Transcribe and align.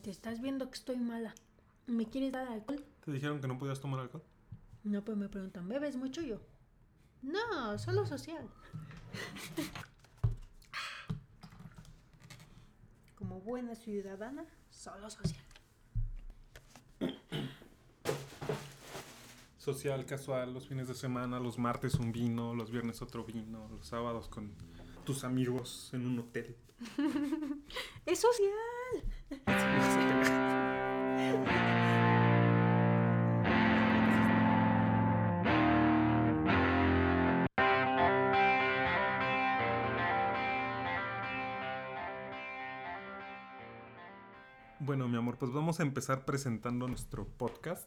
te 0.00 0.10
estás 0.10 0.40
viendo 0.40 0.68
que 0.70 0.74
estoy 0.74 0.96
mala. 0.96 1.34
¿Me 1.86 2.06
quieres 2.06 2.32
dar 2.32 2.48
alcohol? 2.48 2.84
¿Te 3.04 3.12
dijeron 3.12 3.40
que 3.40 3.48
no 3.48 3.58
podías 3.58 3.80
tomar 3.80 4.00
alcohol? 4.00 4.22
No, 4.84 5.04
pues 5.04 5.16
me 5.16 5.28
preguntan, 5.28 5.68
¿bebes 5.68 5.96
mucho 5.96 6.22
yo? 6.22 6.40
No, 7.22 7.78
solo 7.78 8.06
social. 8.06 8.48
Como 13.16 13.40
buena 13.40 13.74
ciudadana, 13.74 14.44
solo 14.70 15.10
social. 15.10 15.44
Social, 19.58 20.06
casual, 20.06 20.54
los 20.54 20.68
fines 20.68 20.88
de 20.88 20.94
semana, 20.94 21.38
los 21.38 21.58
martes 21.58 21.96
un 21.96 22.12
vino, 22.12 22.54
los 22.54 22.70
viernes 22.70 23.02
otro 23.02 23.24
vino, 23.24 23.68
los 23.68 23.86
sábados 23.86 24.26
con 24.26 24.54
tus 25.04 25.22
amigos 25.22 25.90
en 25.92 26.06
un 26.06 26.18
hotel. 26.18 26.56
¡Es 28.06 28.20
social! 28.20 28.79
Bueno, 44.82 45.08
mi 45.08 45.18
amor, 45.18 45.36
pues 45.38 45.52
vamos 45.52 45.78
a 45.78 45.82
empezar 45.84 46.24
presentando 46.24 46.88
nuestro 46.88 47.24
podcast. 47.24 47.86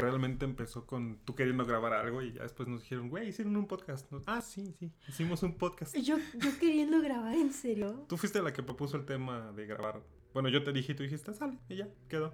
Que 0.00 0.06
realmente 0.06 0.44
empezó 0.44 0.86
con 0.86 1.18
tú 1.24 1.34
queriendo 1.34 1.64
grabar 1.66 1.92
algo 1.92 2.22
y 2.22 2.32
ya 2.32 2.42
después 2.42 2.68
nos 2.68 2.80
dijeron, 2.82 3.08
güey, 3.08 3.28
hicieron 3.28 3.56
un 3.56 3.66
podcast. 3.66 4.10
Nos- 4.12 4.22
Ah, 4.26 4.40
sí, 4.40 4.74
sí, 4.78 4.92
hicimos 5.08 5.42
un 5.42 5.56
podcast. 5.56 5.96
Yo, 5.96 6.16
yo 6.34 6.58
queriendo 6.58 7.00
grabar, 7.00 7.34
¿en 7.34 7.52
serio? 7.52 8.04
Tú 8.08 8.16
fuiste 8.16 8.40
la 8.42 8.52
que 8.52 8.62
propuso 8.62 8.96
el 8.96 9.04
tema 9.06 9.52
de 9.52 9.66
grabar. 9.66 10.02
Bueno, 10.32 10.48
yo 10.48 10.62
te 10.62 10.72
dije 10.72 10.92
y 10.92 10.94
tú 10.96 11.02
dijiste, 11.02 11.34
sale, 11.34 11.58
y 11.68 11.76
ya, 11.76 11.88
quedó. 12.08 12.32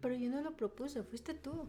Pero 0.00 0.14
yo 0.14 0.30
no 0.30 0.42
lo 0.42 0.56
propuse, 0.56 1.02
fuiste 1.04 1.34
tú. 1.34 1.68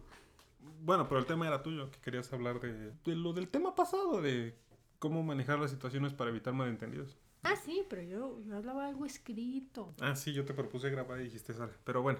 Bueno, 0.83 1.07
pero 1.07 1.19
el 1.19 1.25
tema 1.25 1.47
era 1.47 1.61
tuyo, 1.63 1.89
que 1.91 1.99
querías 1.99 2.31
hablar 2.33 2.59
de, 2.59 2.91
de 2.91 3.15
lo 3.15 3.31
del 3.33 3.47
tema 3.47 3.73
pasado, 3.75 4.21
de 4.21 4.55
cómo 4.99 5.23
manejar 5.23 5.59
las 5.59 5.71
situaciones 5.71 6.13
para 6.13 6.29
evitar 6.31 6.53
malentendidos. 6.53 7.17
Ah, 7.43 7.55
sí, 7.55 7.83
pero 7.89 8.01
yo, 8.01 8.41
yo 8.43 8.57
hablaba 8.57 8.87
algo 8.87 9.05
escrito. 9.05 9.93
Ah, 10.01 10.15
sí, 10.15 10.33
yo 10.33 10.43
te 10.43 10.53
propuse 10.53 10.89
grabar 10.89 11.21
y 11.21 11.25
dijiste, 11.25 11.53
sale. 11.53 11.71
Pero 11.85 12.01
bueno, 12.01 12.19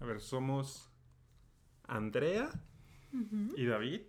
a 0.00 0.04
ver, 0.06 0.20
somos 0.20 0.87
Andrea 1.88 2.50
y 3.56 3.64
David. 3.66 4.02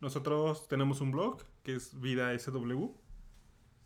Nosotros 0.00 0.68
tenemos 0.68 1.00
un 1.00 1.10
blog 1.10 1.42
que 1.64 1.74
es 1.74 1.98
Vida 2.00 2.38
SW. 2.38 2.92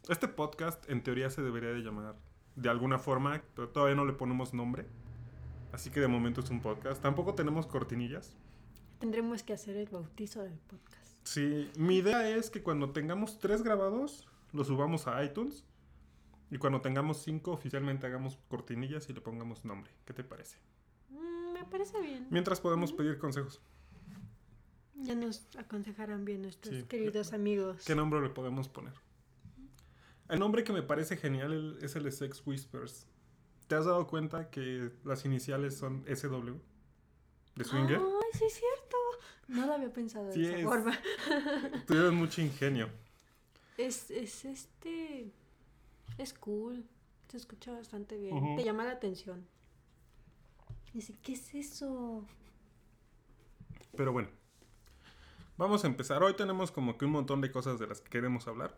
Este 0.09 0.29
podcast 0.29 0.89
en 0.91 1.03
teoría 1.03 1.31
se 1.31 1.43
debería 1.43 1.71
de 1.71 1.81
llamar 1.81 2.17
de 2.57 2.69
alguna 2.69 2.99
forma, 2.99 3.43
pero 3.55 3.69
todavía 3.71 3.95
no 3.95 4.05
le 4.05 4.13
ponemos 4.13 4.53
nombre. 4.53 4.85
Así 5.73 5.91
que 5.91 6.01
de 6.01 6.09
momento 6.09 6.41
es 6.41 6.51
un 6.51 6.61
podcast. 6.61 7.01
Tampoco 7.01 7.35
tenemos 7.35 7.67
cortinillas. 7.67 8.37
Tendremos 8.99 9.43
que 9.43 9.55
hacer 9.55 9.77
el 9.77 9.89
bautizo 9.89 10.43
del 10.43 10.59
podcast. 10.59 11.17
Sí, 11.25 11.71
mi 11.77 11.97
idea 11.97 12.29
es 12.29 12.51
que 12.51 12.63
cuando 12.63 12.91
tengamos 12.91 13.39
tres 13.39 13.63
grabados, 13.63 14.29
los 14.53 14.67
subamos 14.67 15.07
a 15.07 15.25
iTunes. 15.25 15.65
Y 16.51 16.59
cuando 16.59 16.83
tengamos 16.83 17.23
cinco, 17.23 17.53
oficialmente 17.53 18.07
hagamos 18.07 18.39
cortinillas 18.49 19.09
y 19.09 19.15
le 19.15 19.23
pongamos 19.23 19.65
nombre. 19.65 19.91
¿Qué 20.05 20.13
te 20.13 20.23
parece? 20.23 20.59
Me 21.63 21.69
parece 21.71 22.01
bien. 22.01 22.27
Mientras 22.31 22.61
podemos 22.61 22.93
pedir 22.93 23.19
consejos. 23.19 23.61
Ya 24.97 25.15
nos 25.15 25.49
aconsejarán 25.57 26.25
bien 26.25 26.43
nuestros 26.43 26.75
Sí. 26.77 26.83
queridos 26.85 27.33
amigos. 27.33 27.85
¿Qué 27.85 27.95
nombre 27.95 28.21
le 28.21 28.29
podemos 28.31 28.69
poner? 28.69 28.93
El 30.29 30.39
nombre 30.39 30.65
que 30.65 30.73
me 30.73 30.83
parece 30.83 31.17
genial 31.17 31.79
es 31.83 31.97
el 31.97 32.05
de 32.05 32.13
Sex 32.13 32.43
Whispers. 32.47 33.07
¿Te 33.67 33.75
has 33.75 33.85
dado 33.85 34.07
cuenta 34.07 34.51
que 34.51 34.91
las 35.05 35.25
iniciales 35.25 35.77
son 35.77 36.05
SW? 36.07 36.57
¿De 37.57 37.65
Swinger? 37.65 37.99
Ay, 37.99 38.39
sí 38.39 38.45
es 38.47 38.53
cierto. 38.55 38.97
No 39.49 39.67
lo 39.67 39.75
había 39.75 39.93
pensado 39.93 40.27
de 40.27 40.33
Sí 40.33 40.45
esa 40.45 40.57
es. 40.59 40.65
forma. 40.65 40.99
Tuvieron 41.87 42.15
mucho 42.17 42.41
ingenio. 42.41 42.89
Es, 43.77 44.11
es 44.11 44.45
este. 44.45 45.33
Es 46.19 46.33
cool. 46.35 46.85
Se 47.29 47.37
escucha 47.39 47.73
bastante 47.73 48.17
bien. 48.19 48.57
Te 48.57 48.65
llama 48.65 48.85
la 48.85 48.93
atención. 48.93 49.47
Dice, 50.93 51.17
¿qué 51.23 51.33
es 51.33 51.55
eso? 51.55 52.27
Pero 53.97 54.13
bueno, 54.13 54.29
vamos 55.57 55.85
a 55.85 55.87
empezar. 55.87 56.23
Hoy 56.23 56.35
tenemos 56.35 56.71
como 56.71 56.99
que 56.99 57.07
un 57.07 57.13
montón 57.13 57.41
de 57.41 57.51
cosas 57.51 57.79
de 57.79 57.87
las 57.87 58.01
que 58.01 58.11
queremos 58.11 58.47
hablar. 58.47 58.77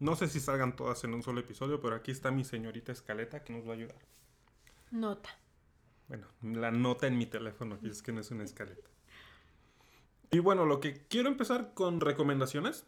No 0.00 0.16
sé 0.16 0.28
si 0.28 0.40
salgan 0.40 0.74
todas 0.74 1.04
en 1.04 1.14
un 1.14 1.22
solo 1.22 1.40
episodio, 1.40 1.80
pero 1.80 1.94
aquí 1.94 2.10
está 2.10 2.32
mi 2.32 2.44
señorita 2.44 2.90
Escaleta 2.90 3.44
que 3.44 3.52
nos 3.52 3.66
va 3.66 3.70
a 3.70 3.74
ayudar. 3.74 3.98
Nota. 4.90 5.30
Bueno, 6.08 6.26
la 6.42 6.70
nota 6.70 7.06
en 7.06 7.16
mi 7.16 7.26
teléfono, 7.26 7.78
y 7.82 7.88
es 7.88 8.02
que 8.02 8.12
no 8.12 8.20
es 8.20 8.30
una 8.30 8.44
escaleta. 8.44 8.88
Y 10.30 10.40
bueno, 10.40 10.66
lo 10.66 10.80
que 10.80 11.06
quiero 11.06 11.28
empezar 11.28 11.72
con 11.74 12.00
recomendaciones. 12.00 12.86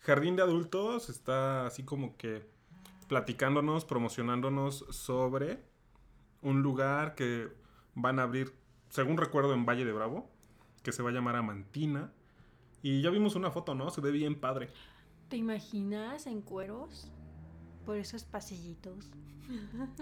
Jardín 0.00 0.36
de 0.36 0.42
Adultos 0.42 1.08
está 1.08 1.66
así 1.66 1.84
como 1.84 2.16
que 2.16 2.46
platicándonos, 3.08 3.84
promocionándonos 3.84 4.84
sobre 4.90 5.62
un 6.44 6.62
lugar 6.62 7.14
que 7.16 7.48
van 7.96 8.20
a 8.20 8.22
abrir, 8.22 8.52
según 8.90 9.16
recuerdo, 9.16 9.52
en 9.54 9.66
Valle 9.66 9.84
de 9.84 9.92
Bravo, 9.92 10.30
que 10.84 10.92
se 10.92 11.02
va 11.02 11.10
a 11.10 11.12
llamar 11.12 11.34
Amantina. 11.36 12.12
Y 12.82 13.00
ya 13.02 13.10
vimos 13.10 13.34
una 13.34 13.50
foto, 13.50 13.74
¿no? 13.74 13.90
Se 13.90 14.00
ve 14.00 14.10
bien 14.12 14.38
padre. 14.38 14.68
¿Te 15.28 15.36
imaginas 15.36 16.26
en 16.26 16.42
cueros? 16.42 17.10
Por 17.86 17.96
esos 17.96 18.24
pasillitos. 18.24 19.10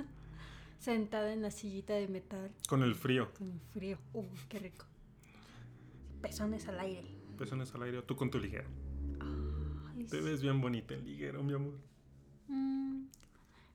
Sentada 0.79 1.33
en 1.33 1.43
la 1.43 1.51
sillita 1.53 1.95
de 1.95 2.09
metal 2.09 2.51
Con 2.69 2.83
el 2.83 2.95
frío. 2.97 3.33
con 3.35 3.51
el 3.53 3.61
frío. 3.73 3.99
Uy, 4.13 4.27
qué 4.49 4.59
rico. 4.59 4.85
Pezones 6.21 6.67
al 6.69 6.81
aire. 6.81 7.09
Pezones 7.39 7.73
al 7.75 7.83
aire, 7.83 8.03
tú 8.03 8.17
con 8.17 8.31
tu 8.31 8.39
ligero. 8.39 8.69
Ay, 9.95 10.05
Te 10.07 10.21
ves 10.21 10.43
bien 10.43 10.61
bonita 10.61 10.95
en 10.95 11.05
liguero, 11.05 11.43
mi 11.43 11.55
amor. 11.55 11.75
Mm, 12.49 13.05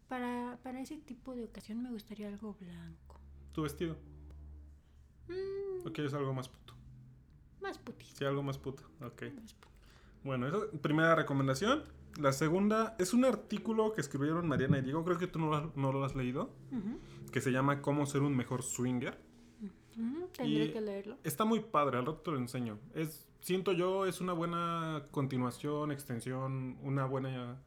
para, 0.07 0.57
para 0.63 0.79
ese 0.81 0.97
tipo 0.97 1.35
de 1.35 1.45
ocasión 1.45 1.81
me 1.84 1.91
gustaría 1.91 2.28
algo 2.28 2.56
blanco. 2.59 3.19
Tu 3.53 3.62
vestido. 3.63 3.95
Mm, 5.28 5.88
¿O 5.88 5.91
quieres 5.94 6.13
algo 6.13 6.34
más 6.34 6.50
puto? 6.50 6.73
más 7.62 7.78
putis. 7.79 8.07
Sí, 8.13 8.23
algo 8.23 8.44
más 8.44 8.57
puto. 8.57 8.84
Ok. 9.01 9.23
Más 9.41 9.53
puti. 9.53 9.73
Bueno, 10.23 10.47
esa 10.47 10.57
es 10.72 10.79
primera 10.79 11.16
recomendación. 11.16 11.84
La 12.19 12.31
segunda 12.31 12.95
es 12.97 13.13
un 13.13 13.25
artículo 13.25 13.91
que 13.94 14.01
escribieron 14.01 14.47
Mariana 14.47 14.78
y 14.78 14.81
Diego. 14.81 15.03
Creo 15.03 15.18
que 15.18 15.28
tú 15.28 15.40
no 15.40 15.47
lo 15.50 15.56
has, 15.57 15.75
no 15.75 15.91
lo 15.91 16.03
has 16.06 16.16
leído. 16.16 16.50
Que 17.31 17.41
se 17.41 17.51
llama 17.51 17.81
Cómo 17.81 18.06
ser 18.06 18.22
un 18.22 18.35
mejor 18.38 18.63
swinger. 18.63 19.19
ujú, 19.97 20.28
Tendré 20.35 20.66
Y- 20.66 20.72
que 20.72 20.81
leerlo. 20.81 21.18
Está 21.24 21.44
muy 21.45 21.59
padre, 21.59 21.97
al 21.97 22.06
rato 22.06 22.22
te 22.22 22.31
lo 22.31 22.38
enseño. 22.38 22.79
Es, 22.94 23.28
siento 23.41 23.74
yo, 23.74 24.06
es 24.06 24.22
una 24.22 24.34
buena 24.34 25.07
continuación, 25.12 25.91
extensión, 25.91 26.78
una 26.84 27.06
buena... 27.06 27.62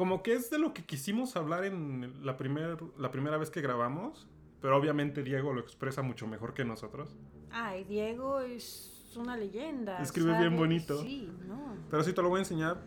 Como 0.00 0.22
que 0.22 0.32
es 0.32 0.48
de 0.48 0.58
lo 0.58 0.72
que 0.72 0.82
quisimos 0.82 1.36
hablar 1.36 1.66
en 1.66 2.24
la, 2.24 2.38
primer, 2.38 2.78
la 2.96 3.10
primera 3.10 3.36
vez 3.36 3.50
que 3.50 3.60
grabamos. 3.60 4.26
Pero 4.62 4.74
obviamente 4.78 5.22
Diego 5.22 5.52
lo 5.52 5.60
expresa 5.60 6.00
mucho 6.00 6.26
mejor 6.26 6.54
que 6.54 6.64
nosotros. 6.64 7.14
Ay, 7.50 7.84
Diego 7.84 8.40
es 8.40 9.14
una 9.14 9.36
leyenda. 9.36 9.98
Escribe 10.00 10.38
bien 10.38 10.56
bonito. 10.56 11.02
Sí, 11.02 11.30
no. 11.46 11.76
Pero 11.90 12.02
sí 12.02 12.14
te 12.14 12.22
lo 12.22 12.30
voy 12.30 12.38
a 12.38 12.40
enseñar. 12.44 12.80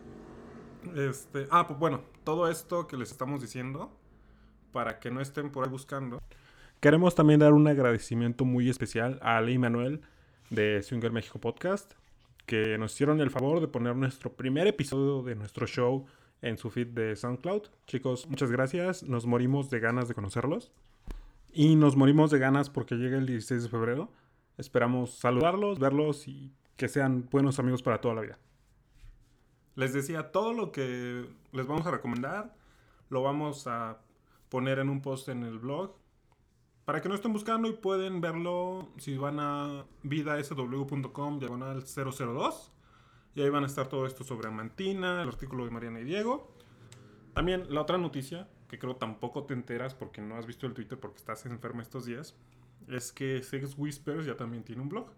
Este, 0.96 1.46
ah, 1.52 1.68
pues 1.68 1.78
bueno, 1.78 2.02
todo 2.24 2.48
esto 2.48 2.88
que 2.88 2.96
les 2.96 3.12
estamos 3.12 3.40
diciendo, 3.40 3.96
para 4.72 4.98
que 4.98 5.12
no 5.12 5.20
estén 5.20 5.52
por 5.52 5.64
ahí 5.64 5.70
buscando. 5.70 6.18
Queremos 6.80 7.14
también 7.14 7.38
dar 7.38 7.52
un 7.52 7.68
agradecimiento 7.68 8.44
muy 8.44 8.68
especial 8.68 9.20
a 9.22 9.36
Ale 9.36 9.52
y 9.52 9.58
Manuel 9.58 10.00
de 10.50 10.82
Swinger 10.82 11.12
México 11.12 11.38
Podcast, 11.38 11.92
que 12.44 12.76
nos 12.76 12.92
hicieron 12.92 13.20
el 13.20 13.30
favor 13.30 13.60
de 13.60 13.68
poner 13.68 13.94
nuestro 13.94 14.32
primer 14.34 14.66
episodio 14.66 15.22
de 15.22 15.36
nuestro 15.36 15.68
show 15.68 16.06
en 16.42 16.58
su 16.58 16.70
feed 16.70 16.88
de 16.88 17.16
SoundCloud. 17.16 17.62
Chicos, 17.86 18.28
muchas 18.28 18.50
gracias. 18.50 19.02
Nos 19.02 19.26
morimos 19.26 19.70
de 19.70 19.80
ganas 19.80 20.08
de 20.08 20.14
conocerlos. 20.14 20.72
Y 21.52 21.76
nos 21.76 21.96
morimos 21.96 22.30
de 22.30 22.38
ganas 22.38 22.70
porque 22.70 22.96
llega 22.96 23.16
el 23.16 23.26
16 23.26 23.64
de 23.64 23.68
febrero. 23.68 24.10
Esperamos 24.58 25.18
saludarlos, 25.18 25.78
verlos 25.78 26.28
y 26.28 26.52
que 26.76 26.88
sean 26.88 27.28
buenos 27.30 27.58
amigos 27.58 27.82
para 27.82 28.00
toda 28.00 28.14
la 28.14 28.20
vida. 28.22 28.38
Les 29.76 29.92
decía, 29.92 30.30
todo 30.30 30.52
lo 30.52 30.70
que 30.72 31.28
les 31.52 31.66
vamos 31.66 31.86
a 31.86 31.90
recomendar 31.90 32.54
lo 33.10 33.22
vamos 33.22 33.66
a 33.66 34.00
poner 34.48 34.78
en 34.78 34.88
un 34.88 35.00
post 35.00 35.28
en 35.28 35.42
el 35.44 35.58
blog 35.58 35.94
para 36.84 37.00
que 37.00 37.08
no 37.08 37.14
estén 37.14 37.32
buscando 37.32 37.68
y 37.68 37.72
pueden 37.72 38.20
verlo 38.20 38.88
si 38.98 39.16
van 39.16 39.38
a 39.40 39.86
vidasw.com 40.02 41.38
diagonal 41.38 41.84
002 41.84 42.73
y 43.34 43.42
ahí 43.42 43.50
van 43.50 43.64
a 43.64 43.66
estar 43.66 43.88
todo 43.88 44.06
esto 44.06 44.24
sobre 44.24 44.48
Amantina, 44.48 45.22
el 45.22 45.28
artículo 45.28 45.64
de 45.64 45.70
Mariana 45.70 46.00
y 46.00 46.04
Diego. 46.04 46.54
También 47.32 47.64
la 47.68 47.80
otra 47.82 47.98
noticia, 47.98 48.48
que 48.68 48.78
creo 48.78 48.96
tampoco 48.96 49.44
te 49.44 49.54
enteras 49.54 49.94
porque 49.94 50.20
no 50.20 50.36
has 50.36 50.46
visto 50.46 50.66
el 50.66 50.74
Twitter 50.74 50.98
porque 50.98 51.18
estás 51.18 51.44
enferma 51.46 51.82
estos 51.82 52.04
días, 52.06 52.36
es 52.88 53.12
que 53.12 53.42
Sex 53.42 53.74
Whispers 53.76 54.26
ya 54.26 54.36
también 54.36 54.62
tiene 54.62 54.82
un 54.82 54.88
blog. 54.88 55.10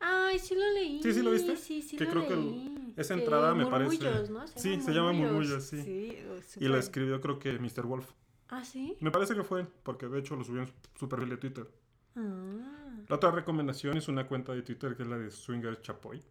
Ay, 0.00 0.38
sí 0.38 0.54
lo 0.54 0.72
leí. 0.72 1.02
Sí, 1.02 1.12
sí 1.12 1.22
lo 1.22 1.30
viste. 1.30 1.56
Sí, 1.56 1.82
sí 1.82 1.96
Que 1.96 2.04
lo 2.04 2.10
creo 2.10 2.28
que 2.28 2.92
esa 2.96 3.14
Que 3.14 3.20
entrada 3.20 3.54
me 3.54 3.66
parece- 3.66 4.30
¿no? 4.30 4.46
Sí, 4.48 4.80
se 4.80 4.92
llama 4.92 5.12
Murmullos, 5.12 5.64
sí. 5.64 5.82
Sí, 5.82 6.18
Y 6.56 6.64
súper. 6.64 6.78
escribió 6.78 7.20
creo 7.20 7.38
que 7.38 7.58
Mr. 7.58 7.86
Wolf. 7.86 8.10
¿Ah, 8.48 8.64
sí? 8.64 8.96
Me 9.00 9.10
parece 9.10 9.34
que 9.34 9.42
fue, 9.42 9.66
porque 9.82 10.06
de 10.08 10.18
hecho 10.20 10.36
lo 10.36 10.44
subió 10.44 10.62
en 10.62 10.72
su 10.98 11.08
perfil 11.08 11.30
de 11.30 11.36
Twitter. 11.36 11.68
Ah. 12.14 12.98
La 13.08 13.16
otra 13.16 13.30
recomendación 13.30 13.96
es 13.96 14.08
una 14.08 14.26
cuenta 14.26 14.52
de 14.54 14.62
Twitter 14.62 14.96
que 14.96 15.02
es 15.02 15.08
la 15.08 15.18
de 15.18 15.30
Swinger 15.30 15.80
Chapoy. 15.82 16.22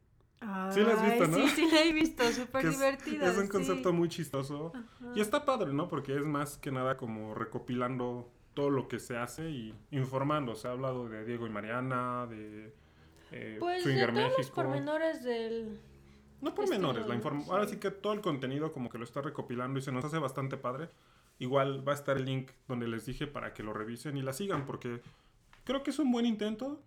Ay, 0.42 0.72
Sí 0.74 0.82
la 0.82 0.94
has 0.94 1.04
visto, 1.04 1.28
¿no? 1.28 1.38
Sí, 1.38 1.48
sí 1.56 1.68
la 1.72 1.82
he 1.84 1.94
visto, 1.94 2.24
súper 2.32 2.62
que 2.62 2.68
es, 2.70 2.74
divertida. 2.78 3.28
es 3.32 3.38
un 3.38 3.44
sí. 3.46 3.50
concepto 3.50 3.94
muy 3.94 4.10
chistoso. 4.10 4.72
Ajá. 4.76 5.12
Y 5.16 5.22
está 5.22 5.46
padre, 5.46 5.74
¿no? 5.74 5.88
Porque 5.88 6.16
es 6.16 6.26
más 6.26 6.58
que 6.58 6.72
nada 6.72 6.98
como 6.98 7.34
recopilando 7.34 8.30
todo 8.54 8.70
lo 8.70 8.88
que 8.88 9.00
se 9.00 9.18
hace 9.18 9.50
y 9.50 9.76
informando. 9.92 10.56
Se 10.56 10.68
ha 10.68 10.72
hablado 10.72 11.10
de 11.10 11.26
Diego 11.26 11.46
y 11.48 11.50
Mariana, 11.50 12.26
de 12.28 12.74
eh, 13.32 13.58
Pues 13.60 13.84
Swinger 13.84 14.08
de 14.14 14.14
todos 14.14 14.30
los 14.30 14.38
México. 14.38 14.56
pormenores 14.56 15.24
del... 15.24 15.80
No 16.42 16.54
pormenores, 16.54 17.08
la 17.08 17.16
inform- 17.16 17.44
Sí. 17.44 17.50
ahora 17.50 17.66
sí 17.68 17.78
que 17.78 17.90
todo 17.92 18.14
el 18.14 18.22
contenido 18.22 18.72
como 18.72 18.90
que 18.90 18.98
lo 18.98 19.04
está 19.04 19.22
recopilando 19.22 19.80
y 19.80 19.82
se 19.82 19.92
nos 19.92 20.06
hace 20.06 20.20
bastante 20.20 20.58
padre. 20.58 20.90
Igual 21.40 21.86
va 21.88 21.94
a 21.94 21.96
estar 21.96 22.18
el 22.18 22.26
link 22.26 22.52
donde 22.68 22.88
les 22.88 23.06
dije 23.06 23.26
para 23.26 23.54
que 23.54 23.64
lo 23.64 23.74
revisen 23.74 24.16
y 24.18 24.22
la 24.22 24.32
sigan 24.32 24.66
porque 24.66 25.02
creo 25.64 25.82
que 25.82 25.90
es 25.90 26.00
un 26.00 26.12
buen 26.12 26.26
intento 26.26 26.82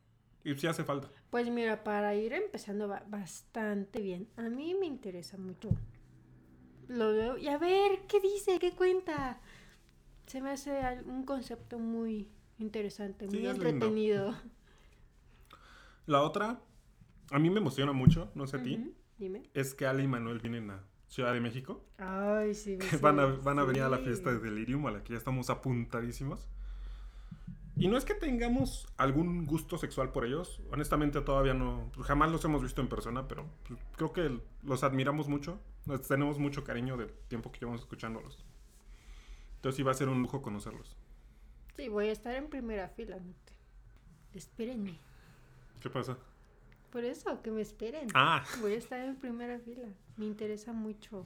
y 0.50 0.58
sí 0.58 0.66
hace 0.66 0.84
falta. 0.84 1.08
Pues 1.30 1.48
mira, 1.50 1.84
para 1.84 2.14
ir 2.14 2.32
empezando 2.32 2.88
va 2.88 3.02
bastante 3.08 4.00
bien. 4.00 4.28
A 4.36 4.48
mí 4.48 4.74
me 4.74 4.86
interesa 4.86 5.36
mucho. 5.38 5.70
Lo 6.88 7.12
veo 7.12 7.36
y 7.36 7.48
a 7.48 7.58
ver, 7.58 8.00
¿qué 8.08 8.20
dice? 8.20 8.58
¿Qué 8.58 8.72
cuenta? 8.72 9.40
Se 10.26 10.40
me 10.40 10.50
hace 10.50 10.72
un 11.06 11.24
concepto 11.24 11.78
muy 11.78 12.28
interesante, 12.58 13.26
Sí, 13.28 13.36
muy 13.36 13.42
lindo. 13.46 13.50
entretenido. 13.68 14.34
La 16.06 16.22
otra, 16.22 16.60
a 17.30 17.38
mí 17.38 17.50
me 17.50 17.60
emociona 17.60 17.92
mucho, 17.92 18.30
no 18.34 18.46
sé 18.46 18.56
a 18.56 18.62
ti, 18.62 18.94
Dime. 19.18 19.42
es 19.54 19.74
que 19.74 19.86
Ale 19.86 20.02
y 20.02 20.06
Manuel 20.08 20.38
vienen 20.40 20.70
a 20.70 20.84
Ciudad 21.06 21.32
de 21.34 21.40
México. 21.40 21.84
Ay, 21.98 22.54
sí. 22.54 22.78
que 22.78 22.96
van 23.02 23.20
a, 23.20 23.26
van 23.26 23.58
a 23.58 23.64
venir 23.64 23.82
a 23.82 23.88
la 23.90 23.98
fiesta 23.98 24.30
de 24.32 24.38
Delirium, 24.38 24.86
a 24.86 24.90
la 24.92 25.04
que 25.04 25.12
ya 25.12 25.18
estamos 25.18 25.50
apuntadísimos. 25.50 26.48
Y 27.78 27.86
no 27.86 27.96
es 27.96 28.04
que 28.04 28.14
tengamos 28.14 28.88
algún 28.96 29.46
gusto 29.46 29.78
sexual 29.78 30.10
por 30.10 30.24
ellos, 30.24 30.60
honestamente 30.72 31.20
todavía 31.20 31.54
no, 31.54 31.90
jamás 32.02 32.30
los 32.32 32.44
hemos 32.44 32.60
visto 32.62 32.80
en 32.80 32.88
persona, 32.88 33.28
pero 33.28 33.46
creo 33.96 34.12
que 34.12 34.40
los 34.64 34.82
admiramos 34.82 35.28
mucho, 35.28 35.60
les 35.86 36.02
tenemos 36.02 36.38
mucho 36.40 36.64
cariño 36.64 36.96
del 36.96 37.12
tiempo 37.28 37.52
que 37.52 37.60
llevamos 37.60 37.82
escuchándolos. 37.82 38.44
Entonces 39.56 39.76
sí 39.76 39.82
va 39.84 39.92
a 39.92 39.94
ser 39.94 40.08
un 40.08 40.20
lujo 40.22 40.42
conocerlos. 40.42 40.96
Sí, 41.76 41.88
voy 41.88 42.08
a 42.08 42.12
estar 42.12 42.34
en 42.34 42.48
primera 42.48 42.88
fila. 42.88 43.16
no 43.16 43.32
te- 43.44 44.38
Espérenme. 44.38 44.98
¿Qué 45.80 45.88
pasa? 45.88 46.18
Por 46.90 47.04
eso, 47.04 47.40
que 47.42 47.50
me 47.52 47.60
esperen. 47.60 48.08
Ah, 48.14 48.44
Voy 48.60 48.72
a 48.72 48.76
estar 48.76 48.98
en 49.00 49.14
primera 49.16 49.58
fila. 49.60 49.86
Me 50.16 50.26
interesa 50.26 50.72
mucho 50.72 51.24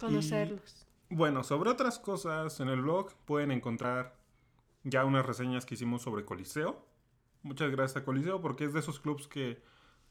conocerlos. 0.00 0.86
Bueno, 1.10 1.44
sobre 1.44 1.70
otras 1.70 1.98
cosas, 1.98 2.58
en 2.60 2.68
el 2.68 2.80
blog 2.82 3.12
pueden 3.26 3.50
encontrar 3.52 4.16
ya 4.84 5.04
unas 5.04 5.24
reseñas 5.26 5.66
que 5.66 5.74
hicimos 5.74 6.02
sobre 6.02 6.24
Coliseo. 6.24 6.86
Muchas 7.42 7.70
gracias 7.70 8.02
a 8.02 8.04
Coliseo 8.04 8.40
porque 8.40 8.64
es 8.64 8.72
de 8.72 8.80
esos 8.80 9.00
clubs 9.00 9.26
que 9.28 9.62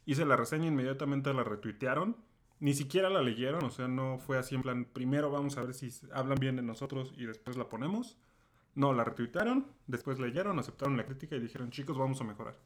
hice 0.06 0.26
la 0.26 0.36
reseña 0.36 0.68
inmediatamente 0.68 1.34
la 1.34 1.44
retuitearon. 1.44 2.18
Ni 2.60 2.74
siquiera 2.74 3.10
la 3.10 3.22
leyeron, 3.22 3.64
o 3.66 3.72
sea, 3.72 3.88
no 3.88 4.20
fue 4.20 4.38
así 4.38 4.54
en 4.54 4.62
plan, 4.62 4.86
primero 4.86 5.32
vamos 5.32 5.58
a 5.58 5.64
ver 5.64 5.74
si 5.74 5.90
hablan 6.14 6.38
bien 6.40 6.56
de 6.58 6.62
nosotros 6.62 7.12
y 7.18 7.26
después 7.26 7.58
la 7.58 7.70
ponemos. 7.70 8.18
No, 8.76 8.94
la 8.94 9.04
retuitearon, 9.04 9.66
después 9.88 10.20
leyeron, 10.20 10.60
aceptaron 10.60 10.96
la 10.96 11.06
crítica 11.06 11.36
y 11.36 11.40
dijeron, 11.40 11.72
chicos, 11.72 11.98
vamos 11.98 12.22
a 12.22 12.24
mejorar. 12.24 12.60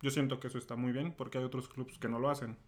Yo 0.00 0.10
siento 0.10 0.40
que 0.40 0.48
eso 0.48 0.58
está 0.58 0.76
muy 0.76 0.92
bien 0.92 1.12
porque 1.14 1.38
hay 1.38 1.44
otros 1.44 1.68
clubs 1.68 1.98
que 1.98 2.08
no 2.08 2.18
lo 2.18 2.30
hacen. 2.30 2.58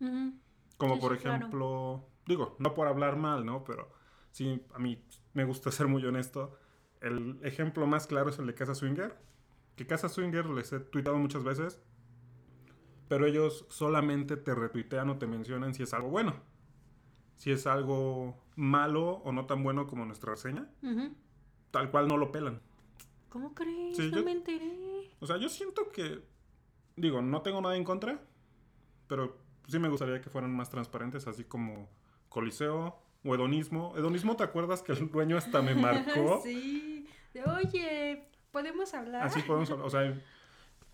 Ujú. 0.00 0.34
Como 0.76 0.96
Sí, 0.96 1.00
por 1.00 1.12
sí, 1.16 1.22
claro. 1.22 1.36
ejemplo, 1.36 2.08
digo, 2.26 2.56
no 2.58 2.74
por 2.74 2.88
hablar 2.88 3.16
mal, 3.16 3.46
¿no? 3.46 3.62
Pero 3.64 3.90
sí, 4.32 4.60
a 4.74 4.78
mí 4.78 5.02
me 5.34 5.44
gusta 5.44 5.70
ser 5.70 5.86
muy 5.86 6.04
honesto. 6.04 6.58
El 7.02 7.38
ejemplo 7.42 7.86
más 7.86 8.06
claro 8.06 8.30
es 8.30 8.38
el 8.38 8.46
de 8.46 8.54
Casa 8.54 8.74
Swinger. 8.74 9.14
Que 9.76 9.86
Casa 9.86 10.08
Swinger 10.08 10.46
les 10.46 10.72
he 10.72 10.80
tuitado 10.80 11.18
muchas 11.18 11.42
veces, 11.44 11.82
pero 13.08 13.26
ellos 13.26 13.66
solamente 13.68 14.36
te 14.36 14.54
retuitean 14.54 15.10
o 15.10 15.18
te 15.18 15.26
mencionan 15.26 15.74
si 15.74 15.82
es 15.82 15.92
algo 15.94 16.08
bueno. 16.08 16.34
Si 17.36 17.50
es 17.50 17.66
algo 17.66 18.38
malo 18.54 19.14
o 19.24 19.32
no 19.32 19.46
tan 19.46 19.62
bueno 19.64 19.86
como 19.86 20.04
nuestra 20.04 20.32
reseña, 20.32 20.68
tal 21.70 21.90
cual 21.90 22.06
no 22.08 22.16
lo 22.16 22.30
pelan. 22.30 22.60
¿Cómo 23.28 23.54
crees? 23.54 23.96
Sí, 23.96 24.10
no 24.10 24.18
yo- 24.18 24.24
me 24.24 24.32
enteré. 24.32 25.10
O 25.20 25.26
sea, 25.26 25.38
yo 25.38 25.48
siento 25.48 25.90
que, 25.90 26.22
digo, 26.96 27.20
no 27.22 27.42
tengo 27.42 27.60
nada 27.60 27.76
en 27.76 27.84
contra, 27.84 28.20
pero 29.08 29.38
sí 29.66 29.78
me 29.78 29.88
gustaría 29.88 30.20
que 30.20 30.30
fueran 30.30 30.54
más 30.54 30.70
transparentes, 30.70 31.26
así 31.26 31.44
como 31.44 31.88
Coliseo 32.28 32.98
o 33.24 33.34
Hedonismo. 33.34 33.94
Hedonismo, 33.96 34.36
¿te 34.36 34.44
acuerdas 34.44 34.82
que 34.82 34.92
el 34.92 35.10
dueño 35.10 35.36
hasta 35.36 35.62
me 35.62 35.74
marcó? 35.74 36.40
sí. 36.44 36.91
De, 37.32 37.42
Oye, 37.44 38.28
¿podemos 38.50 38.92
hablar? 38.94 39.22
Así 39.24 39.40
podemos 39.42 39.70
hablar, 39.70 39.86
o 39.86 39.90
sea, 39.90 40.14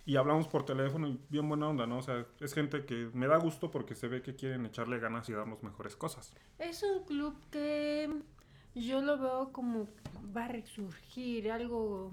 y 0.08 0.16
hablamos 0.16 0.48
por 0.48 0.64
teléfono 0.64 1.06
y 1.06 1.20
bien 1.28 1.46
buena 1.48 1.68
onda, 1.68 1.86
¿no? 1.86 1.98
O 1.98 2.02
sea, 2.02 2.24
es 2.40 2.54
gente 2.54 2.86
que 2.86 3.10
me 3.12 3.26
da 3.26 3.36
gusto 3.36 3.70
porque 3.70 3.94
se 3.94 4.08
ve 4.08 4.22
que 4.22 4.34
quieren 4.34 4.64
echarle 4.64 4.98
ganas 4.98 5.28
y 5.28 5.34
darnos 5.34 5.62
mejores 5.62 5.96
cosas. 5.96 6.32
Es 6.58 6.82
un 6.82 7.04
club 7.04 7.36
que 7.50 8.10
yo 8.74 9.02
lo 9.02 9.18
veo 9.18 9.52
como 9.52 9.86
va 10.34 10.46
a 10.46 10.48
resurgir, 10.48 11.52
algo 11.52 12.12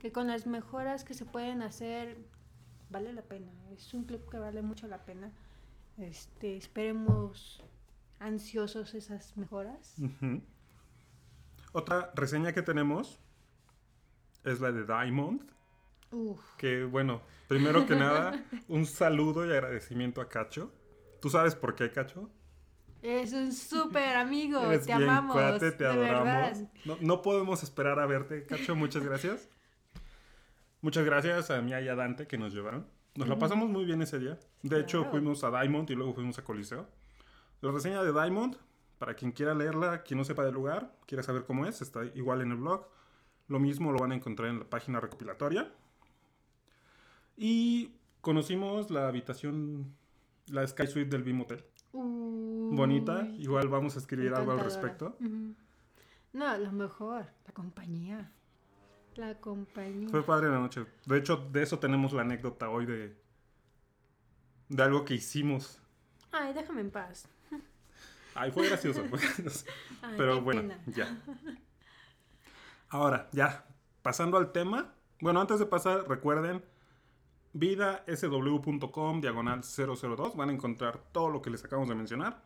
que 0.00 0.12
con 0.12 0.26
las 0.26 0.46
mejoras 0.46 1.02
que 1.04 1.14
se 1.14 1.24
pueden 1.24 1.62
hacer 1.62 2.18
vale 2.90 3.12
la 3.14 3.22
pena. 3.22 3.52
Es 3.72 3.94
un 3.94 4.04
club 4.04 4.28
que 4.30 4.38
vale 4.38 4.60
mucho 4.60 4.86
la 4.86 4.98
pena. 4.98 5.32
Este, 5.96 6.56
esperemos 6.56 7.62
ansiosos 8.18 8.94
esas 8.94 9.36
mejoras. 9.36 9.96
Otra 11.72 12.12
reseña 12.14 12.52
que 12.52 12.60
tenemos 12.62 13.18
es 14.48 14.60
la 14.60 14.72
de 14.72 14.84
Diamond. 14.84 15.42
Uf, 16.10 16.40
Que 16.56 16.84
bueno, 16.84 17.20
primero 17.48 17.86
que 17.86 17.94
nada, 17.94 18.42
un 18.68 18.86
saludo 18.86 19.46
y 19.46 19.50
agradecimiento 19.52 20.20
a 20.20 20.28
Cacho. 20.28 20.72
¿Tú 21.20 21.28
sabes 21.30 21.54
por 21.54 21.74
qué, 21.74 21.90
Cacho? 21.90 22.30
es 23.00 23.32
un 23.32 23.52
súper 23.52 24.16
amigo, 24.16 24.60
Eres 24.72 24.84
te 24.86 24.96
bien 24.96 25.08
amamos, 25.08 25.36
cuate, 25.36 25.70
te 25.72 25.84
de 25.84 25.90
adoramos. 25.90 26.58
No, 26.84 26.96
no 27.00 27.22
podemos 27.22 27.62
esperar 27.62 28.00
a 28.00 28.06
verte, 28.06 28.44
Cacho. 28.44 28.74
Muchas 28.74 29.04
gracias. 29.04 29.48
Muchas 30.80 31.04
gracias 31.04 31.50
a 31.50 31.60
Mia 31.60 31.80
y 31.80 31.88
a 31.88 31.94
Dante 31.94 32.26
que 32.26 32.38
nos 32.38 32.52
llevaron. 32.54 32.86
Nos 33.14 33.28
la 33.28 33.38
pasamos 33.38 33.68
muy 33.68 33.84
bien 33.84 34.00
ese 34.02 34.18
día. 34.18 34.38
De 34.62 34.80
hecho, 34.80 34.98
Claro. 34.98 35.10
fuimos 35.12 35.42
a 35.44 35.50
Diamond 35.50 35.90
y 35.90 35.94
luego 35.94 36.14
fuimos 36.14 36.38
a 36.38 36.44
Coliseo. 36.44 36.88
La 37.60 37.72
reseña 37.72 38.02
de 38.02 38.12
Diamond, 38.12 38.56
para 38.98 39.14
quien 39.14 39.32
quiera 39.32 39.54
leerla, 39.54 40.02
quien 40.02 40.18
no 40.18 40.24
sepa 40.24 40.44
del 40.44 40.54
lugar, 40.54 40.94
quiera 41.06 41.22
saber 41.24 41.44
cómo 41.44 41.66
es, 41.66 41.80
está 41.82 42.04
igual 42.14 42.42
en 42.42 42.52
el 42.52 42.56
blog. 42.58 42.86
Lo 43.48 43.58
mismo 43.58 43.92
lo 43.92 43.98
van 43.98 44.12
a 44.12 44.14
encontrar 44.14 44.48
en 44.50 44.58
la 44.60 44.64
página 44.64 45.00
recopilatoria. 45.00 45.72
Y 47.36 47.92
conocimos 48.20 48.90
la 48.90 49.08
habitación, 49.08 49.94
la 50.46 50.66
Sky 50.66 50.86
Suite 50.86 51.10
del 51.10 51.22
Beam 51.22 51.40
Hotel. 51.40 51.64
Uy, 51.92 52.76
Bonita, 52.76 53.26
igual 53.38 53.68
vamos 53.68 53.96
a 53.96 53.98
escribir 54.00 54.34
algo 54.34 54.52
al 54.52 54.60
respecto. 54.60 55.16
No, 56.32 56.58
lo 56.58 56.72
mejor, 56.72 57.26
la 57.46 57.52
compañía. 57.54 58.30
La 59.14 59.34
compañía. 59.40 60.08
Fue 60.10 60.22
padre 60.22 60.48
la 60.48 60.58
noche. 60.58 60.84
De 61.06 61.18
hecho, 61.18 61.36
de 61.50 61.62
eso 61.62 61.78
tenemos 61.78 62.12
la 62.12 62.22
anécdota 62.22 62.68
hoy 62.68 62.86
de, 62.86 63.16
de 64.68 64.82
algo 64.82 65.04
que 65.04 65.14
hicimos. 65.14 65.80
Ay, 66.30 66.52
déjame 66.52 66.82
en 66.82 66.90
paz. 66.90 67.28
Ay, 68.34 68.52
fue 68.52 68.68
gracioso. 68.68 69.02
Ay, 70.02 70.14
Pero 70.16 70.40
bueno, 70.42 70.60
pena. 70.60 70.78
ya. 70.86 71.16
Ahora, 72.90 73.28
ya, 73.32 73.66
pasando 74.02 74.36
al 74.36 74.52
tema. 74.52 74.94
Bueno, 75.20 75.40
antes 75.40 75.58
de 75.58 75.66
pasar, 75.66 76.08
recuerden, 76.08 76.64
vidasw.com, 77.52 79.20
diagonal 79.20 79.62
002, 79.62 80.36
van 80.36 80.50
a 80.50 80.52
encontrar 80.52 80.98
todo 81.12 81.28
lo 81.28 81.42
que 81.42 81.50
les 81.50 81.64
acabamos 81.64 81.88
de 81.88 81.94
mencionar. 81.94 82.42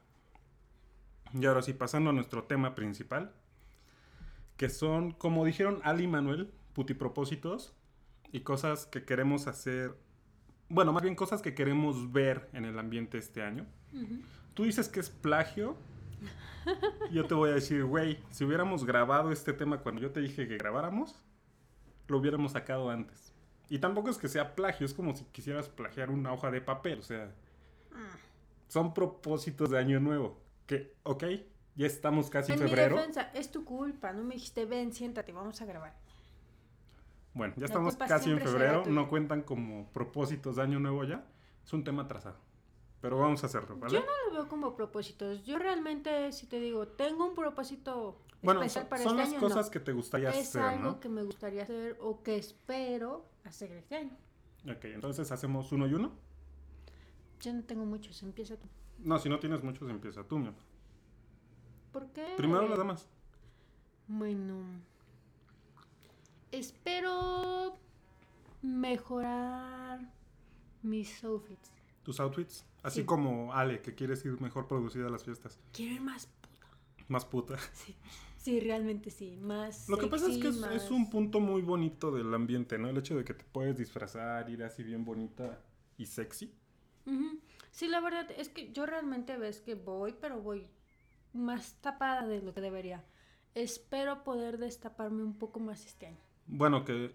Y 1.34 1.46
ahora 1.46 1.62
sí, 1.62 1.72
pasando 1.72 2.10
a 2.10 2.12
nuestro 2.12 2.44
tema 2.44 2.74
principal, 2.74 3.32
que 4.56 4.68
son, 4.68 5.12
como 5.12 5.44
dijeron 5.44 5.80
Ali 5.84 6.04
y 6.04 6.08
Manuel, 6.08 6.52
putipropósitos 6.72 7.74
y 8.32 8.40
cosas 8.40 8.86
que 8.86 9.04
queremos 9.04 9.46
hacer, 9.46 9.96
bueno, 10.68 10.92
más 10.92 11.02
bien 11.02 11.14
cosas 11.14 11.42
que 11.42 11.54
queremos 11.54 12.12
ver 12.12 12.48
en 12.52 12.64
el 12.64 12.78
ambiente 12.78 13.18
este 13.18 13.42
año. 13.42 13.66
Tú 14.54 14.64
dices 14.64 14.88
que 14.88 15.00
es 15.00 15.10
plagio. 15.10 15.76
Yo 17.12 17.26
te 17.26 17.34
voy 17.34 17.50
a 17.50 17.54
decir, 17.54 17.84
güey, 17.84 18.18
si 18.30 18.44
hubiéramos 18.44 18.84
grabado 18.84 19.32
este 19.32 19.52
tema 19.52 19.78
cuando 19.78 20.00
yo 20.00 20.10
te 20.12 20.20
dije 20.20 20.46
que 20.46 20.56
grabáramos, 20.58 21.20
lo 22.08 22.18
hubiéramos 22.18 22.52
sacado 22.52 22.88
antes. 22.90 23.32
Y 23.68 23.78
tampoco 23.78 24.10
es 24.10 24.18
que 24.18 24.28
sea 24.28 24.54
plagio, 24.54 24.86
es 24.86 24.94
como 24.94 25.14
si 25.14 25.24
quisieras 25.26 25.68
plagiar 25.68 26.10
una 26.10 26.32
hoja 26.32 26.50
de 26.50 26.60
papel, 26.60 27.00
o 27.00 27.02
sea, 27.02 27.32
Ah. 27.94 28.16
son 28.68 28.94
propósitos 28.94 29.70
de 29.70 29.78
año 29.78 29.98
nuevo. 30.00 30.40
Que, 30.66 30.94
ok, 31.02 31.24
ya 31.74 31.86
estamos 31.86 32.30
casi 32.30 32.52
en 32.52 32.58
En 32.58 32.64
mi 32.64 32.70
febrero. 32.70 32.96
defensa, 32.96 33.30
es 33.34 33.50
tu 33.50 33.64
culpa. 33.64 34.12
No 34.12 34.22
me 34.24 34.34
dijiste, 34.34 34.64
ven, 34.64 34.92
siéntate, 34.92 35.32
vamos 35.32 35.60
a 35.60 35.64
grabar. 35.66 35.94
Bueno, 37.34 37.54
ya 37.56 37.60
La 37.62 37.66
estamos 37.66 37.96
casi 37.96 38.30
en 38.30 38.40
febrero, 38.40 38.84
no 38.86 39.08
cuentan 39.08 39.42
como 39.42 39.86
propósitos 39.92 40.56
de 40.56 40.62
año 40.62 40.78
nuevo 40.78 41.02
ya. 41.04 41.24
Es 41.64 41.72
un 41.72 41.82
tema 41.82 42.02
atrasado. 42.02 42.36
Pero 43.02 43.18
vamos 43.18 43.42
a 43.42 43.46
hacerlo, 43.46 43.76
¿vale? 43.76 43.92
Yo 43.92 44.00
no 44.00 44.06
lo 44.28 44.32
veo 44.32 44.48
como 44.48 44.74
propósitos. 44.74 45.44
Yo 45.44 45.58
realmente, 45.58 46.32
si 46.32 46.46
te 46.46 46.60
digo, 46.60 46.86
tengo 46.88 47.26
un 47.26 47.34
propósito 47.34 48.16
Bueno, 48.42 48.62
especial 48.62 48.86
para 48.88 49.02
son 49.02 49.18
este 49.18 49.22
las 49.24 49.30
año, 49.32 49.40
cosas 49.40 49.66
no. 49.66 49.72
que 49.72 49.80
te 49.80 49.92
gustaría 49.92 50.30
Es 50.30 50.48
hacer, 50.48 50.62
algo 50.62 50.84
¿no? 50.84 51.00
que 51.00 51.08
me 51.08 51.22
gustaría 51.24 51.64
hacer 51.64 51.98
o 52.00 52.22
que 52.22 52.36
espero 52.36 53.26
hacer 53.44 53.72
este 53.72 53.96
año. 53.96 54.16
Ok, 54.70 54.84
entonces 54.84 55.30
hacemos 55.32 55.72
uno 55.72 55.88
y 55.88 55.94
uno. 55.94 56.12
Yo 57.40 57.52
no 57.52 57.64
tengo 57.64 57.84
muchos, 57.84 58.22
empieza 58.22 58.56
tú. 58.56 58.68
No, 58.98 59.18
si 59.18 59.28
no 59.28 59.40
tienes 59.40 59.64
muchos, 59.64 59.90
empieza 59.90 60.22
tú, 60.22 60.38
mi 60.38 60.46
amor. 60.46 60.62
¿Por 61.92 62.06
qué? 62.12 62.34
Primero 62.36 62.68
las 62.68 62.78
damas. 62.78 63.08
Bueno, 64.06 64.62
espero 66.52 67.76
mejorar 68.62 70.00
mis 70.82 71.24
outfits. 71.24 71.70
Tus 72.02 72.20
outfits. 72.20 72.66
Así 72.82 73.00
Sí. 73.00 73.06
como 73.06 73.52
Ale, 73.54 73.80
que 73.80 73.94
quieres 73.94 74.24
ir 74.24 74.40
mejor 74.40 74.66
producida 74.66 75.06
a 75.06 75.10
las 75.10 75.24
fiestas. 75.24 75.58
Quiero 75.72 75.94
ir 75.94 76.00
más 76.00 76.26
puta. 76.26 76.66
Más 77.08 77.24
puta. 77.24 77.56
Sí, 77.72 77.96
sí 78.36 78.60
realmente 78.60 79.10
sí. 79.10 79.36
Más. 79.36 79.88
Lo 79.88 79.98
que 79.98 80.08
pasa 80.08 80.28
es 80.28 80.38
que 80.38 80.48
es, 80.48 80.90
un 80.90 81.08
punto 81.10 81.38
muy 81.40 81.62
bonito 81.62 82.10
del 82.10 82.34
ambiente, 82.34 82.78
¿no? 82.78 82.88
El 82.88 82.98
hecho 82.98 83.16
de 83.16 83.24
que 83.24 83.34
te 83.34 83.44
puedes 83.44 83.78
disfrazar, 83.78 84.50
ir 84.50 84.64
así 84.64 84.82
bien 84.82 85.04
bonita 85.04 85.60
y 85.96 86.06
sexy. 86.06 86.52
Sí, 87.70 87.88
la 87.88 88.00
verdad 88.00 88.30
es 88.36 88.48
que 88.48 88.72
yo 88.72 88.84
realmente 88.86 89.36
ves 89.36 89.60
que 89.60 89.74
voy, 89.74 90.14
pero 90.20 90.40
voy 90.40 90.68
más 91.32 91.74
tapada 91.80 92.26
de 92.26 92.42
lo 92.42 92.52
que 92.52 92.60
debería. 92.60 93.04
Espero 93.54 94.24
poder 94.24 94.58
destaparme 94.58 95.22
un 95.22 95.38
poco 95.38 95.58
más 95.60 95.84
este 95.86 96.06
año. 96.06 96.20
Bueno, 96.46 96.84
que 96.84 97.14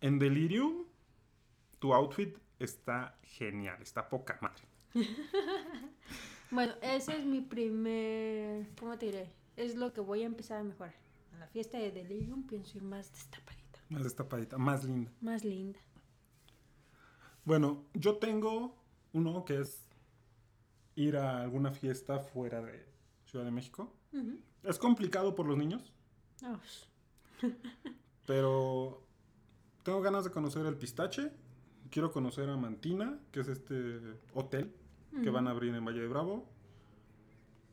en 0.00 0.18
Delirium 0.18 0.84
tu 1.78 1.92
outfit 1.94 2.36
está 2.58 3.16
genial, 3.22 3.80
está 3.82 4.08
poca 4.08 4.38
madre. 4.40 4.64
Bueno, 6.48 6.74
ese 6.80 7.18
es 7.18 7.24
mi 7.26 7.40
primer. 7.40 8.68
¿Cómo 8.78 8.96
te 8.96 9.06
diré? 9.06 9.32
Es 9.56 9.74
lo 9.74 9.92
que 9.92 10.00
voy 10.00 10.22
a 10.22 10.26
empezar 10.26 10.58
a 10.60 10.62
mejorar. 10.62 10.94
A 11.34 11.38
la 11.38 11.48
fiesta 11.48 11.76
de 11.76 11.90
Delirium 11.90 12.46
pienso 12.46 12.78
ir 12.78 12.84
más 12.84 13.10
destapadita, 13.12 13.80
Más 13.90 14.04
destapadita, 14.04 14.56
más 14.56 14.84
linda. 14.84 15.10
más 15.20 15.44
linda. 15.44 15.80
Bueno, 17.44 17.84
yo 17.94 18.18
tengo 18.18 18.76
uno 19.12 19.44
que 19.44 19.60
es 19.60 19.82
ir 20.94 21.16
a 21.16 21.42
alguna 21.42 21.72
fiesta 21.72 22.20
fuera 22.20 22.62
de 22.62 22.86
Ciudad 23.24 23.44
de 23.44 23.50
México. 23.50 23.92
Es 24.62 24.78
complicado 24.78 25.34
por 25.34 25.46
los 25.46 25.58
niños, 25.58 25.92
Oh, 26.44 26.58
pero 28.26 29.02
tengo 29.82 30.00
ganas 30.00 30.24
de 30.24 30.30
conocer 30.30 30.64
el 30.66 30.76
pistache. 30.76 31.32
Quiero 31.90 32.12
conocer 32.12 32.48
a 32.48 32.56
Mantina, 32.56 33.18
que 33.32 33.40
es 33.40 33.48
este 33.48 34.00
hotel 34.34 34.72
que 35.22 35.30
van 35.30 35.48
a 35.48 35.50
abrir 35.50 35.74
en 35.74 35.84
Valle 35.84 36.00
de 36.00 36.08
Bravo. 36.08 36.44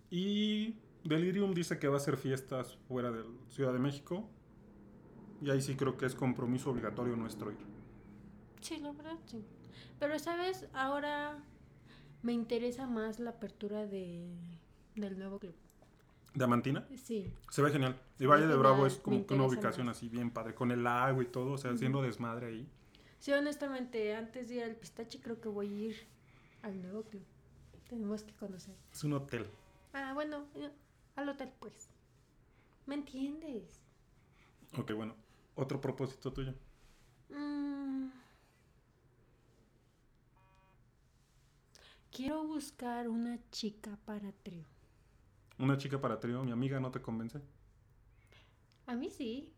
Y 0.09 0.75
Delirium 1.03 1.53
dice 1.53 1.79
que 1.79 1.87
va 1.87 1.95
a 1.95 1.97
hacer 1.97 2.17
fiestas 2.17 2.77
fuera 2.87 3.11
de 3.11 3.23
Ciudad 3.49 3.73
de 3.73 3.79
México. 3.79 4.29
Y 5.41 5.49
ahí 5.49 5.61
sí 5.61 5.75
creo 5.75 5.97
que 5.97 6.05
es 6.05 6.15
compromiso 6.15 6.69
obligatorio 6.69 7.15
nuestro 7.15 7.51
ir. 7.51 7.57
Sí, 8.61 8.77
la 8.77 8.91
verdad, 8.93 9.17
sí. 9.25 9.43
Pero, 9.99 10.17
¿sabes? 10.19 10.67
Ahora 10.73 11.43
me 12.21 12.31
interesa 12.31 12.87
más 12.87 13.19
la 13.19 13.31
apertura 13.31 13.85
de, 13.85 14.25
del 14.95 15.19
nuevo 15.19 15.39
club. 15.39 15.55
¿De 16.33 16.43
Amantina? 16.45 16.87
Sí. 16.95 17.31
Se 17.49 17.61
ve 17.61 17.71
genial. 17.71 17.99
Y 18.19 18.25
Valle 18.25 18.47
de 18.47 18.55
Bravo 18.55 18.87
es 18.87 18.95
como 18.95 19.25
que 19.25 19.33
una 19.33 19.45
ubicación 19.45 19.87
más. 19.87 19.97
así 19.97 20.09
bien 20.09 20.31
padre, 20.31 20.55
con 20.55 20.71
el 20.71 20.87
agua 20.87 21.21
y 21.21 21.27
todo, 21.27 21.53
o 21.53 21.57
sea, 21.57 21.71
haciendo 21.71 22.01
desmadre 22.01 22.47
ahí. 22.47 22.69
Sí, 23.23 23.31
honestamente, 23.31 24.13
antes 24.17 24.49
de 24.49 24.55
ir 24.55 24.63
al 24.63 24.75
pistache, 24.75 25.21
creo 25.21 25.39
que 25.39 25.47
voy 25.47 25.67
a 25.67 25.87
ir 25.91 26.07
al 26.61 26.81
nuevo 26.81 27.03
club. 27.03 27.23
Tenemos 27.87 28.21
que 28.21 28.33
conocer. 28.33 28.75
Es 28.91 29.01
un 29.05 29.13
hotel. 29.13 29.47
Ah, 29.93 30.11
bueno, 30.13 30.45
eh, 30.55 30.69
al 31.15 31.29
hotel, 31.29 31.49
pues. 31.57 31.87
¿Me 32.85 32.95
entiendes? 32.95 33.79
Ok, 34.77 34.91
bueno. 34.91 35.15
Otro 35.55 35.79
propósito 35.79 36.33
tuyo. 36.33 36.53
Mm. 37.29 38.09
Quiero 42.11 42.43
buscar 42.45 43.07
una 43.07 43.39
chica 43.51 43.97
para 44.03 44.33
trío. 44.33 44.65
Una 45.59 45.77
chica 45.77 46.01
para 46.01 46.19
trío, 46.19 46.43
mi 46.43 46.51
amiga 46.51 46.81
no 46.81 46.91
te 46.91 47.01
convence. 47.01 47.39
A 48.85 48.95
mí 48.95 49.09
sí. 49.09 49.53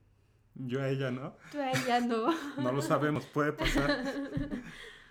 Yo 0.55 0.81
a 0.81 0.87
ella 0.89 1.11
no. 1.11 1.35
Tú 1.51 1.59
a 1.59 1.71
ella 1.71 1.99
no. 1.99 2.27
No 2.61 2.71
lo 2.71 2.81
sabemos, 2.81 3.25
puede 3.25 3.53
pasar. 3.53 4.03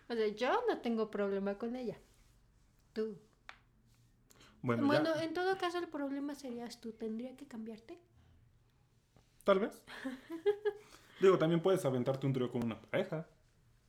O 0.06 0.14
sea, 0.14 0.28
yo 0.28 0.52
no 0.68 0.78
tengo 0.80 1.10
problema 1.10 1.56
con 1.56 1.76
ella. 1.76 1.96
Tú. 2.92 3.16
Bueno, 4.60 4.86
Bueno, 4.86 5.14
ya, 5.14 5.24
en 5.24 5.32
todo 5.32 5.56
caso 5.56 5.78
el 5.78 5.88
problema 5.88 6.34
serías 6.34 6.78
tú. 6.78 6.92
¿Tendría 6.92 7.34
que 7.36 7.46
cambiarte? 7.46 7.98
tal 9.44 9.60
vez. 9.60 9.82
Digo, 11.20 11.38
también 11.38 11.60
puedes 11.62 11.84
aventarte 11.86 12.26
un 12.26 12.32
trío 12.34 12.50
con 12.50 12.64
una 12.64 12.78
pareja. 12.80 13.26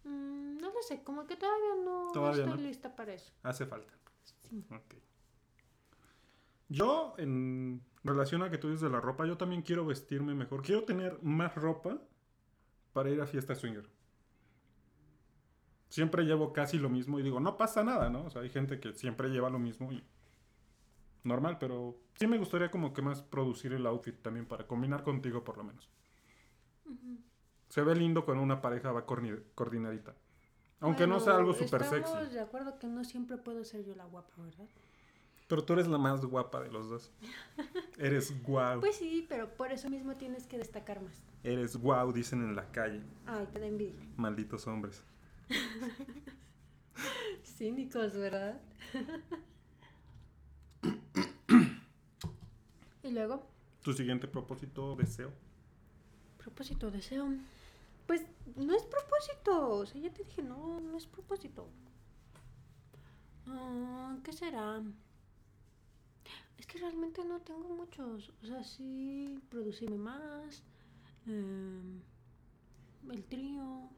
Mm, 0.05 0.57
no 0.57 0.71
lo 0.73 0.81
sé, 0.83 1.03
como 1.03 1.25
que 1.27 1.35
todavía 1.35 1.83
no 1.83 2.11
Todavía 2.13 2.43
estoy 2.45 2.61
no. 2.61 2.67
lista 2.67 2.95
para 2.95 3.13
eso. 3.13 3.33
Hace 3.43 3.65
falta. 3.65 3.93
Sí. 4.49 4.65
Ok. 4.71 4.95
Yo, 6.69 7.13
en 7.17 7.81
relación 8.05 8.43
a 8.43 8.49
que 8.49 8.57
tú 8.57 8.67
dices 8.67 8.81
de 8.81 8.89
la 8.89 9.01
ropa, 9.01 9.25
yo 9.25 9.37
también 9.37 9.61
quiero 9.61 9.85
vestirme 9.85 10.33
mejor. 10.33 10.61
Quiero 10.61 10.83
tener 10.83 11.19
más 11.21 11.55
ropa 11.55 11.97
para 12.93 13.09
ir 13.09 13.19
a 13.19 13.25
fiesta 13.25 13.55
swinger. 13.55 13.89
Siempre 15.89 16.23
llevo 16.23 16.53
casi 16.53 16.77
lo 16.77 16.89
mismo 16.89 17.19
y 17.19 17.23
digo, 17.23 17.39
no 17.39 17.57
pasa 17.57 17.83
nada, 17.83 18.09
¿no? 18.09 18.25
O 18.25 18.29
sea, 18.29 18.41
hay 18.41 18.49
gente 18.49 18.79
que 18.79 18.93
siempre 18.93 19.29
lleva 19.29 19.49
lo 19.49 19.59
mismo 19.59 19.91
y 19.91 20.03
normal, 21.23 21.57
pero 21.59 21.97
sí 22.15 22.27
me 22.27 22.37
gustaría 22.37 22.69
como 22.69 22.93
que 22.93 23.01
más 23.01 23.21
producir 23.21 23.73
el 23.73 23.85
outfit 23.87 24.21
también 24.21 24.45
para 24.45 24.67
combinar 24.67 25.03
contigo 25.03 25.43
por 25.43 25.57
lo 25.57 25.63
menos. 25.63 25.89
Se 27.69 27.81
ve 27.81 27.95
lindo 27.95 28.25
cuando 28.25 28.43
una 28.43 28.61
pareja 28.61 28.91
va 28.91 29.05
coordinadita. 29.05 30.15
Aunque 30.79 31.07
no 31.07 31.19
sea 31.19 31.37
algo 31.37 31.53
súper 31.53 31.83
sexy. 31.83 32.11
Estamos 32.11 32.31
de 32.31 32.39
acuerdo 32.39 32.77
que 32.77 32.87
no 32.87 33.03
siempre 33.03 33.37
puedo 33.37 33.63
ser 33.63 33.83
yo 33.85 33.95
la 33.95 34.05
guapa, 34.05 34.33
¿verdad? 34.37 34.67
Pero 35.47 35.63
tú 35.63 35.73
eres 35.73 35.87
la 35.87 35.97
más 35.99 36.25
guapa 36.25 36.59
de 36.61 36.71
los 36.71 36.89
dos. 36.89 37.11
Eres 37.99 38.33
guau. 38.43 38.79
Pues 38.79 38.95
sí, 38.95 39.25
pero 39.29 39.47
por 39.55 39.71
eso 39.71 39.89
mismo 39.89 40.15
tienes 40.15 40.47
que 40.47 40.57
destacar 40.57 41.01
más. 41.01 41.21
Eres 41.43 41.77
guau, 41.77 42.11
dicen 42.11 42.41
en 42.41 42.55
la 42.55 42.71
calle. 42.71 43.03
Ay, 43.27 43.47
te 43.53 43.59
da 43.59 43.67
envidia. 43.67 44.01
Malditos 44.17 44.65
hombres. 44.67 45.03
Cínicos, 47.43 48.13
¿verdad? 48.17 48.59
y 53.03 53.11
luego, 53.11 53.45
Tu 53.83 53.93
siguiente 53.93 54.27
propósito, 54.27 54.95
deseo. 54.95 55.31
propósito, 56.37 56.89
deseo. 56.89 57.27
Pues 58.07 58.23
no 58.55 58.75
es 58.75 58.83
propósito. 58.83 59.69
O 59.77 59.85
sea, 59.85 60.01
ya 60.01 60.11
te 60.11 60.23
dije, 60.23 60.41
no, 60.41 60.79
no 60.79 60.97
es 60.97 61.05
propósito. 61.05 61.67
Ah, 63.47 64.17
¿Qué 64.23 64.33
será? 64.33 64.81
Es 66.57 66.65
que 66.65 66.77
realmente 66.79 67.23
no 67.25 67.39
tengo 67.41 67.69
muchos. 67.69 68.31
O 68.41 68.45
sea, 68.45 68.63
sí, 68.63 69.39
producirme 69.49 69.97
más. 69.97 70.63
em, 71.27 72.01
el 73.09 73.23
trío. 73.25 73.89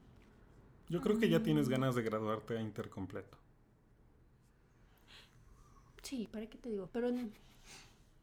Yo 0.90 1.02
creo 1.02 1.18
que 1.20 1.28
ya 1.30 1.44
tienes 1.44 1.68
Mm. 1.68 1.72
ganas 1.72 1.96
de 1.96 2.02
graduarte 2.04 2.58
a 2.58 2.62
intercompleto. 2.62 3.38
Sí, 6.04 6.28
¿para 6.32 6.48
qué 6.48 6.58
te 6.58 6.70
digo? 6.70 6.90
Pero 6.94 7.10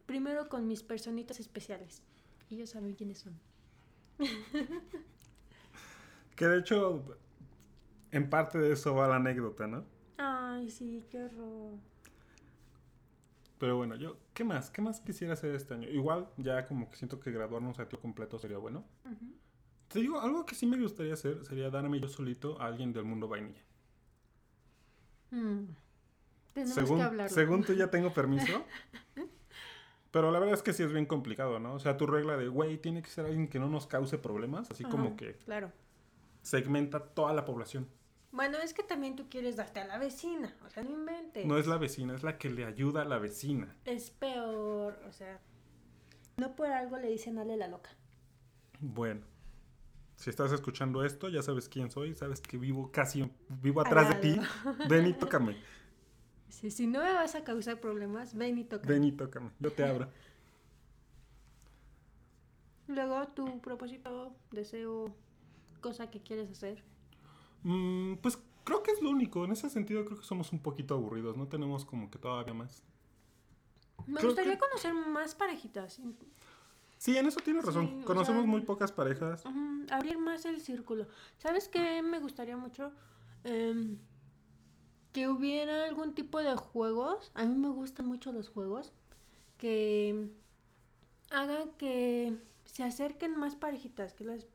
primero 0.06 0.48
con 0.48 0.66
mis 0.66 0.82
personitas 0.82 1.38
especiales. 1.40 2.02
Ellos 2.50 2.70
saben 2.70 2.94
quiénes 2.94 3.18
son. 3.18 3.38
Que 6.36 6.46
de 6.46 6.58
hecho, 6.58 7.04
en 8.10 8.28
parte 8.28 8.58
de 8.58 8.72
eso 8.72 8.94
va 8.94 9.06
la 9.08 9.16
anécdota, 9.16 9.66
¿no? 9.66 9.84
Ay, 10.16 10.70
sí, 10.70 11.04
qué 11.10 11.22
horror. 11.24 11.78
Pero 13.64 13.78
bueno, 13.78 13.96
yo, 13.96 14.18
¿qué 14.34 14.44
más? 14.44 14.68
¿Qué 14.70 14.82
más 14.82 15.00
quisiera 15.00 15.32
hacer 15.32 15.54
este 15.54 15.72
año? 15.72 15.88
Igual, 15.88 16.28
ya 16.36 16.66
como 16.66 16.90
que 16.90 16.96
siento 16.96 17.18
que 17.18 17.30
graduarnos 17.30 17.78
a 17.78 17.88
tiempo 17.88 18.02
completo 18.02 18.38
sería 18.38 18.58
bueno. 18.58 18.84
Te 19.88 20.00
digo, 20.00 20.20
algo 20.20 20.44
que 20.44 20.54
sí 20.54 20.66
me 20.66 20.78
gustaría 20.78 21.14
hacer 21.14 21.42
sería 21.46 21.70
darme 21.70 21.98
yo 21.98 22.06
solito 22.06 22.60
a 22.60 22.66
alguien 22.66 22.92
del 22.92 23.04
mundo 23.06 23.26
vainilla. 23.26 23.62
Mm. 25.30 25.64
Tenemos 26.52 26.74
según, 26.74 26.98
que 26.98 27.02
hablarlo. 27.04 27.34
según 27.34 27.64
tú 27.64 27.72
ya 27.72 27.90
tengo 27.90 28.12
permiso. 28.12 28.66
Pero 30.10 30.30
la 30.30 30.38
verdad 30.40 30.56
es 30.56 30.62
que 30.62 30.74
sí 30.74 30.82
es 30.82 30.92
bien 30.92 31.06
complicado, 31.06 31.58
¿no? 31.58 31.72
O 31.72 31.78
sea, 31.78 31.96
tu 31.96 32.06
regla 32.06 32.36
de, 32.36 32.48
güey, 32.48 32.76
tiene 32.76 33.00
que 33.00 33.08
ser 33.08 33.24
alguien 33.24 33.48
que 33.48 33.58
no 33.58 33.70
nos 33.70 33.86
cause 33.86 34.18
problemas, 34.18 34.70
así 34.70 34.84
Ajá, 34.84 34.90
como 34.90 35.16
que 35.16 35.36
Claro. 35.36 35.72
segmenta 36.42 37.00
toda 37.00 37.32
la 37.32 37.46
población. 37.46 37.88
Bueno, 38.34 38.58
es 38.58 38.74
que 38.74 38.82
también 38.82 39.14
tú 39.14 39.28
quieres 39.30 39.54
darte 39.54 39.78
a 39.78 39.86
la 39.86 39.96
vecina. 39.96 40.52
O 40.66 40.68
sea, 40.70 40.82
no 40.82 40.90
inventes. 40.90 41.46
No 41.46 41.56
es 41.56 41.68
la 41.68 41.78
vecina, 41.78 42.16
es 42.16 42.24
la 42.24 42.36
que 42.36 42.50
le 42.50 42.64
ayuda 42.64 43.02
a 43.02 43.04
la 43.04 43.18
vecina. 43.18 43.76
Es 43.84 44.10
peor. 44.10 44.98
O 45.08 45.12
sea, 45.12 45.40
no 46.36 46.56
por 46.56 46.66
algo 46.66 46.96
le 46.98 47.08
dicen 47.08 47.38
Ale 47.38 47.56
la 47.56 47.68
loca. 47.68 47.90
Bueno, 48.80 49.20
si 50.16 50.30
estás 50.30 50.50
escuchando 50.50 51.04
esto, 51.04 51.28
ya 51.28 51.42
sabes 51.42 51.68
quién 51.68 51.92
soy, 51.92 52.16
sabes 52.16 52.40
que 52.40 52.56
vivo 52.58 52.90
casi, 52.90 53.30
vivo 53.62 53.80
atrás 53.80 54.08
de 54.08 54.14
ti. 54.16 54.40
Ven 54.88 55.06
y 55.06 55.12
tócame, 55.12 55.56
Sí, 56.48 56.70
si 56.70 56.86
no 56.86 57.00
me 57.02 57.12
vas 57.12 57.34
a 57.36 57.44
causar 57.44 57.80
problemas, 57.80 58.34
ven 58.34 58.58
y 58.58 58.64
toca. 58.64 58.86
ven 58.88 59.04
y 59.04 59.12
tócame, 59.12 59.50
yo 59.60 59.72
te 59.72 59.84
abro. 59.84 60.08
luego 62.86 63.26
tu 63.28 63.60
propósito, 63.60 64.34
deseo, 64.50 65.14
cosa 65.80 66.10
que 66.10 66.20
quieres 66.22 66.50
hacer. 66.50 66.82
Mm, 67.64 68.14
pues 68.22 68.38
creo 68.64 68.82
que 68.82 68.92
es 68.92 69.02
lo 69.02 69.10
único. 69.10 69.44
En 69.44 69.52
ese 69.52 69.68
sentido 69.68 70.04
creo 70.04 70.18
que 70.18 70.24
somos 70.24 70.52
un 70.52 70.60
poquito 70.60 70.94
aburridos. 70.94 71.36
No 71.36 71.48
tenemos 71.48 71.84
como 71.84 72.10
que 72.10 72.18
todavía 72.18 72.54
más. 72.54 72.82
Me 74.06 74.16
Creo 74.16 74.28
gustaría 74.30 74.52
que- 74.54 74.58
conocer 74.58 74.94
más 74.94 75.34
parejitas. 75.34 76.00
Sí, 76.98 77.16
en 77.16 77.26
eso 77.26 77.40
tienes 77.40 77.64
razón. 77.64 77.86
Sí, 78.00 78.04
Conocemos 78.06 78.42
sea, 78.42 78.50
muy 78.50 78.60
pocas 78.62 78.92
parejas. 78.92 79.42
Abrir 79.90 80.18
más 80.18 80.44
el 80.46 80.60
círculo. 80.60 81.06
¿Sabes 81.38 81.68
qué 81.68 82.02
me 82.02 82.18
gustaría 82.20 82.56
mucho? 82.56 82.92
Em, 83.44 83.98
que 85.12 85.28
hubiera 85.28 85.84
algún 85.84 86.14
tipo 86.14 86.38
de 86.38 86.56
juegos. 86.56 87.30
A 87.34 87.44
mí 87.44 87.54
me 87.56 87.68
gustan 87.68 88.06
mucho 88.06 88.32
los 88.32 88.48
juegos. 88.48 88.92
Que 89.58 90.28
hagan 91.30 91.70
que 91.78 92.36
se 92.64 92.82
acerquen 92.84 93.36
más 93.38 93.54
parejitas. 93.54 94.14
Que 94.14 94.24
las 94.24 94.46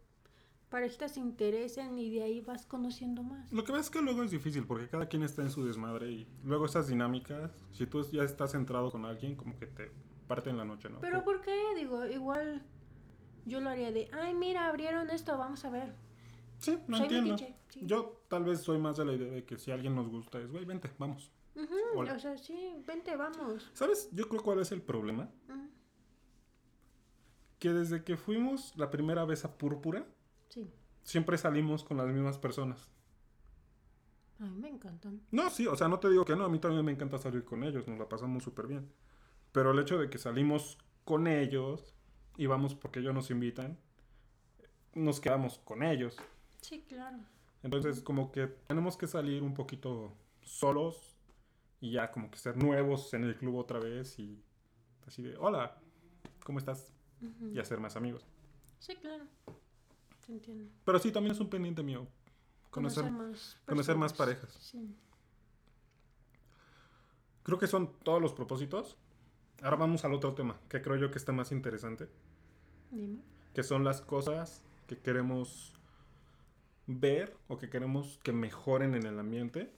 parejitas 0.70 1.14
se 1.14 1.20
interesen 1.20 1.98
y 1.98 2.10
de 2.12 2.24
ahí 2.24 2.42
vas 2.42 2.66
conociendo 2.66 3.24
más. 3.24 3.52
Lo 3.52 3.64
que 3.64 3.72
ves 3.72 3.82
es 3.82 3.90
que 3.90 4.02
luego 4.02 4.24
es 4.24 4.32
difícil 4.32 4.66
porque 4.66 4.88
cada 4.88 5.08
quien 5.08 5.24
está 5.24 5.42
en 5.42 5.52
su 5.52 5.66
desmadre 5.66 6.12
y 6.12 6.28
luego 6.44 6.66
esas 6.66 6.88
dinámicas, 6.88 7.52
si 7.72 7.86
tú 7.88 8.04
ya 8.12 8.24
estás 8.24 8.52
centrado 8.52 8.92
con 8.92 9.06
alguien, 9.06 9.36
como 9.36 9.58
que 9.58 9.68
te 9.68 9.92
parten 10.28 10.58
la 10.58 10.66
noche, 10.66 10.90
¿no? 10.90 11.00
Pero 11.02 11.24
¿por 11.24 11.42
qué? 11.42 11.56
Digo, 11.76 12.06
igual 12.06 12.64
yo 13.46 13.62
lo 13.62 13.70
haría 13.70 13.92
de, 13.92 14.10
ay, 14.14 14.34
mira, 14.34 14.68
abrieron 14.68 15.10
esto, 15.10 15.38
vamos 15.38 15.66
a 15.66 15.70
ver. 15.70 15.94
Sí, 16.60 16.78
no 16.88 16.98
Soy 16.98 17.06
entiendo. 17.06 17.32
metiche, 17.32 17.56
sí. 17.70 17.82
Yo 17.86 18.22
tal 18.28 18.44
vez 18.44 18.60
soy 18.62 18.78
más 18.78 18.98
de 18.98 19.06
la 19.06 19.14
idea 19.14 19.32
de 19.32 19.46
que 19.46 19.58
si 19.58 19.72
alguien 19.72 19.96
nos 19.96 20.10
gusta 20.10 20.40
es, 20.40 20.52
güey, 20.52 20.66
vente, 20.66 20.92
vamos. 21.00 21.32
O 21.96 22.20
sea, 22.20 22.38
sí, 22.38 22.76
vente, 22.86 23.16
vamos. 23.16 23.70
¿Sabes? 23.74 24.10
Yo 24.14 24.30
creo 24.30 24.42
cuál 24.44 24.60
es 24.60 24.72
el 24.72 24.82
problema. 24.82 25.30
Que 27.58 27.74
desde 27.74 28.04
que 28.04 28.16
fuimos 28.16 28.74
la 28.78 28.90
primera 28.90 29.26
vez 29.26 29.44
a 29.44 29.58
Púrpura, 29.58 30.06
Sí, 30.50 30.70
siempre 31.04 31.38
salimos 31.38 31.84
con 31.84 31.98
las 31.98 32.08
mismas 32.08 32.38
personas. 32.38 32.90
a 34.40 34.44
mí 34.46 34.60
me 34.60 34.70
encantan. 34.70 35.22
No, 35.32 35.50
sí, 35.50 35.68
o 35.68 35.76
sea, 35.76 35.88
no 35.88 36.00
te 36.00 36.10
digo 36.10 36.26
que 36.26 36.36
no, 36.36 36.46
a 36.46 36.50
mí 36.50 36.60
también 36.60 36.86
me 36.86 36.92
encanta 36.92 37.18
salir 37.18 37.44
con 37.44 37.64
ellos, 37.64 37.88
nos 37.88 38.00
la 38.00 38.08
pasamos 38.08 38.44
súper 38.44 38.68
bien. 38.68 38.92
Pero 39.52 39.72
el 39.72 39.80
hecho 39.80 39.98
de 39.98 40.10
que 40.10 40.18
salimos 40.18 40.78
con 41.06 41.28
ellos 41.28 41.94
y 42.38 42.46
vamos 42.46 42.76
porque 42.76 43.00
ellos 43.00 43.14
nos 43.14 43.32
invitan, 43.32 43.78
nos 44.94 45.20
quedamos 45.20 45.60
con 45.60 45.84
ellos. 45.84 46.18
Sí, 46.62 46.84
claro. 46.88 47.18
Entonces, 47.64 48.02
como 48.02 48.32
que 48.32 48.48
tenemos 48.68 48.96
que 48.96 49.08
salir 49.08 49.44
un 49.44 49.54
poquito 49.54 50.14
solos 50.42 51.18
y 51.82 51.92
ya 51.92 52.12
como 52.12 52.32
que 52.32 52.38
ser 52.38 52.58
nuevos 52.58 53.14
en 53.14 53.24
el 53.24 53.36
club 53.36 53.56
otra 53.58 53.80
vez 53.80 54.18
y 54.20 54.42
así 55.06 55.22
de, 55.24 55.36
hola, 55.38 55.78
¿cómo 56.44 56.60
estás? 56.60 56.94
Y 57.54 57.60
hacer 57.60 57.80
más 57.80 57.96
amigos. 57.98 58.26
Sí, 58.80 58.96
claro. 58.96 59.26
Se 60.30 60.34
entiende. 60.34 60.70
Pero 60.86 61.00
sí, 61.00 61.12
también 61.12 61.34
es 61.34 61.40
un 61.40 61.50
pendiente 61.50 61.82
mío. 61.82 62.06
Conocer, 62.70 63.10
más 63.10 63.58
conocer 63.66 63.98
más 63.98 64.14
parejas. 64.14 64.56
Sí. 64.62 64.96
Creo 67.42 67.58
que 67.58 67.66
son 67.66 67.92
todos 68.04 68.22
los 68.22 68.34
propósitos. 68.34 68.96
Ahora 69.64 69.78
vamos 69.78 70.06
al 70.06 70.14
otro 70.14 70.36
tema, 70.36 70.60
que 70.70 70.84
creo 70.84 70.98
yo 70.98 71.10
que 71.10 71.18
está 71.18 71.32
más 71.32 71.52
interesante, 71.52 72.10
Dime. 72.92 73.24
que 73.56 73.64
son 73.64 73.84
las 73.84 74.02
cosas 74.02 74.62
que 74.86 75.00
queremos 75.00 75.74
ver 76.86 77.36
o 77.48 77.58
que 77.58 77.72
queremos 77.72 78.20
que 78.22 78.32
mejoren 78.32 78.94
en 78.94 79.08
el 79.08 79.18
ambiente. 79.18 79.74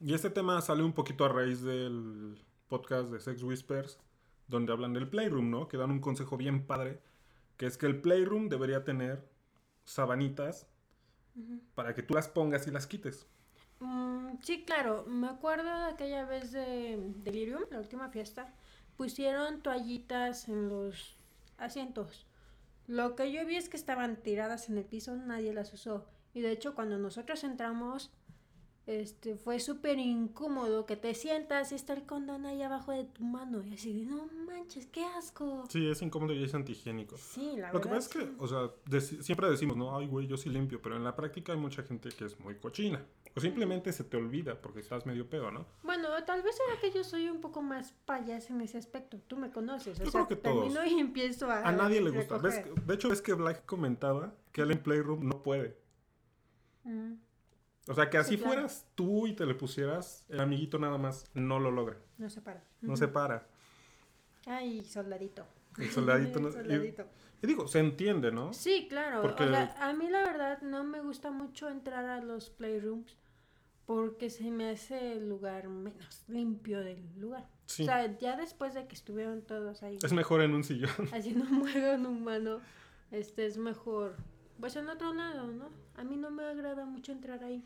Y 0.00 0.14
este 0.14 0.30
tema 0.30 0.60
sale 0.60 0.84
un 0.84 0.92
poquito 0.92 1.24
a 1.24 1.28
raíz 1.28 1.60
del 1.60 2.40
podcast 2.68 3.10
de 3.10 3.18
Sex 3.18 3.42
Whispers, 3.42 3.98
donde 4.46 4.72
hablan 4.72 4.92
del 4.92 5.08
Playroom, 5.08 5.50
¿no? 5.50 5.66
Que 5.66 5.76
dan 5.76 5.90
un 5.90 6.00
consejo 6.00 6.36
bien 6.36 6.64
padre, 6.66 7.02
que 7.56 7.66
es 7.66 7.78
que 7.78 7.86
el 7.86 8.00
Playroom 8.00 8.48
debería 8.48 8.84
tener 8.84 9.28
sabanitas 9.84 10.66
para 11.74 11.94
que 11.94 12.02
tú 12.02 12.14
las 12.14 12.28
pongas 12.28 12.66
y 12.66 12.70
las 12.70 12.86
quites. 12.86 13.26
Mm, 13.80 14.38
sí, 14.42 14.64
claro. 14.64 15.04
Me 15.06 15.28
acuerdo 15.28 15.64
de 15.64 15.92
aquella 15.92 16.24
vez 16.24 16.52
de 16.52 16.98
Delirium, 17.16 17.62
la 17.70 17.78
última 17.78 18.08
fiesta. 18.08 18.52
Pusieron 18.96 19.60
toallitas 19.60 20.48
en 20.48 20.68
los 20.68 21.16
asientos. 21.58 22.26
Lo 22.86 23.16
que 23.16 23.32
yo 23.32 23.44
vi 23.44 23.56
es 23.56 23.68
que 23.68 23.76
estaban 23.76 24.16
tiradas 24.16 24.68
en 24.68 24.78
el 24.78 24.84
piso, 24.84 25.16
nadie 25.16 25.52
las 25.52 25.72
usó. 25.72 26.06
Y 26.32 26.40
de 26.40 26.52
hecho, 26.52 26.74
cuando 26.74 26.98
nosotros 26.98 27.44
entramos, 27.44 28.10
este, 28.86 29.34
fue 29.36 29.58
súper 29.58 29.98
incómodo 29.98 30.86
que 30.86 30.96
te 30.96 31.12
sientas 31.14 31.72
y 31.72 31.74
está 31.74 31.92
el 31.92 32.06
condón 32.06 32.46
ahí 32.46 32.62
abajo 32.62 32.92
de 32.92 33.04
tu 33.04 33.24
mano. 33.24 33.62
Y 33.64 33.74
así 33.74 33.94
no 34.02 34.28
manches, 34.46 34.86
qué 34.86 35.04
asco. 35.04 35.64
Sí, 35.68 35.88
es 35.90 36.02
incómodo 36.02 36.32
y 36.32 36.44
es 36.44 36.54
antihigiénico. 36.54 37.16
Sí, 37.16 37.56
la 37.56 37.72
Lo 37.72 37.80
que 37.80 37.88
pasa 37.88 37.98
es 37.98 38.08
que, 38.08 38.30
o 38.38 38.46
sea, 38.46 38.70
siempre 39.22 39.50
decimos, 39.50 39.76
no, 39.76 39.96
ay, 39.96 40.06
güey, 40.06 40.28
yo 40.28 40.36
sí 40.36 40.50
limpio, 40.50 40.80
pero 40.80 40.96
en 40.96 41.02
la 41.02 41.16
práctica 41.16 41.52
hay 41.52 41.58
mucha 41.58 41.82
gente 41.82 42.10
que 42.10 42.26
es 42.26 42.38
muy 42.38 42.56
cochina. 42.56 43.04
O 43.34 43.40
simplemente 43.40 43.92
se 43.92 44.04
te 44.04 44.16
olvida 44.16 44.62
porque 44.62 44.80
estás 44.80 45.04
medio 45.04 45.28
pedo, 45.28 45.50
¿no? 45.50 45.66
Bueno, 45.82 46.08
tal 46.24 46.42
vez 46.42 46.56
será 46.56 46.80
que 46.80 46.90
yo 46.96 47.04
soy 47.04 47.28
un 47.28 47.40
poco 47.40 47.60
más 47.60 47.92
payas 48.06 48.48
en 48.50 48.60
ese 48.62 48.78
aspecto. 48.78 49.18
Tú 49.26 49.36
me 49.36 49.50
conoces. 49.50 50.00
O 50.00 50.04
Yo 50.04 50.10
sea, 50.10 50.26
creo 50.26 50.28
que 50.28 50.36
todos. 50.36 50.72
termino 50.72 50.96
y 50.96 51.00
empiezo 51.00 51.50
a. 51.50 51.58
A 51.68 51.72
nadie 51.72 52.00
le 52.00 52.10
gusta. 52.10 52.38
¿Ves 52.38 52.62
de 52.86 52.94
hecho, 52.94 53.12
es 53.12 53.20
que 53.20 53.34
Black 53.34 53.66
comentaba 53.66 54.32
que 54.52 54.62
él 54.62 54.70
en 54.70 54.78
Playroom 54.78 55.26
no 55.28 55.42
puede. 55.42 55.76
Mm. 56.84 57.25
O 57.88 57.94
sea, 57.94 58.10
que 58.10 58.16
Sí, 58.18 58.20
así 58.20 58.36
claro. 58.36 58.52
fueras 58.52 58.86
tú 58.94 59.26
y 59.26 59.32
te 59.34 59.46
le 59.46 59.54
pusieras, 59.54 60.24
el 60.28 60.40
amiguito 60.40 60.78
nada 60.78 60.98
más 60.98 61.24
no 61.34 61.58
lo 61.60 61.70
logra. 61.70 61.96
No 62.18 62.28
se 62.28 62.40
para. 62.40 62.62
No 62.80 62.96
se 62.96 63.08
para. 63.08 63.46
Ay, 64.46 64.84
soldadito. 64.84 65.44
El 65.78 65.90
soldadito 65.90 66.40
no- 66.40 66.48
y- 66.48 66.52
Soldadito. 66.52 67.06
Y 67.42 67.46
digo, 67.46 67.68
se 67.68 67.80
entiende, 67.80 68.32
¿no? 68.32 68.52
Sí, 68.52 68.86
claro. 68.88 69.20
Porque- 69.22 69.44
O 69.44 69.48
sea, 69.48 69.74
a 69.78 69.92
mí 69.92 70.08
la 70.08 70.24
verdad 70.24 70.62
no 70.62 70.84
me 70.84 71.00
gusta 71.00 71.30
mucho 71.30 71.68
entrar 71.68 72.06
a 72.06 72.20
los 72.22 72.48
playrooms 72.50 73.16
porque 73.84 74.30
se 74.30 74.50
me 74.50 74.70
hace 74.70 75.12
el 75.12 75.28
lugar 75.28 75.68
menos 75.68 76.24
limpio 76.28 76.80
del 76.80 77.04
lugar. 77.20 77.46
Sí. 77.66 77.82
O 77.82 77.86
sea, 77.86 78.16
ya 78.18 78.36
después 78.36 78.74
de 78.74 78.86
que 78.88 78.94
estuvieron 78.94 79.42
todos 79.42 79.82
ahí 79.82 79.98
Es 80.02 80.12
mejor 80.12 80.40
en 80.42 80.54
un 80.54 80.64
sillón. 80.64 80.90
haciendo 81.12 81.44
un 81.44 81.60
juego 81.70 82.08
humano, 82.08 82.60
este 83.12 83.46
es 83.46 83.58
mejor. 83.58 84.16
Pues 84.60 84.76
en 84.76 84.88
otro 84.88 85.12
lado, 85.12 85.46
¿no? 85.48 85.68
A 85.96 86.04
mí 86.04 86.16
no 86.16 86.30
me 86.30 86.44
agrada 86.44 86.84
mucho 86.84 87.12
entrar 87.12 87.44
ahí. 87.44 87.64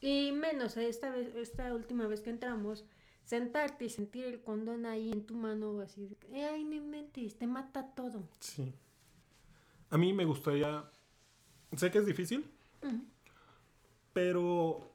Y 0.00 0.32
menos 0.32 0.76
esta 0.76 1.10
vez, 1.10 1.34
esta 1.34 1.74
última 1.74 2.06
vez 2.06 2.20
que 2.20 2.30
entramos, 2.30 2.84
sentarte 3.24 3.86
y 3.86 3.90
sentir 3.90 4.24
el 4.24 4.40
condón 4.42 4.86
ahí 4.86 5.10
en 5.10 5.26
tu 5.26 5.34
mano, 5.34 5.80
así 5.80 6.06
de 6.06 6.16
que, 6.16 6.44
ay, 6.44 6.64
no 6.64 6.74
inventes, 6.74 7.36
te 7.36 7.46
mata 7.46 7.94
todo. 7.94 8.28
Sí. 8.40 8.74
A 9.90 9.98
mí 9.98 10.12
me 10.12 10.24
gustaría. 10.24 10.84
Sé 11.76 11.90
que 11.90 11.98
es 11.98 12.06
difícil, 12.06 12.50
pero 14.12 14.90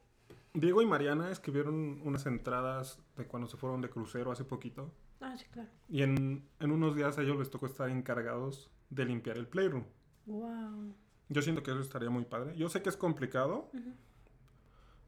Diego 0.54 0.82
y 0.82 0.86
Mariana 0.86 1.32
escribieron 1.32 2.02
unas 2.04 2.26
entradas 2.26 3.00
de 3.16 3.26
cuando 3.26 3.48
se 3.48 3.58
fueron 3.58 3.82
de 3.82 3.90
crucero 3.90 4.32
hace 4.32 4.44
poquito. 4.44 4.92
Ah, 5.22 5.38
sí, 5.38 5.46
claro. 5.52 5.70
Y 5.90 6.02
en, 6.02 6.48
en 6.60 6.72
unos 6.72 6.96
días 6.96 7.18
a 7.18 7.22
ellos 7.22 7.38
les 7.38 7.50
tocó 7.50 7.68
estar 7.68 7.90
encargados 7.90 8.72
de 8.90 9.06
limpiar 9.06 9.38
el 9.38 9.48
playroom. 9.48 9.84
Wow. 10.26 10.96
Yo 11.34 11.42
siento 11.42 11.64
que 11.64 11.72
eso 11.72 11.82
estaría 11.82 12.10
muy 12.10 12.26
padre. 12.26 12.56
Yo 12.56 12.70
sé 12.70 12.82
que 12.82 12.90
es 12.90 12.98
complicado. 12.98 13.70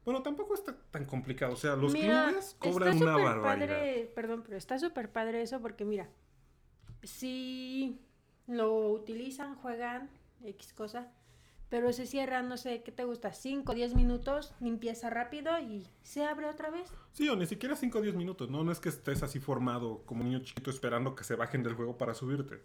Bueno, 0.04 0.22
tampoco 0.22 0.54
está 0.54 0.76
tan 0.90 1.04
complicado. 1.04 1.54
O 1.54 1.56
sea, 1.56 1.74
los 1.76 1.92
clubes 1.92 2.56
cobran 2.58 2.94
está 2.94 3.04
una 3.04 3.16
barbaridad. 3.16 3.68
padre, 3.68 4.12
perdón, 4.14 4.42
pero 4.44 4.56
está 4.56 4.78
súper 4.78 5.10
padre 5.10 5.42
eso 5.42 5.60
porque 5.60 5.84
mira, 5.84 6.08
si 7.02 8.00
lo 8.46 8.90
utilizan, 8.90 9.56
juegan, 9.56 10.10
X 10.44 10.72
cosa, 10.72 11.10
pero 11.68 11.92
se 11.92 12.06
cierra, 12.06 12.42
no 12.42 12.56
sé, 12.56 12.82
¿qué 12.82 12.92
te 12.92 13.04
gusta? 13.04 13.32
5 13.32 13.72
o 13.72 13.74
10 13.74 13.94
minutos, 13.96 14.54
limpieza 14.60 15.10
rápido 15.10 15.58
y 15.58 15.86
se 16.02 16.24
abre 16.24 16.46
otra 16.46 16.70
vez. 16.70 16.88
Sí, 17.12 17.28
o 17.28 17.34
ni 17.34 17.46
siquiera 17.46 17.74
5 17.74 17.98
o 17.98 18.02
10 18.02 18.14
minutos, 18.14 18.50
¿no? 18.50 18.62
No 18.62 18.70
es 18.70 18.78
que 18.78 18.88
estés 18.88 19.22
así 19.24 19.40
formado 19.40 20.02
como 20.06 20.22
un 20.22 20.28
niño 20.28 20.44
chiquito 20.44 20.70
esperando 20.70 21.16
que 21.16 21.24
se 21.24 21.34
bajen 21.34 21.64
del 21.64 21.74
juego 21.74 21.98
para 21.98 22.14
subirte. 22.14 22.62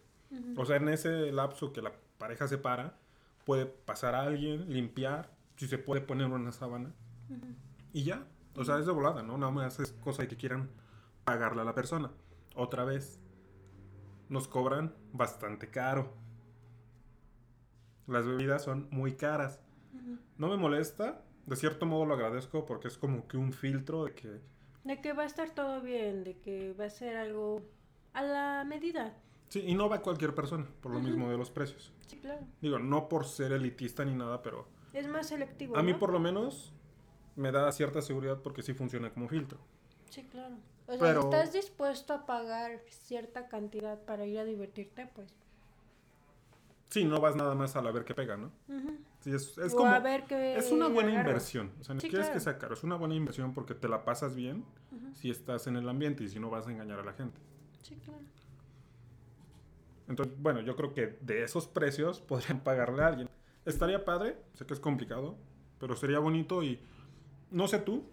O 0.56 0.66
sea, 0.66 0.78
en 0.78 0.88
ese 0.90 1.32
lapso 1.32 1.74
que 1.74 1.82
la 1.82 1.92
pareja 2.18 2.48
se 2.48 2.58
para, 2.58 2.98
puede 3.46 3.66
pasar 3.66 4.16
a 4.16 4.22
alguien, 4.22 4.72
limpiar, 4.72 5.30
si 5.56 5.68
se 5.68 5.78
puede 5.78 6.02
poner 6.02 6.28
una 6.28 6.52
sábana 6.52 6.92
y 7.94 8.04
ya. 8.04 8.26
O 8.56 8.66
sea, 8.66 8.80
es 8.80 8.86
de 8.86 8.92
volada, 8.92 9.24
¿no? 9.24 9.38
Nada 9.38 9.52
más 9.52 9.80
es 9.80 9.94
cosa 9.94 10.24
de 10.24 10.28
que 10.28 10.36
quieran 10.36 10.70
pagarle 11.24 11.62
a 11.62 11.66
la 11.66 11.76
persona. 11.76 12.12
Otra 12.56 12.84
vez, 12.84 13.20
nos 14.30 14.48
cobran 14.48 14.94
bastante 15.14 15.70
caro. 15.70 16.14
Las 18.08 18.26
bebidas 18.26 18.64
son 18.64 18.88
muy 18.92 19.16
caras. 19.16 19.62
No 20.38 20.50
me 20.50 20.58
molesta, 20.58 21.22
de 21.46 21.56
cierto 21.56 21.86
modo 21.86 22.06
lo 22.06 22.16
agradezco 22.16 22.66
porque 22.66 22.88
es 22.88 22.98
como 22.98 23.28
que 23.28 23.38
un 23.38 23.54
filtro 23.54 24.06
de 24.06 24.14
que 24.14 24.42
De 24.84 25.02
que 25.02 25.14
va 25.14 25.24
a 25.24 25.28
estar 25.28 25.52
todo 25.52 25.82
bien, 25.82 26.24
de 26.24 26.40
que 26.40 26.74
va 26.74 26.86
a 26.86 26.90
ser 26.90 27.16
algo 27.18 27.62
a 28.14 28.22
la 28.24 28.64
medida. 28.66 29.14
Sí, 29.52 29.64
y 29.68 29.76
no 29.76 29.90
va 29.90 30.02
cualquier 30.02 30.34
persona, 30.34 30.66
por 30.82 30.94
lo 30.94 31.02
mismo 31.02 31.30
de 31.30 31.38
los 31.38 31.52
precios. 31.52 31.92
Sí, 32.08 32.16
claro. 32.18 32.40
Digo, 32.62 32.80
no 32.80 33.10
por 33.10 33.26
ser 33.26 33.52
elitista 33.52 34.06
ni 34.06 34.16
nada, 34.16 34.42
pero 34.42 34.66
Es 34.94 35.08
más 35.10 35.28
selectivo. 35.28 35.76
a 35.78 35.84
mí 35.84 35.92
¿no? 35.92 36.00
por 36.00 36.14
lo 36.14 36.20
menos 36.22 36.72
me 37.36 37.52
da 37.52 37.70
cierta 37.74 38.02
seguridad 38.02 38.40
porque 38.42 38.62
sí 38.62 38.74
funciona 38.74 39.10
como 39.14 39.28
filtro. 39.28 39.60
Sí, 40.10 40.24
claro. 40.24 40.56
O 40.88 40.92
sea, 40.94 41.00
Pero- 41.00 41.22
si 41.24 41.28
estás 41.28 41.52
dispuesto 41.54 42.14
a 42.14 42.26
pagar 42.26 42.80
cierta 42.90 43.50
cantidad 43.50 44.00
para 44.06 44.26
ir 44.26 44.40
a 44.40 44.46
divertirte, 44.46 45.10
pues 45.14 45.34
Sí, 46.90 47.06
no 47.06 47.20
vas 47.22 47.36
nada 47.38 47.56
más 47.56 47.76
a 47.78 47.82
la 47.82 47.92
ver 47.92 48.04
qué 48.04 48.14
pega, 48.14 48.36
¿no? 48.36 48.52
Ujú. 48.68 48.98
Sí, 49.22 49.34
es, 49.34 49.58
es 49.58 49.74
o 49.74 49.78
como... 49.78 49.92
a 49.92 50.00
ver 50.00 50.26
qué 50.26 50.56
Es 50.58 50.72
una 50.72 50.88
buena 50.88 51.12
agarro. 51.12 51.30
inversión. 51.30 51.72
O 51.80 51.84
sea, 51.86 51.96
ni 51.96 52.02
Sí, 52.02 52.10
quieres 52.10 52.30
que 52.30 52.40
sea 52.42 52.58
caro. 52.58 52.74
Es 52.74 52.84
una 52.84 52.96
buena 52.96 53.16
inversión 53.16 53.54
porque 53.54 53.74
te 53.76 53.88
la 53.88 54.04
pasas 54.04 54.36
bien 54.36 54.66
si 55.14 55.30
estás 55.30 55.68
en 55.68 55.76
el 55.78 55.88
ambiente 55.88 56.24
y 56.24 56.30
si 56.30 56.40
no 56.40 56.50
vas 56.50 56.68
a 56.68 56.72
engañar 56.72 57.00
a 57.00 57.04
la 57.04 57.14
gente. 57.14 57.40
Sí, 57.82 57.96
claro. 57.96 58.20
Entonces, 60.08 60.36
bueno, 60.38 60.62
yo 60.62 60.76
creo 60.76 60.94
que 60.94 61.18
de 61.22 61.44
esos 61.44 61.68
precios 61.68 62.22
podrían 62.28 62.62
pagarle 62.62 63.04
a 63.04 63.08
alguien. 63.08 63.30
Estaría 63.66 64.06
padre, 64.06 64.38
sé 64.54 64.66
que 64.66 64.74
es 64.74 64.80
complicado, 64.80 65.38
pero 65.80 65.96
sería 65.96 66.20
bonito 66.20 66.64
y 66.64 66.80
no 67.52 67.68
sé 67.68 67.80
tú, 67.80 68.04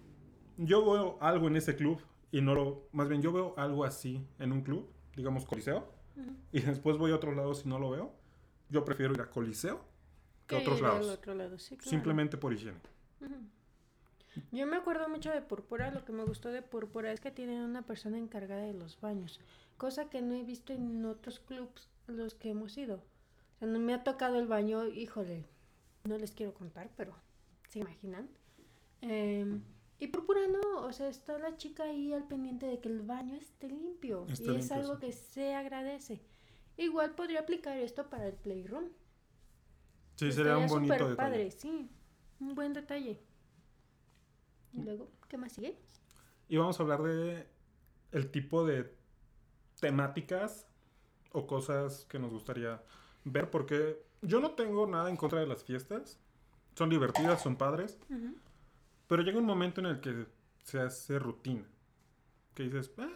yo 0.59 0.85
veo 0.91 1.19
algo 1.21 1.47
en 1.47 1.57
ese 1.57 1.77
club 1.77 2.01
y 2.31 2.41
no 2.41 2.55
lo, 2.55 2.89
más 2.93 3.09
bien 3.09 3.23
yo 3.23 3.33
veo 3.33 3.55
algo 3.57 3.85
así 3.85 4.27
en 4.39 4.53
un 4.53 4.63
club, 4.63 4.91
digamos 5.17 5.47
Coliseo, 5.47 5.91
y 6.53 6.61
después 6.61 6.99
voy 6.99 7.13
a 7.13 7.17
otros 7.17 7.37
lados 7.37 7.63
y 7.65 7.69
no 7.69 7.79
lo 7.79 7.91
veo. 7.91 8.13
Yo 8.69 8.85
prefiero 8.85 9.15
ir 9.15 9.21
a 9.21 9.31
Coliseo 9.31 9.81
que 10.47 10.57
a 10.57 10.59
otros 10.59 10.81
lados, 10.81 11.07
otro 11.09 11.35
lado, 11.35 11.59
sí, 11.59 11.77
claro. 11.77 11.91
simplemente 11.91 12.37
por 12.37 12.53
higiene. 12.53 12.79
Yo 14.53 14.67
me 14.67 14.77
acuerdo 14.77 15.09
mucho 15.09 15.31
de 15.31 15.41
Púrpura, 15.43 15.91
lo 15.91 16.05
que 16.05 16.13
me 16.13 16.25
gustó 16.25 16.51
de 16.51 16.63
Púrpura 16.63 17.13
es 17.13 17.21
que 17.21 17.31
tienen 17.31 17.63
una 17.63 17.83
persona 17.83 18.19
encargada 18.19 18.63
de 18.63 18.75
los 18.75 19.01
baños, 19.01 19.41
cosa 19.79 20.11
que 20.11 20.21
no 20.21 20.35
he 20.35 20.43
visto 20.43 20.73
en 20.75 21.05
otros 21.07 21.41
clubs 21.41 21.89
los 22.07 22.35
que 22.35 22.51
hemos 22.51 22.77
ido. 22.77 22.97
O 22.97 23.59
sea, 23.59 23.69
no 23.69 23.79
me 23.79 23.95
ha 23.95 24.05
tocado 24.05 24.39
el 24.39 24.47
baño, 24.47 24.87
híjole, 24.87 25.47
no 26.05 26.19
les 26.19 26.33
quiero 26.33 26.53
contar, 26.53 26.91
pero 26.97 27.15
se 27.71 27.79
imaginan. 27.79 28.29
Em, 29.01 29.63
y 29.99 30.09
Púrpura 30.09 30.41
no, 30.49 30.85
o 30.85 30.93
sea, 30.93 31.09
está 31.09 31.39
la 31.39 31.57
chica 31.57 31.85
ahí 31.85 32.13
al 32.13 32.27
pendiente 32.27 32.67
de 32.67 32.81
que 32.81 32.89
el 32.89 33.03
baño 33.03 33.37
esté 33.37 33.69
limpio 33.69 34.27
Esté 34.29 34.53
y 34.53 34.57
es 34.57 34.69
limpio, 34.69 34.77
algo 34.77 34.95
sí. 34.95 35.01
que 35.01 35.13
se 35.13 35.55
agradece. 35.55 36.21
Igual 36.77 37.15
podría 37.15 37.41
aplicar 37.41 37.77
esto 37.79 38.09
para 38.09 38.27
el 38.27 38.35
playroom. 38.35 38.91
Sí, 40.17 40.33
sería 40.33 40.59
un 40.59 40.67
bonito 40.67 40.95
detalle. 40.95 41.17
padre, 41.17 41.51
sí. 41.51 41.89
Un 42.41 42.55
buen 42.55 42.73
detalle. 42.73 43.21
Y 44.73 44.83
luego, 44.83 45.11
¿qué 45.29 45.37
más 45.37 45.53
sigue? 45.53 45.77
Y 46.49 46.57
vamos 46.57 46.79
a 46.79 46.83
hablar 46.83 47.03
de 47.03 47.47
el 48.13 48.31
tipo 48.31 48.65
de 48.65 48.98
temáticas 49.81 50.67
o 51.33 51.47
cosas 51.47 52.07
que 52.09 52.19
nos 52.19 52.33
gustaría 52.33 52.83
ver, 53.25 53.51
porque 53.51 54.03
yo 54.23 54.41
no 54.41 54.53
tengo 54.53 54.87
nada 54.87 55.11
en 55.11 55.17
contra 55.17 55.41
de 55.41 55.47
las 55.47 55.63
fiestas. 55.65 56.19
Son 56.75 56.89
divertidas, 56.89 57.43
son 57.43 57.57
padres, 57.57 57.99
pero 59.07 59.23
llega 59.23 59.39
un 59.39 59.45
momento 59.47 59.81
en 59.81 59.87
el 59.87 60.01
que 60.01 60.27
se 60.63 60.81
hace 60.81 61.19
rutina. 61.19 61.67
Que 62.55 62.65
dices, 62.65 62.93
"Ah, 62.99 63.09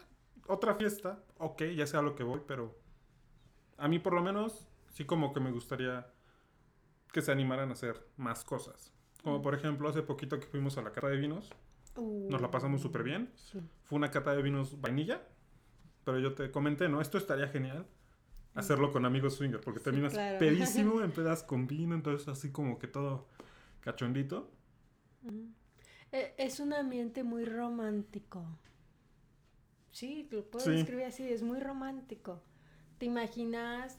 otra 0.47 0.75
fiesta, 0.75 1.23
ok, 1.39 1.63
ya 1.77 1.87
sé 1.87 1.97
a 1.97 2.03
lo 2.03 2.15
que 2.15 2.25
voy, 2.25 2.41
pero 2.47 2.77
a 3.77 3.89
mí 3.89 3.99
por 3.99 4.13
lo 4.15 4.23
menos 4.23 4.67
sí 4.93 5.05
como 5.05 5.33
que 5.33 5.41
me 5.41 5.51
gustaría 5.51 6.07
que 7.13 7.23
se 7.23 7.31
animaran 7.33 7.71
a 7.71 7.73
hacer 7.73 8.07
más 8.17 8.45
cosas. 8.45 8.93
Como 9.23 9.43
por 9.43 9.55
ejemplo, 9.55 9.89
hace 9.89 10.03
poquito 10.03 10.41
que 10.41 10.47
fuimos 10.47 10.77
a 10.79 10.83
la 10.83 10.93
cata 10.93 11.09
de 11.09 11.17
vinos, 11.17 11.51
nos 11.97 12.41
la 12.41 12.51
pasamos 12.51 12.81
súper 12.81 13.03
bien. 13.03 13.31
Sí. 13.37 13.61
Fue 13.85 13.97
una 13.97 14.11
cata 14.11 14.35
de 14.35 14.43
vinos 14.43 14.81
vainilla, 14.81 15.23
pero 16.05 16.19
yo 16.19 16.35
te 16.35 16.51
comenté, 16.51 16.89
¿no? 16.89 17.01
Esto 17.01 17.19
estaría 17.19 17.49
genial 17.49 17.87
hacerlo 18.55 18.93
con 18.93 19.07
amigos 19.07 19.37
swinger, 19.37 19.61
porque 19.63 19.81
Sí, 19.89 20.03
terminas 20.03 20.09
claro. 20.09 20.39
pedísimo, 20.39 21.03
empedas 21.03 21.43
con 21.45 21.67
vino, 21.69 21.95
entonces 21.95 22.29
así 22.29 22.53
como 22.53 22.79
que 22.79 22.89
todo 22.89 23.29
cachondito. 23.81 24.51
Ujú. 25.25 25.49
E- 26.13 26.35
Es 26.39 26.61
un 26.61 26.73
ambiente 26.75 27.25
muy 27.25 27.45
romántico. 27.47 28.47
Sí, 29.91 30.27
lo 30.31 30.45
puedo 30.51 30.67
Sí. 30.67 30.71
describir 30.71 31.05
así, 31.05 31.23
es 31.29 31.43
muy 31.43 31.61
romántico. 31.61 32.41
¿Te 32.99 33.07
imaginas 33.07 33.99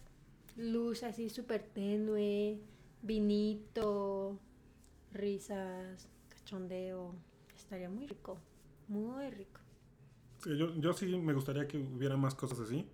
luz 0.58 1.04
así 1.04 1.30
súper 1.30 1.64
tenue, 1.64 2.60
vinito, 3.02 4.40
risas, 5.14 6.10
cachondeo? 6.30 7.16
Estaría 7.56 7.90
muy 7.90 8.08
rico, 8.08 8.40
muy 8.88 9.30
rico. 9.32 9.62
Sí, 10.44 10.58
yo, 10.58 10.74
yo 10.76 10.94
sí 10.94 11.18
me 11.18 11.34
gustaría 11.34 11.68
que 11.68 11.78
hubiera 11.78 12.18
más 12.18 12.36
cosas 12.36 12.60
así. 12.60 12.88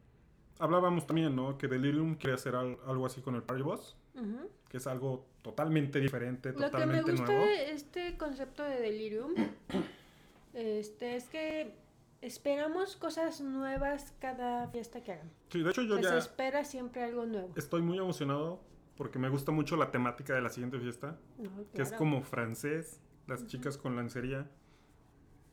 Hablábamos 0.60 1.08
también, 1.08 1.36
¿no? 1.36 1.58
Que 1.58 1.68
Delirium 1.68 2.16
quiere 2.16 2.36
hacer 2.36 2.56
al- 2.56 2.78
algo 2.86 3.06
así 3.06 3.22
con 3.22 3.36
el 3.36 3.44
Party 3.44 3.64
Boss, 3.64 3.96
Ujú. 4.16 4.50
que 4.70 4.78
es 4.78 4.88
algo 4.88 5.26
totalmente 5.42 6.00
diferente, 6.00 6.50
Lo 6.50 6.56
que 6.58 6.64
me 6.66 6.70
totalmente 6.70 7.12
gusta 7.12 7.26
nuevo. 7.28 7.46
de 7.46 7.72
este 7.72 8.18
concepto 8.18 8.64
de 8.64 8.80
delirium 8.82 9.34
este, 10.54 11.16
es 11.16 11.30
que 11.30 11.76
esperamos 12.22 12.96
cosas 12.98 13.40
nuevas 13.42 14.14
cada 14.20 14.68
fiesta 14.68 15.02
que 15.04 15.14
hagan. 15.14 15.32
Sí, 15.50 15.64
de 15.64 15.70
hecho 15.70 15.82
yo 15.84 15.96
Que 15.98 16.04
se 16.04 16.10
ya 16.10 16.18
espera 16.18 16.64
siempre 16.66 17.04
algo 17.04 17.26
nuevo. 17.26 17.54
estoy 17.56 17.82
muy 17.82 17.98
emocionado 17.98 18.62
porque 18.98 19.18
me 19.18 19.30
gusta 19.30 19.52
mucho 19.54 19.78
la 19.78 19.92
temática 19.92 20.34
de 20.36 20.42
la 20.42 20.50
siguiente 20.50 20.78
fiesta. 20.80 21.18
No, 21.38 21.50
que 21.74 21.82
es 21.82 21.88
claro. 21.90 21.98
como 21.98 22.22
francés, 22.22 23.00
las 23.28 23.48
chicas 23.48 23.78
con 23.78 23.96
lancería. 23.96 24.50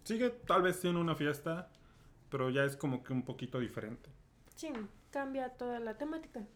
Sigue 0.03 0.31
tal 0.31 0.63
vez 0.63 0.77
siendo 0.77 1.01
una 1.01 1.15
fiesta, 1.15 1.71
pero 2.29 2.51
ya 2.51 2.65
es 2.65 2.77
como 2.77 3.03
que 3.03 3.13
un 3.13 3.25
poquito 3.25 3.59
diferente. 3.61 4.11
Sí, 4.57 4.73
cambia 5.11 5.51
toda 5.57 5.79
la 5.81 5.97
temática. 5.99 6.47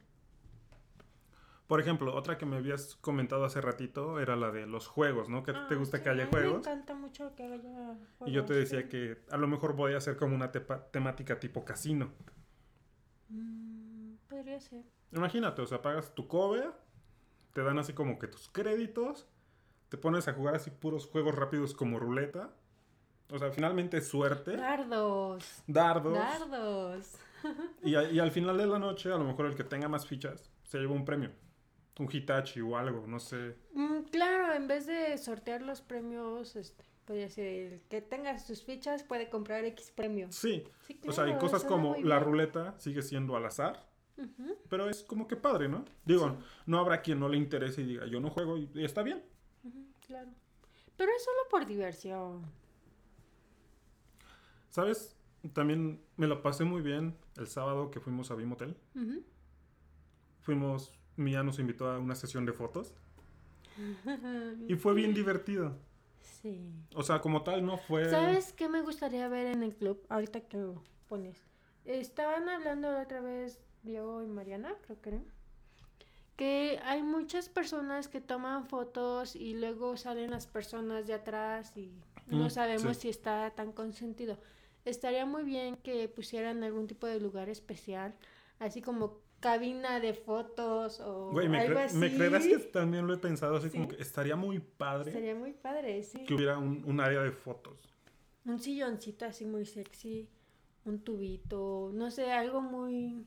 Por 1.66 1.80
ejemplo, 1.80 2.14
otra 2.16 2.36
que 2.36 2.46
me 2.46 2.56
habías 2.56 2.96
comentado 2.96 3.44
hace 3.44 3.60
ratito 3.60 4.18
era 4.20 4.34
la 4.36 4.50
de 4.50 4.66
los 4.66 4.88
juegos, 4.88 5.28
¿no? 5.28 5.42
Que 5.44 5.52
te 5.54 5.74
Ah, 5.74 5.74
gusta 5.76 5.98
sí, 5.98 6.02
que 6.02 6.08
a 6.08 6.12
haya 6.12 6.26
mí 6.26 6.30
juegos. 6.30 6.52
Me 6.66 6.72
encanta 6.72 6.94
mucho 6.94 7.34
que 7.36 7.44
haya 7.44 7.96
Y 8.24 8.32
yo 8.32 8.44
te 8.44 8.54
juegos, 8.54 8.56
decía 8.56 8.82
sí. 8.82 8.88
que 8.88 9.24
a 9.30 9.36
lo 9.36 9.46
mejor 9.46 9.74
voy 9.74 9.94
a 9.94 9.98
hacer 9.98 10.16
como 10.16 10.34
una 10.34 10.50
temática 10.52 11.38
tipo 11.38 11.64
casino. 11.64 12.12
Mm, 13.28 14.16
podría 14.28 14.60
ser. 14.60 14.84
Imagínate, 15.12 15.62
o 15.62 15.66
sea, 15.66 15.82
pagas 15.82 16.14
tu 16.14 16.26
cover, 16.28 16.72
te 17.52 17.62
dan 17.62 17.78
así 17.78 17.92
como 17.92 18.18
que 18.18 18.28
tus 18.28 18.48
créditos, 18.48 19.28
te 19.88 19.96
pones 19.98 20.28
a 20.28 20.34
jugar 20.34 20.54
así 20.56 20.70
puros 20.70 21.06
juegos 21.06 21.34
rápidos 21.34 21.74
como 21.74 21.98
ruleta. 21.98 22.54
O 23.32 23.38
sea, 23.38 23.50
finalmente 23.50 23.98
es 23.98 24.08
suerte, 24.08 24.56
Dardos. 24.56 25.62
dardos. 25.66 26.14
Dardos. 26.14 27.14
Y, 27.82 27.94
a- 27.94 28.10
y 28.10 28.18
al 28.18 28.30
final 28.30 28.58
de 28.58 28.66
la 28.66 28.78
noche, 28.78 29.10
a 29.10 29.16
lo 29.16 29.24
mejor 29.24 29.46
el 29.46 29.54
que 29.54 29.64
tenga 29.64 29.88
más 29.88 30.06
fichas 30.06 30.50
se 30.64 30.78
lleva 30.78 30.92
un 30.92 31.06
premio. 31.06 31.30
Un 31.98 32.08
Hitachi 32.10 32.60
o 32.60 32.76
algo, 32.76 33.06
no 33.06 33.18
sé. 33.18 33.56
Mm, 33.72 34.00
claro, 34.10 34.52
en 34.54 34.68
vez 34.68 34.86
de 34.86 35.16
sortear 35.16 35.62
los 35.62 35.80
premios, 35.80 36.54
este, 36.56 36.84
podría 37.06 37.28
ser 37.30 37.46
el 37.46 37.80
que 37.88 38.02
tenga 38.02 38.38
sus 38.38 38.62
fichas 38.62 39.02
puede 39.04 39.30
comprar 39.30 39.64
X 39.64 39.90
premio. 39.94 40.28
Sí, 40.30 40.64
Sí, 40.86 41.00
o 41.06 41.12
sea, 41.12 41.24
y 41.24 41.28
claro, 41.28 41.40
cosas 41.40 41.64
como 41.64 41.94
la 42.02 42.16
bien. 42.16 42.20
ruleta 42.24 42.74
sigue 42.78 43.00
siendo 43.02 43.36
al 43.36 43.46
azar, 43.46 43.86
pero 44.68 44.88
es 44.90 45.02
como 45.02 45.26
que 45.26 45.36
padre, 45.36 45.68
¿no? 45.68 45.84
Digo, 46.04 46.28
Sí. 46.38 46.44
no 46.66 46.78
habrá 46.78 47.00
quien 47.00 47.18
no 47.20 47.28
le 47.28 47.38
interese 47.38 47.80
y 47.82 47.86
diga, 47.86 48.06
yo 48.06 48.20
no 48.20 48.28
juego 48.30 48.58
y, 48.58 48.70
y 48.74 48.84
está 48.84 49.02
bien. 49.02 49.22
Claro. 50.06 50.28
Pero 50.98 51.10
es 51.16 51.24
solo 51.24 51.38
por 51.50 51.64
diversión. 51.66 52.44
¿Sabes? 54.70 55.16
También 55.52 56.02
me 56.16 56.26
lo 56.26 56.42
pasé 56.42 56.64
muy 56.64 56.80
bien 56.82 57.16
el 57.36 57.46
sábado 57.46 57.90
que 57.90 58.00
fuimos 58.00 58.30
a 58.30 58.34
Bimotel. 58.34 58.76
Ujú. 58.94 59.22
Fuimos, 60.40 60.92
Mía 61.16 61.42
nos 61.42 61.58
invitó 61.58 61.90
a 61.90 61.98
una 61.98 62.14
sesión 62.14 62.44
de 62.46 62.52
fotos 62.52 62.94
y 64.68 64.74
fue 64.76 64.94
bien 64.94 65.14
divertido. 65.14 65.76
Sí. 66.20 66.60
O 66.94 67.02
sea, 67.02 67.20
como 67.20 67.42
tal, 67.42 67.64
no 67.64 67.76
fue... 67.76 68.08
¿Sabes 68.08 68.52
qué 68.52 68.68
me 68.68 68.80
gustaría 68.82 69.28
ver 69.28 69.46
en 69.48 69.62
el 69.62 69.74
club? 69.74 70.00
Ahorita 70.08 70.40
que 70.40 70.56
lo 70.56 70.82
pones. 71.08 71.38
Estaban 71.84 72.48
hablando 72.48 72.90
la 72.90 73.02
otra 73.02 73.20
vez 73.20 73.60
Diego 73.82 74.22
y 74.22 74.26
Mariana, 74.26 74.74
creo 74.86 75.00
que 75.00 75.08
era. 75.10 75.22
Que 76.36 76.80
hay 76.84 77.02
muchas 77.02 77.48
personas 77.50 78.08
que 78.08 78.20
toman 78.20 78.66
fotos 78.66 79.36
y 79.36 79.54
luego 79.54 79.96
salen 79.98 80.30
las 80.30 80.46
personas 80.46 81.06
de 81.06 81.14
atrás 81.14 81.76
y 81.76 81.92
no 82.26 82.46
Mm, 82.46 82.50
sabemos 82.50 82.96
sí. 82.96 83.02
si 83.02 83.08
está 83.10 83.50
tan 83.50 83.72
consentido. 83.72 84.38
Estaría 84.90 85.24
muy 85.26 85.44
bien 85.44 85.76
que 85.76 86.08
pusieran 86.08 86.62
algún 86.64 86.86
tipo 86.86 87.06
de 87.06 87.20
lugar 87.20 87.48
especial, 87.48 88.14
así 88.58 88.82
como 88.82 89.18
cabina 89.40 90.00
de 90.00 90.12
fotos 90.12 91.00
o 91.00 91.30
Güey, 91.30 91.48
¿me, 91.48 91.60
algo 91.60 91.78
así. 91.78 91.96
¿me 91.96 92.14
creerás 92.14 92.46
que 92.46 92.58
también 92.58 93.06
lo 93.06 93.14
he 93.14 93.18
pensado 93.18 93.56
así 93.56 93.70
como 93.70 93.88
que 93.88 93.96
estaría 94.02 94.36
muy 94.36 94.58
padre 94.58 95.08
Estaría 95.10 95.34
muy 95.34 95.52
padre, 95.54 96.02
sí. 96.02 96.24
que 96.26 96.34
hubiera 96.34 96.58
un, 96.58 96.82
un 96.84 97.00
área 97.00 97.22
de 97.22 97.30
fotos? 97.32 97.78
Un 98.44 98.58
silloncito 98.58 99.24
así 99.24 99.46
muy 99.46 99.64
sexy, 99.64 100.28
un 100.84 101.00
tubito, 101.00 101.90
no 101.94 102.10
sé, 102.10 102.32
algo 102.32 102.60
muy 102.60 103.24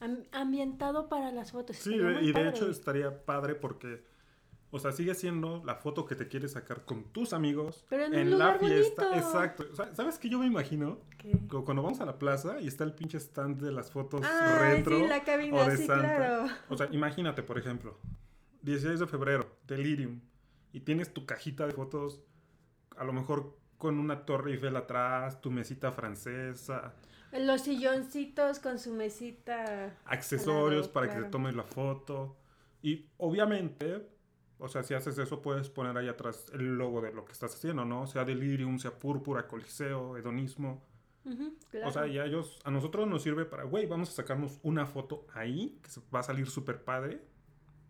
am- 0.00 0.24
ambientado 0.32 1.08
para 1.08 1.30
las 1.32 1.52
fotos. 1.52 1.76
Sí, 1.76 1.94
y 1.94 1.98
de 2.26 2.32
padre. 2.32 2.48
hecho 2.50 2.70
estaría 2.70 3.24
padre 3.24 3.54
porque, 3.54 4.02
o 4.70 4.78
sea, 4.78 4.92
sigue 4.92 5.14
siendo 5.14 5.62
la 5.64 5.76
foto 5.76 6.04
que 6.04 6.14
te 6.14 6.28
quieres 6.28 6.52
sacar 6.52 6.84
con 6.84 7.04
tus 7.04 7.32
amigos 7.32 7.84
Pero 7.88 8.04
en 8.04 8.32
un 8.34 8.38
la 8.38 8.58
fiesta. 8.58 9.08
bonito. 9.08 9.26
Exacto. 9.26 9.64
O 9.72 9.74
sea, 9.76 9.94
¿Sabes 9.94 10.18
qué 10.18 10.28
yo 10.28 10.38
me 10.38 10.46
imagino? 10.46 10.98
¿Qué? 11.16 11.38
Cuando 11.48 11.82
vamos 11.82 12.00
a 12.00 12.06
la 12.06 12.18
plaza 12.18 12.60
y 12.60 12.68
está 12.68 12.84
el 12.84 12.92
pinche 12.92 13.18
stand 13.18 13.60
de 13.62 13.72
las 13.72 13.90
fotos 13.90 14.20
Ah, 14.24 14.58
retro 14.60 14.98
sí, 14.98 15.06
la 15.06 15.24
cabina, 15.24 15.56
o 15.56 15.64
de 15.70 15.76
sí, 15.76 15.86
Santa. 15.86 16.16
claro. 16.16 16.46
O 16.68 16.76
sea, 16.76 16.88
imagínate, 16.92 17.42
por 17.42 17.58
ejemplo, 17.58 17.98
16 18.62 19.00
de 19.00 19.06
febrero, 19.06 19.56
Delirium, 19.66 20.20
y 20.72 20.80
tienes 20.80 21.14
tu 21.14 21.24
cajita 21.24 21.66
de 21.66 21.72
fotos, 21.72 22.20
a 22.96 23.04
lo 23.04 23.12
mejor 23.12 23.56
con 23.78 23.98
una 23.98 24.26
torre 24.26 24.52
Eiffel 24.52 24.76
atrás, 24.76 25.40
tu 25.40 25.50
mesita 25.50 25.92
francesa, 25.92 26.94
Los 27.32 27.62
silloncitos 27.62 28.58
con 28.58 28.78
su 28.78 28.92
mesita. 28.92 29.96
Accesorios 30.04 30.88
para 30.88 31.08
que 31.14 31.22
te 31.22 31.28
tomes 31.30 31.54
la 31.54 31.62
foto. 31.62 32.36
Y 32.82 33.06
obviamente, 33.18 34.08
o 34.58 34.68
sea, 34.68 34.82
si 34.82 34.94
haces 34.94 35.16
eso, 35.18 35.40
puedes 35.42 35.70
poner 35.70 35.96
ahí 35.96 36.08
atrás 36.08 36.46
el 36.52 36.76
logo 36.76 37.00
de 37.00 37.12
lo 37.12 37.24
que 37.24 37.32
estás 37.32 37.54
haciendo, 37.54 37.84
¿no? 37.84 38.06
Sea 38.06 38.24
delirium, 38.24 38.78
sea 38.78 38.98
púrpura, 38.98 39.46
coliseo, 39.46 40.16
hedonismo. 40.16 40.82
Ujú, 41.24 41.54
claro. 41.70 41.88
O 41.88 41.92
sea, 41.92 42.06
y 42.06 42.18
a 42.18 42.24
ellos, 42.24 42.58
a 42.64 42.70
nosotros 42.70 43.06
nos 43.06 43.22
sirve 43.22 43.44
para, 43.44 43.64
güey, 43.64 43.86
vamos 43.86 44.08
a 44.10 44.12
sacarnos 44.12 44.58
una 44.62 44.86
foto 44.86 45.26
ahí, 45.34 45.78
que 45.82 46.00
va 46.14 46.20
a 46.20 46.22
salir 46.22 46.48
súper 46.48 46.82
padre. 46.82 47.20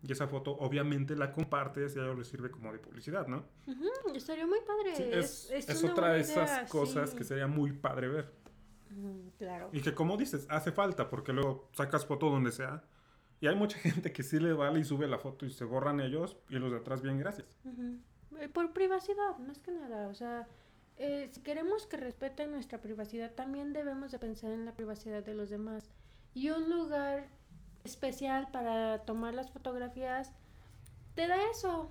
Y 0.01 0.11
esa 0.13 0.27
foto, 0.27 0.51
obviamente, 0.51 1.15
la 1.15 1.31
compartes 1.33 1.95
y 1.95 1.99
a 1.99 2.03
ellos 2.03 2.17
les 2.17 2.27
sirve 2.27 2.49
como 2.49 2.71
de 2.71 2.79
publicidad, 2.79 3.27
¿no? 3.27 3.43
Ujú, 3.67 4.15
estaría 4.15 4.47
muy 4.47 4.59
padre. 4.61 4.95
Sí, 4.95 5.03
es, 5.11 5.51
es, 5.51 5.67
es 5.69 5.83
una 5.83 5.91
otra 5.91 6.13
de 6.13 6.21
esas 6.21 6.49
idea, 6.49 6.65
cosas 6.67 7.09
sí. 7.09 7.17
que 7.17 7.23
sería 7.25 7.47
muy 7.47 7.73
padre 7.73 8.07
ver. 8.07 8.33
Ujú, 8.95 9.31
Claro. 9.37 9.69
Y 9.73 9.81
que 9.81 9.93
como 9.93 10.15
dices, 10.17 10.45
hace 10.49 10.71
falta, 10.71 11.09
porque 11.09 11.33
luego 11.33 11.69
sacas 11.73 12.05
foto 12.05 12.29
donde 12.29 12.51
sea. 12.51 12.83
Y 13.41 13.47
hay 13.47 13.55
mucha 13.55 13.77
gente 13.79 14.11
que 14.11 14.23
sí 14.23 14.39
le 14.39 14.53
vale 14.53 14.79
y 14.79 14.83
sube 14.83 15.07
la 15.07 15.19
foto 15.19 15.45
y 15.45 15.51
se 15.51 15.65
borran 15.65 15.99
ellos 15.99 16.37
y 16.49 16.55
los 16.55 16.71
de 16.71 16.77
atrás 16.77 17.01
bien, 17.01 17.19
gracias. 17.19 17.57
Ujú. 17.65 17.97
Eh, 18.39 18.49
Por 18.49 18.73
privacidad, 18.73 19.37
más 19.37 19.59
que 19.59 19.71
nada. 19.71 20.07
O 20.07 20.13
sea, 20.13 20.47
eh, 20.97 21.29
si 21.31 21.41
queremos 21.41 21.87
que 21.87 21.97
respeten 21.97 22.51
nuestra 22.51 22.81
privacidad, 22.81 23.33
también 23.33 23.73
debemos 23.73 24.11
de 24.11 24.19
pensar 24.19 24.51
en 24.51 24.65
la 24.65 24.73
privacidad 24.73 25.23
de 25.23 25.33
los 25.33 25.49
demás. 25.49 25.89
Y 26.33 26.49
un 26.49 26.69
lugar 26.69 27.27
especial 27.83 28.49
para 28.51 28.99
tomar 28.99 29.33
las 29.33 29.49
fotografías 29.51 30.31
te 31.15 31.27
da 31.27 31.37
eso. 31.51 31.89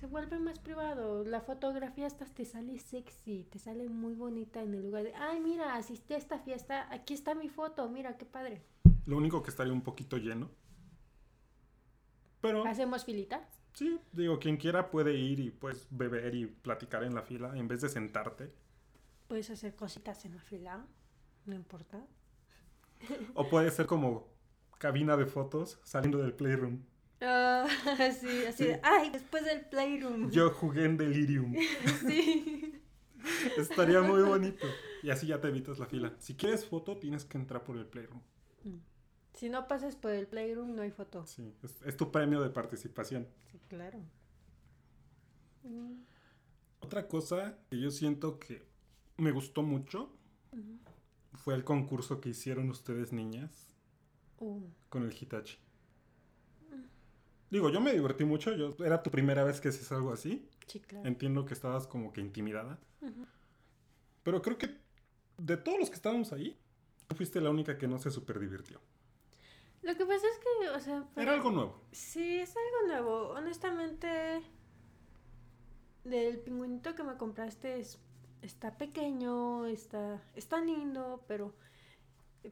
Se 0.00 0.06
vuelve 0.06 0.38
más 0.38 0.58
privado. 0.58 1.24
La 1.24 1.40
fotografía 1.40 2.06
hasta 2.06 2.24
te 2.26 2.44
sale 2.44 2.78
sexy, 2.78 3.44
te 3.44 3.58
sale 3.58 3.88
muy 3.88 4.14
bonita 4.14 4.62
en 4.62 4.74
el 4.74 4.82
lugar 4.82 5.04
de, 5.04 5.14
ay, 5.14 5.40
mira, 5.40 5.76
asistí 5.76 6.14
a 6.14 6.16
esta 6.16 6.38
fiesta, 6.38 6.88
aquí 6.92 7.14
está 7.14 7.34
mi 7.34 7.48
foto, 7.48 7.88
mira, 7.88 8.16
qué 8.16 8.24
padre. 8.24 8.62
Lo 9.06 9.16
único 9.16 9.42
que 9.42 9.50
estaría 9.50 9.72
un 9.72 9.82
poquito 9.82 10.16
lleno. 10.16 10.50
Pero 12.42 12.66
Hacemos 12.66 13.04
filita. 13.06 13.48
sí, 13.72 13.98
digo, 14.12 14.38
quien 14.38 14.58
quiera 14.58 14.90
puede 14.90 15.14
ir 15.14 15.40
y 15.40 15.50
pues 15.50 15.86
beber 15.90 16.34
y 16.34 16.44
platicar 16.46 17.04
en 17.04 17.14
la 17.14 17.22
fila 17.22 17.52
en 17.56 17.66
vez 17.68 17.80
de 17.80 17.88
sentarte. 17.88 18.52
Puedes 19.28 19.48
hacer 19.48 19.74
cositas 19.74 20.24
en 20.26 20.34
la 20.34 20.42
fila, 20.42 20.84
no 21.46 21.54
importa. 21.54 22.04
O 23.34 23.48
puede 23.48 23.70
ser 23.70 23.86
como 23.86 24.28
cabina 24.78 25.16
de 25.16 25.24
fotos 25.26 25.80
saliendo 25.84 26.18
del 26.18 26.34
playroom. 26.34 26.82
Ah, 27.20 27.66
sí, 28.20 28.44
así 28.46 28.64
Sí. 28.64 28.64
de, 28.64 28.80
ay, 28.82 29.10
después 29.10 29.44
del 29.44 29.64
playroom. 29.66 30.30
Yo 30.30 30.50
jugué 30.50 30.84
en 30.84 30.96
Delirium. 30.98 31.54
Sí. 32.06 32.80
Estaría 33.56 34.00
muy 34.02 34.22
bonito. 34.22 34.66
Y 35.04 35.10
así 35.10 35.28
ya 35.28 35.40
te 35.40 35.46
evitas 35.48 35.78
la 35.78 35.86
fila. 35.86 36.12
Si 36.18 36.34
quieres 36.34 36.66
foto, 36.66 36.96
tienes 36.96 37.24
que 37.24 37.38
entrar 37.38 37.62
por 37.62 37.76
el 37.76 37.86
playroom. 37.86 38.20
Si 39.34 39.48
no 39.48 39.66
pasas 39.66 39.96
por 39.96 40.12
el 40.12 40.26
playroom, 40.26 40.74
no 40.74 40.82
hay 40.82 40.90
foto. 40.90 41.26
Sí, 41.26 41.54
es, 41.62 41.82
es 41.82 41.96
tu 41.96 42.10
premio 42.12 42.40
de 42.42 42.50
participación. 42.50 43.26
Sí, 43.50 43.58
claro. 43.68 43.98
Mm, 45.64 46.02
Otra 46.80 47.06
cosa 47.08 47.56
que 47.70 47.80
yo 47.80 47.90
siento 47.90 48.38
que 48.38 48.66
me 49.16 49.30
gustó 49.32 49.62
mucho 49.62 50.10
fue 51.34 51.54
el 51.54 51.64
concurso 51.64 52.20
que 52.20 52.28
hicieron 52.30 52.70
ustedes 52.70 53.12
niñas 53.12 53.68
Uh, 54.38 54.60
con 54.88 55.04
el 55.04 55.12
Hitachi. 55.14 55.56
Digo, 57.50 57.68
yo 57.70 57.80
me 57.80 57.92
divertí 57.92 58.24
mucho. 58.24 58.52
Yo, 58.56 58.74
era 58.84 59.02
tu 59.02 59.10
primera 59.10 59.44
vez 59.44 59.60
que 59.60 59.68
haces 59.68 59.92
algo 59.92 60.12
así. 60.12 60.48
sí, 60.66 60.80
claro. 60.80 61.06
Entiendo 61.06 61.44
que 61.44 61.54
estabas 61.54 61.86
como 61.86 62.12
que 62.12 62.20
intimidada. 62.20 62.80
Pero 64.24 64.42
creo 64.42 64.58
que 64.58 64.78
de 65.38 65.56
todos 65.56 65.78
los 65.78 65.90
que 65.90 65.96
estábamos 65.96 66.32
ahí, 66.32 66.58
tú 67.06 67.14
fuiste 67.14 67.40
la 67.40 67.50
única 67.50 67.78
que 67.78 67.86
no 67.86 67.98
se 68.00 68.10
super 68.10 68.40
divirtió. 68.40 68.80
Lo 69.82 69.96
que 69.96 70.06
pasa 70.06 70.26
es 70.28 70.38
que, 70.38 70.68
o 70.70 70.80
sea... 70.80 71.02
fue- 71.12 71.22
Era 71.24 71.32
algo 71.34 71.50
nuevo. 71.50 71.80
Sí, 71.92 72.38
es 72.38 72.54
algo 72.56 72.88
nuevo. 72.88 73.30
Honestamente, 73.30 74.42
del 76.04 76.38
pingüinito 76.38 76.94
que 76.94 77.02
me 77.02 77.16
compraste 77.16 77.78
es, 77.80 77.98
está 78.42 78.76
pequeño, 78.76 79.66
está, 79.66 80.22
está 80.34 80.60
lindo, 80.60 81.24
pero 81.28 81.54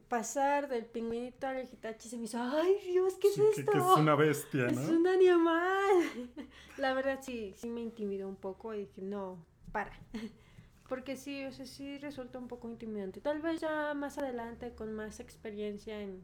pasar 0.07 0.69
del 0.69 0.85
pingüinito 0.85 1.47
al 1.47 1.63
Hitachi 1.65 2.07
se 2.07 2.17
me 2.17 2.23
hizo, 2.23 2.41
ay 2.41 2.75
Dios, 2.91 3.15
¿qué 3.15 3.29
Sí, 3.29 3.41
es 3.49 3.55
que, 3.55 3.61
esto? 3.61 3.71
que 3.73 3.77
es 3.77 3.97
una 3.97 4.15
bestia, 4.15 4.67
Es 4.67 4.77
¿no? 4.77 4.97
un 4.99 5.07
animal. 5.07 6.29
La 6.77 6.93
verdad 6.93 7.19
sí, 7.21 7.53
sí 7.57 7.69
me 7.69 7.81
intimidó 7.81 8.27
un 8.29 8.37
poco 8.37 8.73
y 8.73 8.79
dije, 8.85 9.01
no, 9.01 9.45
para. 9.71 9.91
Porque 10.87 11.15
sí, 11.15 11.45
o 11.45 11.51
sea, 11.53 11.65
sí 11.65 11.97
resulta 11.99 12.37
un 12.39 12.49
poco 12.49 12.69
intimidante. 12.69 13.21
Tal 13.21 13.41
vez 13.41 13.61
ya 13.61 13.93
más 13.93 14.17
adelante, 14.17 14.73
con 14.75 14.93
más 14.93 15.21
experiencia 15.21 16.01
en 16.01 16.21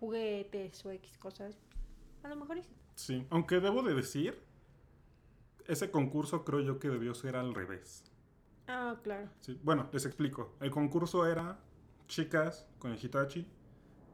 juguetes 0.00 0.84
o 0.84 0.90
X 0.90 1.16
cosas, 1.18 1.56
a 2.22 2.28
lo 2.28 2.36
mejor 2.36 2.62
sí. 2.62 2.70
Sí, 2.94 3.26
aunque 3.30 3.60
debo 3.60 3.82
de 3.82 3.94
decir, 3.94 4.42
ese 5.66 5.90
concurso 5.90 6.44
creo 6.44 6.60
yo 6.60 6.78
que 6.78 6.88
debió 6.88 7.14
ser 7.14 7.36
al 7.36 7.54
revés. 7.54 8.04
Ah, 8.66 8.96
claro. 9.02 9.28
Sí, 9.40 9.58
Bueno, 9.62 9.88
les 9.92 10.06
explico. 10.06 10.54
El 10.60 10.70
concurso 10.70 11.26
era 11.26 11.58
chicas 12.08 12.66
con 12.78 12.92
el 12.92 13.04
Hitachi 13.04 13.46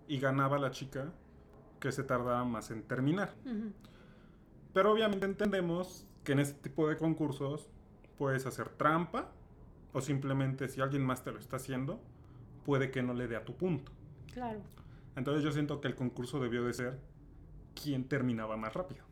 y 0.09 0.19
ganaba 0.19 0.59
la 0.59 0.71
chica 0.71 1.13
que 1.81 1.93
se 1.93 2.05
tardaba 2.05 2.45
más 2.45 2.71
en 2.71 2.83
terminar. 2.83 3.35
Pero 4.73 4.93
obviamente 4.93 5.27
entendemos 5.27 6.07
que 6.25 6.33
en 6.33 6.41
este 6.41 6.69
tipo 6.69 6.89
de 6.89 6.97
concursos 6.97 7.69
puedes 8.19 8.47
hacer 8.47 8.69
trampa 8.71 9.33
o 9.93 10.01
simplemente 10.01 10.69
si 10.69 10.81
alguien 10.81 11.05
más 11.05 11.23
te 11.25 11.33
lo 11.33 11.39
está 11.39 11.57
haciendo, 11.57 12.01
puede 12.65 12.91
que 12.91 13.03
no 13.03 13.15
le 13.15 13.29
dé 13.29 13.37
a 13.37 13.45
tu 13.45 13.57
punto. 13.57 13.93
Claro. 14.33 14.61
Entonces 15.17 15.43
yo 15.43 15.51
siento 15.51 15.81
que 15.81 15.89
el 15.89 15.97
concurso 15.97 16.39
debió 16.41 16.65
de 16.65 16.73
ser 16.75 17.01
quién 17.81 18.09
terminaba 18.09 18.57
más 18.57 18.75
rápido. 18.75 19.05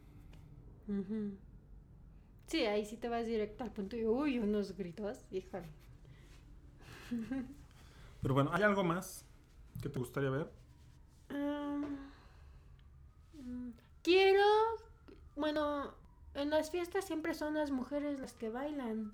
Sí, 2.47 2.65
ahí 2.67 2.85
sí 2.85 2.97
te 2.99 3.09
vas 3.09 3.27
directo 3.27 3.65
al 3.65 3.73
punto 3.73 3.97
y 3.97 4.05
uy, 4.05 4.39
unos 4.39 4.77
gritos, 4.77 5.25
híjole. 5.31 5.69
Pero 8.23 8.35
bueno, 8.35 8.51
¿hay 8.53 8.63
algo 8.63 8.85
más 8.85 9.25
que 9.83 9.89
te 9.89 9.99
gustaría 9.99 10.31
ver? 10.31 10.51
Mm, 13.35 13.71
quiero, 14.03 14.45
bueno, 15.37 15.95
en 16.35 16.51
las 16.51 16.71
fiestas 16.71 17.05
siempre 17.07 17.35
son 17.35 17.55
las 17.55 17.71
mujeres 17.71 18.19
las 18.21 18.35
que 18.35 18.51
bailan. 18.51 19.13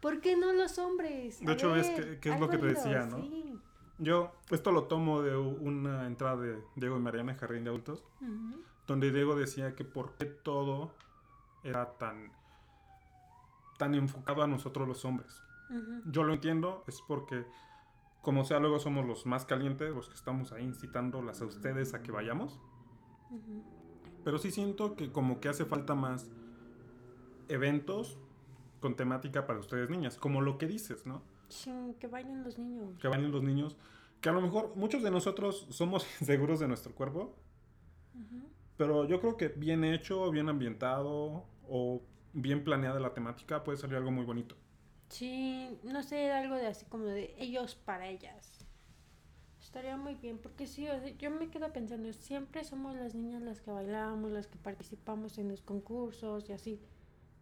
¿Por 0.00 0.20
qué 0.20 0.36
no 0.36 0.52
los 0.52 0.78
hombres? 0.78 1.40
De 1.44 1.52
hecho, 1.52 1.72
ver, 1.72 1.84
que- 1.94 2.20
que 2.20 2.32
es 2.34 2.40
lo 2.40 2.48
que 2.48 2.58
te 2.58 2.66
decía, 2.66 3.06
¿no? 3.06 3.18
Sí. 3.18 3.58
Yo 4.00 4.32
esto 4.50 4.72
lo 4.72 4.84
tomo 4.84 5.20
de 5.20 5.36
una 5.36 6.06
entrada 6.06 6.36
de 6.36 6.58
Diego 6.74 6.96
y 6.96 7.00
Mariana 7.00 7.32
en 7.32 7.38
Jardín 7.38 7.64
de 7.64 7.70
Adultos, 7.70 8.02
donde 8.86 9.12
Diego 9.12 9.36
decía 9.36 9.76
que 9.76 9.84
por 9.84 10.14
qué 10.14 10.24
todo 10.24 10.92
era 11.62 11.98
tan, 11.98 12.32
tan 13.78 13.94
enfocado 13.94 14.42
a 14.42 14.46
nosotros 14.46 14.88
los 14.88 15.04
hombres. 15.04 15.42
Yo 16.06 16.24
lo 16.24 16.32
entiendo, 16.32 16.82
es 16.86 17.02
porque 17.06 17.44
como 18.22 18.44
sea 18.44 18.58
luego 18.58 18.80
somos 18.80 19.04
los 19.04 19.26
más 19.26 19.44
calientes, 19.44 19.94
los 19.94 20.08
que 20.08 20.14
estamos 20.14 20.52
ahí 20.52 20.64
incitándolas 20.64 21.42
a 21.42 21.44
ustedes 21.44 21.92
a 21.92 22.02
que 22.02 22.10
vayamos. 22.10 22.58
Pero 24.24 24.38
sí 24.38 24.50
siento 24.50 24.96
que 24.96 25.12
como 25.12 25.40
que 25.40 25.50
hace 25.50 25.66
falta 25.66 25.94
más 25.94 26.30
eventos 27.48 28.18
con 28.80 28.96
temática 28.96 29.46
para 29.46 29.58
ustedes 29.58 29.90
niñas, 29.90 30.16
como 30.16 30.40
lo 30.40 30.56
que 30.56 30.66
dices, 30.66 31.06
¿no? 31.06 31.22
Que 31.98 32.06
bailen 32.06 32.44
los 32.44 32.58
niños. 32.58 32.96
Que 33.00 33.08
bailen 33.08 33.32
los 33.32 33.42
niños, 33.42 33.76
que 34.20 34.28
a 34.28 34.32
lo 34.32 34.40
mejor 34.40 34.76
muchos 34.76 35.02
de 35.02 35.10
nosotros 35.10 35.66
somos 35.70 36.06
inseguros 36.20 36.60
de 36.60 36.68
nuestro 36.68 36.94
cuerpo, 36.94 37.34
Ujú. 38.14 38.42
pero 38.76 39.04
yo 39.06 39.20
creo 39.20 39.36
que 39.36 39.48
bien 39.48 39.84
hecho, 39.84 40.30
bien 40.30 40.48
ambientado 40.48 41.44
o 41.68 42.02
bien 42.32 42.62
planeada 42.64 43.00
la 43.00 43.12
temática 43.14 43.64
puede 43.64 43.78
salir 43.78 43.96
algo 43.96 44.10
muy 44.10 44.24
bonito. 44.24 44.54
Sí, 45.08 45.76
no 45.82 46.02
sé, 46.04 46.30
algo 46.30 46.54
de 46.54 46.68
así 46.68 46.84
como 46.86 47.04
de 47.04 47.34
ellos 47.38 47.74
para 47.74 48.06
ellas. 48.08 48.64
Estaría 49.60 49.96
muy 49.96 50.14
bien, 50.14 50.38
porque 50.38 50.66
sí, 50.66 50.88
o 50.88 50.98
sea, 51.00 51.08
yo 51.16 51.30
me 51.30 51.48
quedo 51.50 51.72
pensando, 51.72 52.12
siempre 52.12 52.64
somos 52.64 52.94
las 52.96 53.14
niñas 53.14 53.42
las 53.42 53.60
que 53.60 53.70
bailamos, 53.70 54.30
las 54.30 54.46
que 54.46 54.56
participamos 54.58 55.38
en 55.38 55.48
los 55.48 55.62
concursos 55.62 56.48
y 56.48 56.52
así. 56.52 56.80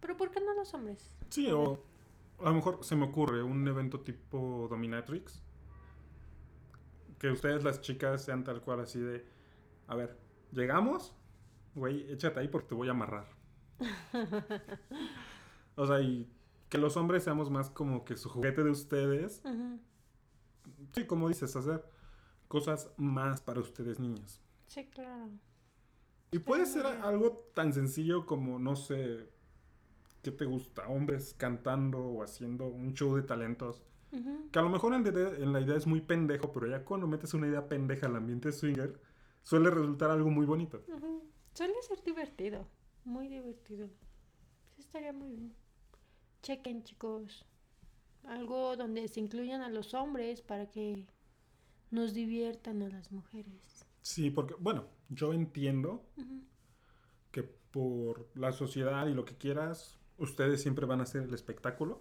Pero 0.00 0.16
¿por 0.16 0.30
qué 0.30 0.40
no 0.40 0.54
los 0.54 0.72
hombres? 0.74 1.14
Sí, 1.30 1.50
o 1.50 1.78
a 2.40 2.44
lo 2.44 2.54
mejor 2.54 2.84
se 2.84 2.96
me 2.96 3.04
ocurre 3.04 3.42
un 3.42 3.66
evento 3.66 4.00
tipo 4.00 4.66
Dominatrix. 4.70 5.42
Que 7.18 7.30
ustedes 7.30 7.64
las 7.64 7.80
chicas 7.80 8.24
sean 8.24 8.44
tal 8.44 8.62
cual 8.62 8.80
así 8.80 9.00
de, 9.00 9.26
a 9.88 9.96
ver, 9.96 10.16
llegamos, 10.52 11.16
güey, 11.74 12.10
échate 12.12 12.38
ahí 12.38 12.48
porque 12.48 12.68
te 12.68 12.74
voy 12.74 12.88
a 12.88 12.92
amarrar. 12.92 13.26
o 15.76 15.86
sea, 15.86 16.00
y 16.00 16.30
que 16.68 16.78
los 16.78 16.96
hombres 16.96 17.24
seamos 17.24 17.50
más 17.50 17.70
como 17.70 18.04
que 18.04 18.16
su 18.16 18.28
juguete 18.28 18.62
de 18.62 18.70
ustedes. 18.70 19.42
Sí, 20.92 21.06
como 21.06 21.28
dices, 21.28 21.56
hacer 21.56 21.84
cosas 22.46 22.90
más 22.96 23.40
para 23.40 23.60
ustedes 23.60 23.98
niñas. 23.98 24.40
Sí, 24.68 24.86
claro. 24.86 25.30
Y 26.30 26.38
puede 26.38 26.66
ser 26.66 26.84
bien. 26.84 27.02
algo 27.02 27.50
tan 27.54 27.72
sencillo 27.72 28.26
como, 28.26 28.58
no 28.58 28.76
sé, 28.76 29.30
¿qué 30.22 30.30
te 30.32 30.44
gusta? 30.44 30.88
Hombres 30.88 31.34
cantando 31.36 31.98
o 31.98 32.22
haciendo 32.22 32.66
un 32.66 32.94
show 32.94 33.14
de 33.16 33.22
talentos. 33.22 33.84
Que 34.52 34.58
a 34.58 34.62
lo 34.62 34.70
mejor 34.70 34.94
en, 34.94 35.02
la 35.04 35.10
idea- 35.10 35.36
en 35.36 35.52
la 35.52 35.60
idea 35.60 35.76
es 35.76 35.86
muy 35.86 36.00
pendejo, 36.00 36.50
pero 36.52 36.66
ya 36.66 36.82
cuando 36.84 37.06
metes 37.06 37.34
una 37.34 37.46
idea 37.46 37.68
pendeja 37.68 38.06
al 38.06 38.16
ambiente 38.16 38.52
swinger, 38.52 38.98
suele 39.42 39.68
resultar 39.70 40.10
algo 40.10 40.30
muy 40.30 40.46
bonito. 40.46 40.82
Suele 41.52 41.74
ser 41.82 42.02
divertido, 42.02 42.66
muy 43.04 43.28
divertido. 43.28 43.88
Sí, 44.74 44.80
estaría 44.80 45.12
muy 45.12 45.32
bien. 45.32 45.54
Chequen, 46.42 46.84
chicos. 46.84 47.44
Algo 48.24 48.76
donde 48.76 49.06
se 49.08 49.20
incluyan 49.20 49.60
a 49.60 49.68
los 49.68 49.92
hombres 49.92 50.40
para 50.40 50.70
que 50.70 51.06
nos 51.90 52.14
diviertan 52.14 52.82
a 52.82 52.88
las 52.88 53.12
mujeres. 53.12 53.84
Sí, 54.02 54.30
porque, 54.30 54.54
bueno, 54.58 54.86
yo 55.10 55.32
entiendo 55.34 56.04
que 57.30 57.42
por 57.42 58.28
la 58.34 58.52
sociedad 58.52 59.06
y 59.06 59.14
lo 59.14 59.24
que 59.26 59.36
quieras, 59.36 59.97
ustedes 60.18 60.62
siempre 60.62 60.86
van 60.86 61.00
a 61.00 61.06
ser 61.06 61.22
el 61.22 61.34
espectáculo. 61.34 62.00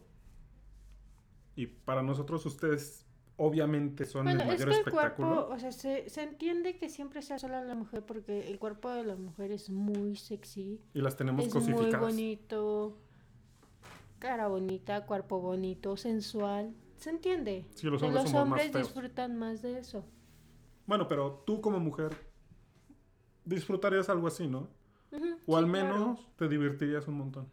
Y 1.56 1.68
para 1.68 2.04
nosotros 2.04 2.46
ustedes 2.46 3.06
obviamente 3.38 4.06
son 4.06 4.26
Bueno, 4.26 4.42
el 4.42 4.42
es 4.42 4.48
mayor 4.48 4.70
que 4.70 4.74
el 4.74 4.80
espectáculo. 4.80 5.36
cuerpo, 5.36 5.54
o 5.54 5.60
sea, 5.60 5.72
se, 5.72 6.10
se 6.10 6.24
entiende 6.24 6.78
que 6.78 6.90
siempre 6.90 7.22
sea 7.22 7.40
sola 7.40 7.62
la 7.64 7.76
mujer 7.76 8.06
porque 8.06 8.48
el 8.50 8.60
cuerpo 8.60 8.90
de 8.90 9.04
la 9.04 9.16
mujer 9.16 9.52
es 9.52 9.70
muy 9.70 10.16
sexy, 10.16 10.82
Y 10.94 11.02
las 11.02 11.16
tenemos 11.16 11.46
es 11.46 11.54
muy 11.54 11.76
cosificadas. 11.76 12.02
bonito, 12.02 12.98
cara 14.20 14.48
bonita, 14.48 15.06
cuerpo 15.06 15.40
bonito, 15.40 15.98
sensual. 15.98 16.74
¿Se 16.98 17.12
entiende? 17.12 17.66
Sí, 17.76 17.88
los 17.88 18.02
hombres 18.02 18.24
los 18.24 18.34
más 18.34 18.42
hombres 18.44 18.74
disfrutan 18.74 19.38
más 19.38 19.62
de 19.62 19.80
eso. 19.80 20.04
Bueno, 20.88 21.08
pero 21.08 21.44
tú 21.46 21.62
como 21.62 21.80
mujer 21.80 22.16
disfrutarías 23.46 24.10
algo 24.10 24.28
así, 24.28 24.48
¿no? 24.48 24.68
O 25.46 25.58
al 25.58 25.66
claro. 25.66 25.68
menos 25.68 26.28
te 26.38 26.48
divertirías 26.48 27.08
un 27.08 27.16
montón. 27.20 27.52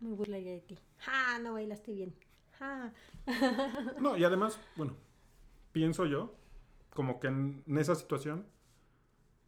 Me 0.00 0.12
burlaría 0.12 0.52
de 0.52 0.60
ti. 0.60 0.78
¡Ja! 0.98 1.38
No 1.38 1.52
bailaste 1.54 1.92
bien. 1.92 2.14
¡Ja! 2.58 2.92
No, 4.00 4.16
y 4.16 4.24
además, 4.24 4.58
bueno, 4.76 4.94
pienso 5.72 6.06
yo, 6.06 6.34
como 6.94 7.20
que 7.20 7.28
en, 7.28 7.62
en 7.66 7.78
esa 7.78 7.94
situación 7.94 8.46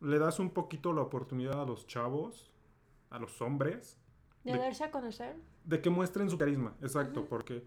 le 0.01 0.19
das 0.19 0.39
un 0.41 0.51
poquito 0.51 0.93
la 0.93 1.03
oportunidad 1.03 1.61
a 1.63 1.67
los 1.67 1.87
chavos, 1.87 2.53
a 3.11 3.19
los 3.19 3.41
hombres, 3.41 3.99
De 4.45 4.53
De- 4.53 4.59
darse 4.59 4.85
a 4.85 4.91
conocer. 4.91 5.37
de 5.65 5.81
que 5.81 5.91
muestren 5.91 6.29
su 6.31 6.37
carisma. 6.39 6.75
Exacto, 6.81 7.27
porque 7.27 7.65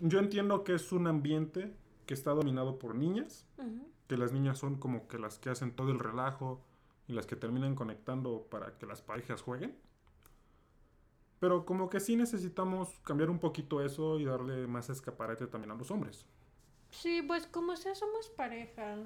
yo 0.00 0.18
entiendo 0.18 0.64
que 0.64 0.74
es 0.74 0.90
un 0.92 1.06
ambiente 1.06 1.76
que 2.06 2.14
está 2.14 2.32
dominado 2.32 2.78
por 2.78 2.94
niñas, 2.94 3.46
que 4.08 4.16
las 4.16 4.32
niñas 4.32 4.58
son 4.58 4.76
como 4.78 5.06
que 5.08 5.18
las 5.18 5.38
que 5.38 5.48
hacen 5.50 5.74
todo 5.74 5.90
el 5.92 5.98
relajo 5.98 6.62
y 7.06 7.12
las 7.12 7.26
que 7.26 7.36
terminan 7.36 7.74
conectando 7.74 8.46
para 8.50 8.76
que 8.78 8.86
las 8.86 9.00
parejas 9.02 9.40
jueguen. 9.42 9.78
Pero 11.44 11.66
como 11.66 11.90
que 11.90 12.00
sí 12.00 12.16
necesitamos 12.16 12.88
cambiar 13.04 13.28
un 13.28 13.38
poquito 13.38 13.84
eso 13.84 14.18
y 14.18 14.24
darle 14.24 14.66
más 14.66 14.88
escaparate 14.88 15.46
también 15.46 15.72
a 15.72 15.74
los 15.74 15.90
hombres. 15.90 16.24
Sí, 16.90 17.20
pues 17.20 17.46
como 17.46 17.76
sea, 17.76 17.94
somos 17.94 18.30
pareja. 18.30 18.96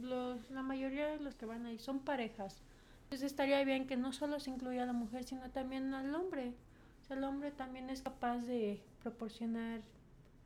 Los, 0.00 0.50
la 0.50 0.62
mayoría 0.62 1.08
de 1.08 1.20
los 1.20 1.34
que 1.34 1.44
van 1.44 1.66
ahí 1.66 1.78
son 1.78 1.98
parejas. 1.98 2.62
Entonces 3.02 3.26
estaría 3.30 3.62
bien 3.66 3.86
que 3.86 3.98
no 3.98 4.14
solo 4.14 4.40
se 4.40 4.48
incluya 4.48 4.84
a 4.84 4.86
la 4.86 4.94
mujer, 4.94 5.24
sino 5.24 5.50
también 5.50 5.92
al 5.92 6.14
hombre. 6.14 6.54
O 7.02 7.06
sea, 7.06 7.18
el 7.18 7.24
hombre 7.24 7.50
también 7.50 7.90
es 7.90 8.00
capaz 8.00 8.38
de 8.38 8.80
proporcionar 9.02 9.82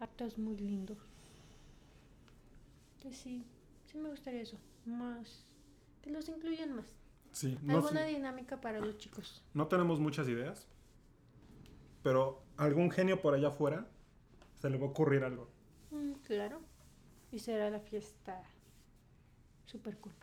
actos 0.01 0.39
muy 0.39 0.57
lindos. 0.57 0.99
Entonces 2.97 3.21
sí, 3.21 3.45
sí 3.87 3.97
me 3.97 4.09
gustaría 4.09 4.43
eso. 4.43 4.59
Más. 4.87 5.45
Que 6.03 6.11
los 6.11 6.29
incluyan 6.29 6.75
más. 6.75 6.87
Sí, 7.31 7.57
no, 7.63 7.75
Alguna 7.77 8.01
sé- 8.01 8.07
dinámica 8.09 8.61
para 8.61 8.81
los 8.81 8.99
chicos. 8.99 9.45
no 9.55 9.69
tenemos 9.69 10.01
muchas 10.01 10.27
ideas, 10.29 10.67
pero 12.09 12.41
algún 12.57 12.91
genio 12.91 13.21
por 13.21 13.35
allá 13.35 13.49
afuera 13.49 13.87
se 14.61 14.71
le 14.71 14.79
va 14.79 14.87
a 14.87 14.89
ocurrir 14.89 15.25
algo. 15.25 15.47
Mm, 15.91 16.13
claro. 16.25 16.63
Y 17.31 17.39
será 17.39 17.69
la 17.69 17.81
fiesta 17.81 18.43
super 19.67 19.99
cool. 19.99 20.15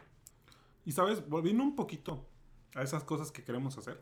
Y 0.83 0.93
sabes, 0.93 1.29
volviendo 1.29 1.61
un 1.61 1.75
poquito 1.75 2.25
a 2.73 2.81
esas 2.81 3.03
cosas 3.03 3.31
que 3.31 3.43
queremos 3.43 3.77
hacer, 3.77 4.01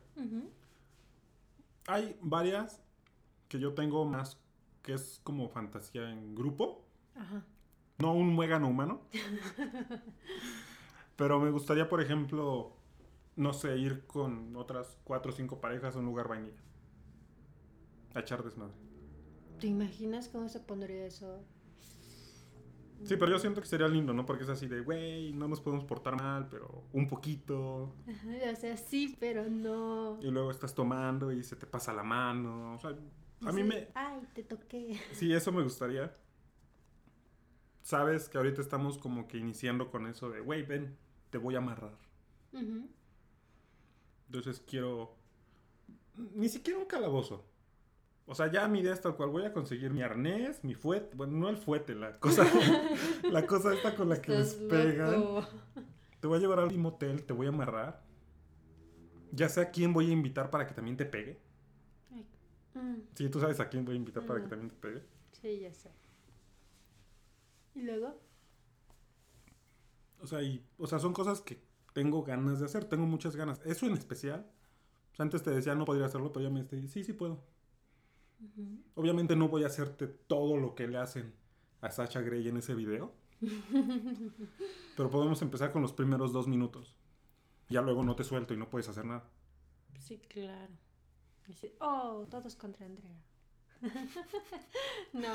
hay 1.86 2.18
varias 2.22 2.82
que 3.50 3.60
yo 3.60 3.74
tengo 3.74 4.06
más 4.06 4.40
que 4.82 4.94
es 4.94 5.20
como 5.26 5.50
fantasía 5.50 6.10
en 6.10 6.36
grupo, 6.36 6.86
Ajá. 7.16 7.44
no 7.98 8.14
un 8.14 8.34
muégano 8.34 8.70
humano. 8.70 9.02
Pero 11.18 11.38
me 11.38 11.52
gustaría, 11.52 11.90
por 11.90 12.02
ejemplo, 12.02 12.78
no 13.36 13.52
sé, 13.52 13.78
ir 13.78 14.08
con 14.08 14.56
otras 14.56 14.98
cuatro 15.04 15.34
o 15.34 15.36
cinco 15.36 15.60
parejas 15.60 15.98
a 15.98 16.00
un 16.00 16.06
lugar 16.06 16.30
vainilla. 16.30 16.62
A 18.14 18.20
echar 18.20 18.44
desmadre. 18.44 18.76
¿Te 19.60 19.68
imaginas 19.68 20.30
cómo 20.30 20.50
se 20.50 20.60
pondría 20.60 21.06
eso? 21.06 21.44
Sí, 23.06 23.18
pero 23.18 23.32
yo 23.32 23.40
siento 23.40 23.60
que 23.60 23.68
sería 23.68 23.88
lindo, 23.88 24.14
¿no? 24.14 24.26
Porque 24.26 24.44
es 24.44 24.50
así 24.50 24.68
de, 24.68 24.80
güey, 24.80 25.34
no 25.34 25.48
nos 25.48 25.60
podemos 25.60 25.84
portar 25.84 26.16
mal, 26.16 26.48
pero 26.50 26.88
un 26.94 27.08
poquito. 27.08 27.96
Ajá, 28.08 28.30
O 28.52 28.56
sea, 28.56 28.78
sí, 28.78 29.18
pero 29.20 29.50
no. 29.50 30.20
Y 30.22 30.32
luego 30.32 30.52
estás 30.52 30.74
tomando 30.74 31.32
y 31.32 31.44
se 31.44 31.56
te 31.58 31.66
pasa 31.66 31.92
la 31.92 32.04
mano. 32.04 32.76
O 32.76 32.78
sea, 32.78 32.98
a 33.46 33.52
mí 33.52 33.64
me... 33.64 33.90
Ay, 33.94 34.22
te 34.34 34.44
toqué. 34.44 35.00
Sí, 35.12 35.34
eso 35.34 35.52
me 35.52 35.64
gustaría. 35.64 36.16
Sabes 37.82 38.30
que 38.30 38.38
ahorita 38.38 38.62
estamos 38.62 38.98
como 38.98 39.28
que 39.28 39.38
iniciando 39.38 39.92
con 39.92 40.08
eso 40.08 40.30
de, 40.30 40.40
güey, 40.40 40.64
ven, 40.64 40.98
te 41.30 41.38
voy 41.38 41.56
a 41.56 41.58
amarrar. 41.58 41.98
Entonces 44.28 44.64
quiero... 44.66 45.18
Ni 46.16 46.48
siquiera 46.48 46.80
un 46.80 46.86
calabozo. 46.86 47.46
O 48.26 48.36
sea, 48.36 48.50
ya 48.52 48.68
mi 48.68 48.80
idea 48.80 48.94
es 48.94 49.02
tal 49.02 49.16
cual. 49.16 49.30
Voy 49.30 49.44
a 49.46 49.52
conseguir 49.54 49.92
mi 49.92 50.02
arnés, 50.02 50.64
mi 50.64 50.76
fuete. 50.76 51.16
Bueno, 51.16 51.34
no 51.38 51.50
el 51.50 51.58
fuete, 51.58 51.94
la 51.96 52.18
cosa... 52.20 52.46
la 53.30 53.46
cosa 53.46 53.74
esta 53.74 53.96
con 53.96 54.10
la 54.10 54.22
que 54.22 54.32
les 54.32 54.54
pegan. 54.56 55.12
loco. 55.12 55.48
Te 56.20 56.28
voy 56.28 56.38
a 56.38 56.42
llevar 56.42 56.60
al 56.60 56.78
motel, 56.78 57.24
te 57.26 57.34
voy 57.34 57.48
a 57.48 57.50
amarrar. 57.50 58.02
Ya 59.32 59.50
sé 59.50 59.62
a 59.62 59.72
quién 59.72 59.92
voy 59.94 60.10
a 60.10 60.14
invitar 60.14 60.50
para 60.50 60.66
que 60.66 60.74
también 60.74 60.96
te 60.96 61.06
pegue. 61.06 61.42
Ay. 62.12 62.26
Mm, 62.76 63.02
Sí, 63.14 63.30
tú 63.30 63.40
sabes 63.42 63.60
a 63.60 63.68
quién 63.68 63.84
voy 63.84 63.96
a 63.96 63.98
invitar 63.98 64.26
para 64.26 64.40
que 64.40 64.46
Ujú. 64.46 64.50
también 64.52 64.70
te 64.70 64.76
pegue. 64.78 65.04
sí, 65.34 65.60
ya 65.60 65.74
sé. 65.74 65.92
¿Y 67.76 67.82
luego? 67.82 68.16
O 70.22 70.28
sea, 70.28 70.42
y, 70.42 70.66
o 70.78 70.88
sea, 70.88 71.00
son 71.00 71.12
cosas 71.14 71.42
que 71.42 71.62
tengo 71.94 72.24
ganas 72.24 72.60
de 72.60 72.66
hacer, 72.66 72.86
tengo 72.86 73.06
muchas 73.06 73.36
ganas. 73.36 73.60
Eso 73.66 73.86
en 73.86 73.94
especial. 73.94 74.46
O 75.12 75.16
sea, 75.16 75.24
antes 75.24 75.44
te 75.44 75.52
decía 75.52 75.76
no 75.76 75.86
podría 75.86 76.06
hacerlo, 76.06 76.32
pero 76.32 76.44
ya 76.46 76.50
me 76.50 76.62
estoy, 76.62 76.88
sí, 76.88 77.04
sí 77.04 77.14
puedo. 77.14 77.44
Obviamente 78.96 79.36
no 79.36 79.48
voy 79.48 79.64
a 79.64 79.68
hacerte 79.68 80.08
todo 80.08 80.58
lo 80.58 80.76
que 80.76 80.88
le 80.88 80.98
hacen 80.98 81.34
a 81.82 81.92
Sacha 81.92 82.22
Grey 82.22 82.48
en 82.48 82.58
ese 82.58 82.76
video. 82.76 83.14
pero 84.98 85.10
podemos 85.10 85.42
empezar 85.42 85.72
con 85.72 85.82
los 85.82 85.94
primeros 85.94 86.32
dos 86.32 86.48
minutos. 86.48 86.96
Ya 87.70 87.82
luego 87.82 88.04
no 88.04 88.16
te 88.16 88.24
suelto 88.24 88.54
y 88.54 88.58
no 88.58 88.70
puedes 88.70 88.90
hacer 88.90 89.06
nada. 89.06 89.24
Sí, 90.00 90.20
claro. 90.30 90.74
Oh, 91.80 92.26
todos 92.30 92.56
contra 92.56 92.86
Andrea. 92.86 93.22
no. 95.14 95.30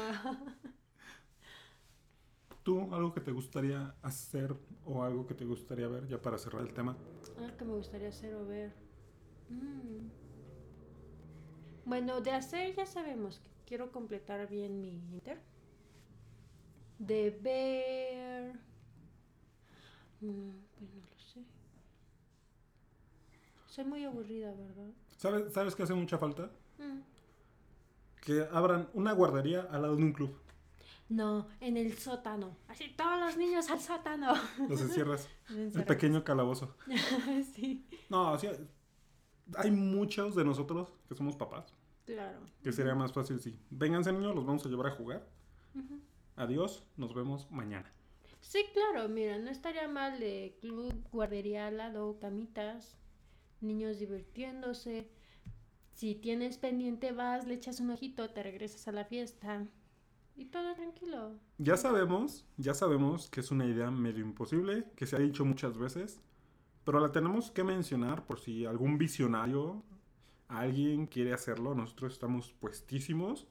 ¿Tú 2.62 2.94
algo 2.94 3.12
que 3.12 3.20
te 3.20 3.32
gustaría 3.32 3.94
hacer 4.02 4.54
o 4.84 5.02
algo 5.02 5.26
que 5.26 5.34
te 5.34 5.44
gustaría 5.44 5.88
ver 5.88 6.06
ya 6.06 6.20
para 6.20 6.38
cerrar 6.38 6.62
el 6.62 6.72
tema? 6.72 6.96
Algo 7.38 7.56
que 7.56 7.64
me 7.64 7.74
gustaría 7.74 8.08
hacer 8.08 8.34
o 8.34 8.46
ver. 8.46 8.74
Mm. 9.48 10.27
Bueno, 11.88 12.20
de 12.20 12.32
hacer 12.32 12.74
ya 12.74 12.84
sabemos 12.84 13.38
que 13.38 13.48
quiero 13.66 13.90
completar 13.90 14.46
bien 14.46 14.78
mi 14.78 14.90
inter. 14.90 15.40
De 16.98 17.30
ver. 17.30 18.52
Mm, 20.20 20.50
pues 20.76 20.90
no 20.94 21.00
lo 21.00 21.18
sé. 21.18 21.42
Soy 23.68 23.86
muy 23.86 24.04
aburrida, 24.04 24.52
¿verdad? 24.52 24.90
¿Sabes, 25.16 25.50
¿Sabes 25.54 25.74
qué 25.74 25.84
hace 25.84 25.94
mucha 25.94 26.18
falta? 26.18 26.50
Mm. 26.76 27.00
Que 28.20 28.46
abran 28.52 28.90
una 28.92 29.12
guardería 29.12 29.62
al 29.70 29.80
lado 29.80 29.96
de 29.96 30.02
un 30.02 30.12
club. 30.12 30.38
No, 31.08 31.48
en 31.60 31.78
el 31.78 31.96
sótano. 31.96 32.54
Así 32.68 32.94
todos 32.98 33.18
los 33.18 33.38
niños 33.38 33.70
al 33.70 33.80
sótano. 33.80 34.34
Los 34.68 34.82
encierras. 34.82 35.26
el 35.48 35.84
pequeño 35.84 36.22
calabozo. 36.22 36.76
sí, 37.54 37.88
No, 38.10 38.32
o 38.32 38.38
sea, 38.38 38.52
hay 39.56 39.70
muchos 39.70 40.34
de 40.34 40.44
nosotros 40.44 40.92
que 41.08 41.14
somos 41.14 41.34
papás. 41.34 41.77
Claro. 42.08 42.38
Que 42.62 42.72
sería 42.72 42.94
más 42.94 43.12
fácil 43.12 43.38
si. 43.38 43.54
Vénganse 43.70 44.12
niños, 44.12 44.34
los 44.34 44.46
vamos 44.46 44.64
a 44.64 44.68
llevar 44.68 44.86
a 44.86 44.90
jugar. 44.92 45.28
Adiós, 46.36 46.82
nos 46.96 47.14
vemos 47.14 47.50
mañana. 47.50 47.92
Sí, 48.40 48.64
claro, 48.72 49.08
mira, 49.08 49.38
no 49.38 49.50
estaría 49.50 49.86
mal 49.88 50.18
de 50.18 50.56
club, 50.60 50.94
guardería 51.12 51.66
al 51.66 51.76
lado, 51.76 52.18
camitas, 52.18 52.96
niños 53.60 53.98
divirtiéndose. 53.98 55.10
Si 55.92 56.14
tienes 56.14 56.56
pendiente, 56.56 57.12
vas, 57.12 57.46
le 57.46 57.54
echas 57.54 57.80
un 57.80 57.90
ojito, 57.90 58.30
te 58.30 58.42
regresas 58.42 58.88
a 58.88 58.92
la 58.92 59.04
fiesta 59.04 59.66
y 60.36 60.46
todo 60.46 60.74
tranquilo. 60.74 61.32
Ya 61.58 61.76
sabemos, 61.76 62.46
ya 62.56 62.72
sabemos 62.72 63.28
que 63.28 63.40
es 63.40 63.50
una 63.50 63.66
idea 63.66 63.90
medio 63.90 64.24
imposible, 64.24 64.84
que 64.96 65.06
se 65.06 65.16
ha 65.16 65.18
dicho 65.18 65.44
muchas 65.44 65.76
veces, 65.76 66.20
pero 66.84 67.00
la 67.00 67.12
tenemos 67.12 67.50
que 67.50 67.64
mencionar 67.64 68.24
por 68.24 68.38
si 68.38 68.64
algún 68.64 68.96
visionario, 68.96 69.82
alguien 70.48 71.06
quiere 71.06 71.32
hacerlo, 71.32 71.74
nosotros 71.74 72.12
estamos 72.12 72.52
puestísimos. 72.54 73.46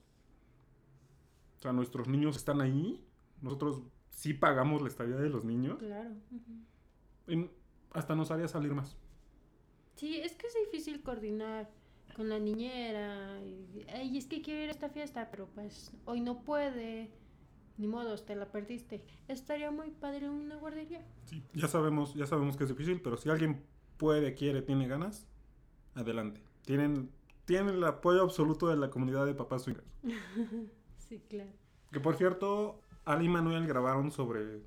O 1.58 1.60
sea, 1.62 1.72
nuestros 1.72 2.08
niños 2.08 2.36
están 2.36 2.60
ahí. 2.60 3.04
Nosotros 3.40 3.82
sí 4.10 4.34
pagamos 4.34 4.82
la 4.82 4.88
estadía 4.88 5.16
de 5.16 5.28
los 5.28 5.44
niños. 5.44 5.78
Claro. 5.78 6.10
ujú. 6.30 7.32
Y 7.32 7.50
hasta 7.92 8.14
nos 8.14 8.30
haría 8.30 8.48
salir 8.48 8.74
más. 8.74 8.96
Sí, 9.96 10.16
es 10.20 10.34
que 10.34 10.46
es 10.46 10.54
difícil 10.66 11.02
coordinar 11.02 11.68
con 12.16 12.28
la 12.28 12.38
niñera. 12.38 13.40
Y, 13.44 13.84
"Ay, 13.92 14.16
es 14.16 14.26
que 14.26 14.40
quiero 14.42 14.62
ir 14.62 14.68
a 14.68 14.72
esta 14.72 14.88
fiesta, 14.88 15.28
pero 15.30 15.46
pues 15.54 15.92
hoy 16.04 16.20
no 16.20 16.42
puede. 16.44 17.10
Ni 17.76 17.86
modo, 17.86 18.16
te 18.18 18.34
la 18.34 18.50
perdiste. 18.50 19.04
Estaría 19.28 19.70
muy 19.70 19.90
padre 19.90 20.28
una 20.28 20.56
guardería. 20.56 21.04
Sí, 21.26 21.44
ya 21.54 21.68
sabemos, 21.68 22.14
ya 22.14 22.26
sabemos 22.26 22.56
que 22.56 22.64
es 22.64 22.70
difícil, 22.70 23.00
pero 23.00 23.16
si 23.16 23.28
alguien 23.30 23.64
puede, 23.98 24.34
quiere, 24.34 24.62
tiene 24.62 24.88
ganas, 24.88 25.28
adelante. 25.94 26.40
Tienen, 26.68 27.10
tienen 27.46 27.76
el 27.76 27.84
apoyo 27.84 28.20
absoluto 28.20 28.68
de 28.68 28.76
la 28.76 28.90
comunidad 28.90 29.24
de 29.24 29.34
papás 29.34 29.62
swingers. 29.62 29.86
Sí, 30.98 31.22
claro. 31.26 31.50
Que 31.90 32.00
por 32.00 32.16
cierto, 32.16 32.82
Ali 33.06 33.24
y 33.24 33.28
Manuel 33.30 33.66
grabaron 33.66 34.10
sobre 34.10 34.60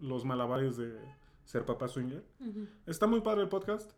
los 0.00 0.24
malabares 0.24 0.76
de 0.76 0.98
ser 1.44 1.64
papá 1.64 1.86
swinger. 1.86 2.24
Está 2.86 3.06
muy 3.06 3.20
padre 3.20 3.42
el 3.42 3.48
podcast. 3.48 3.92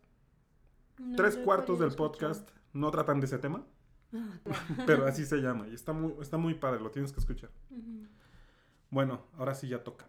No 0.99 1.15
Tres 1.15 1.37
cuartos 1.37 1.79
del 1.79 1.95
podcast 1.95 2.47
no 2.73 2.91
tratan 2.91 3.19
de 3.19 3.25
ese 3.25 3.39
tema. 3.39 3.65
Ah, 4.13 4.29
pero 4.85 5.07
así 5.07 5.25
se 5.25 5.37
llama. 5.37 5.67
Y 5.67 5.73
está 5.73 5.91
muy, 5.91 6.13
está 6.21 6.37
muy 6.37 6.53
padre, 6.53 6.81
lo 6.81 6.91
tienes 6.91 7.11
que 7.11 7.19
escuchar. 7.19 7.49
Bueno, 8.91 9.25
ahora 9.35 9.55
sí 9.55 9.67
ya 9.67 9.83
toca. 9.83 10.07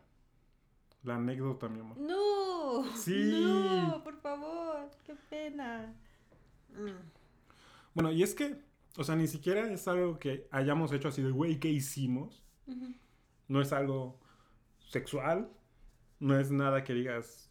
La 1.02 1.14
anécdota, 1.14 1.70
mi 1.70 1.80
amor. 1.80 1.96
No. 1.96 2.84
Sí. 2.94 3.42
No, 3.42 4.04
por 4.04 4.20
favor. 4.20 4.90
Qué 5.06 5.14
pena. 5.30 5.94
Mm. 6.76 7.10
Bueno, 7.94 8.12
y 8.12 8.22
es 8.22 8.34
que, 8.34 8.62
o 8.96 9.04
sea, 9.04 9.16
ni 9.16 9.26
siquiera 9.26 9.70
es 9.70 9.88
algo 9.88 10.18
que 10.18 10.48
hayamos 10.50 10.92
hecho 10.92 11.08
así 11.08 11.22
de, 11.22 11.30
güey, 11.30 11.58
¿qué 11.58 11.68
hicimos? 11.68 12.44
No 13.48 13.60
es 13.60 13.72
algo 13.72 14.20
sexual, 14.80 15.50
no 16.18 16.38
es 16.38 16.50
nada 16.50 16.84
que 16.84 16.94
digas, 16.94 17.50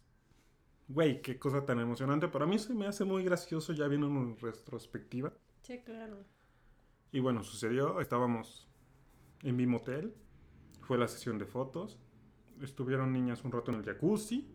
güey, 0.88 1.22
qué 1.22 1.38
cosa 1.38 1.64
tan 1.64 1.80
emocionante, 1.80 2.28
pero 2.28 2.44
a 2.44 2.48
mí 2.48 2.58
se 2.58 2.74
me 2.74 2.86
hace 2.86 3.04
muy 3.04 3.24
gracioso 3.24 3.72
ya 3.72 3.88
viendo 3.88 4.06
en 4.06 4.38
retrospectiva. 4.38 5.32
Sí, 5.62 5.80
claro. 5.80 6.24
Y 7.12 7.20
bueno, 7.20 7.42
sucedió, 7.42 8.00
estábamos 8.00 8.68
en 9.42 9.56
mi 9.56 9.66
motel, 9.66 10.14
fue 10.82 10.98
la 10.98 11.08
sesión 11.08 11.38
de 11.38 11.46
fotos, 11.46 11.98
estuvieron 12.60 13.12
niñas 13.12 13.44
un 13.44 13.52
rato 13.52 13.72
en 13.72 13.78
el 13.78 13.84
jacuzzi, 13.84 14.48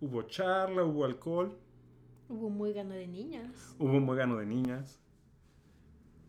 hubo 0.00 0.22
charla, 0.22 0.84
hubo 0.84 1.04
alcohol, 1.04 1.58
Hubo 2.28 2.50
muy 2.50 2.72
gano 2.72 2.94
de 2.94 3.06
niñas. 3.06 3.74
hubo 3.78 3.92
un 3.92 4.06
gano 4.16 4.36
de 4.36 4.46
niñas. 4.46 5.00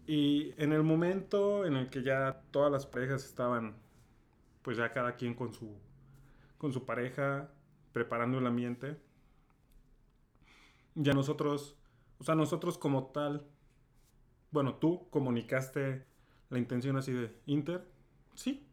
Y 0.08 0.54
en 0.58 0.74
el 0.74 0.82
momento 0.84 1.66
en 1.66 1.76
el 1.76 1.90
que 1.90 2.02
ya 2.04 2.42
todas 2.52 2.72
las 2.72 2.88
parejas 2.88 3.24
estaban, 3.26 3.76
pues 4.64 4.78
ya 4.78 4.92
cada 4.92 5.16
quien 5.16 5.36
con 5.36 5.54
su, 5.54 5.78
con 6.58 6.74
su 6.74 6.86
pareja, 6.86 7.52
preparando 7.94 8.40
el 8.40 8.48
ambiente, 8.48 8.98
ya 10.96 11.14
nosotros, 11.14 11.78
o 12.18 12.24
sea, 12.24 12.36
nosotros 12.36 12.78
como 12.78 13.08
tal, 13.08 13.46
bueno, 14.52 14.76
tú 14.76 15.10
comunicaste 15.12 16.06
la 16.50 16.58
intención 16.58 16.98
así 16.98 17.14
de 17.14 17.36
Inter, 17.46 17.88
sí, 18.34 18.66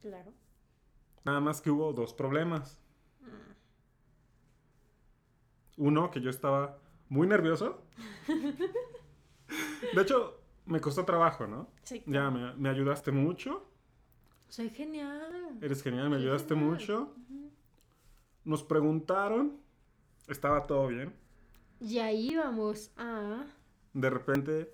Claro. 0.00 0.32
nada 1.24 1.40
más 1.40 1.60
que 1.60 1.70
hubo 1.70 1.92
dos 1.92 2.14
problemas. 2.14 2.80
Uno, 5.76 6.10
que 6.10 6.20
yo 6.20 6.30
estaba 6.30 6.78
muy 7.08 7.26
nervioso. 7.26 7.82
De 9.94 10.02
hecho, 10.02 10.40
me 10.66 10.80
costó 10.80 11.04
trabajo, 11.04 11.46
¿no? 11.46 11.68
Sí. 11.84 12.02
Ya 12.06 12.30
me, 12.30 12.54
me 12.54 12.68
ayudaste 12.68 13.12
mucho. 13.12 13.68
Soy 14.48 14.70
genial. 14.70 15.58
Eres 15.60 15.82
genial, 15.82 16.08
me 16.10 16.16
Soy 16.16 16.24
ayudaste 16.24 16.54
genial. 16.54 16.70
mucho. 16.70 17.14
Nos 18.44 18.62
preguntaron, 18.62 19.60
estaba 20.28 20.66
todo 20.66 20.86
bien. 20.88 21.14
Ya 21.80 22.10
íbamos 22.12 22.90
a. 22.96 23.44
De 23.92 24.10
repente 24.10 24.72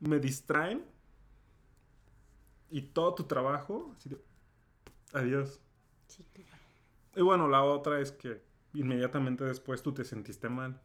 me 0.00 0.18
distraen 0.18 0.84
y 2.70 2.82
todo 2.82 3.14
tu 3.14 3.24
trabajo, 3.24 3.92
así 3.96 4.08
de, 4.08 4.18
adiós. 5.12 5.60
Sí, 6.06 6.24
claro. 6.32 6.50
Y 7.16 7.22
bueno, 7.22 7.48
la 7.48 7.62
otra 7.64 8.00
es 8.00 8.12
que 8.12 8.42
inmediatamente 8.74 9.44
después 9.44 9.82
tú 9.82 9.92
te 9.92 10.04
sentiste 10.04 10.48
mal. 10.48 10.80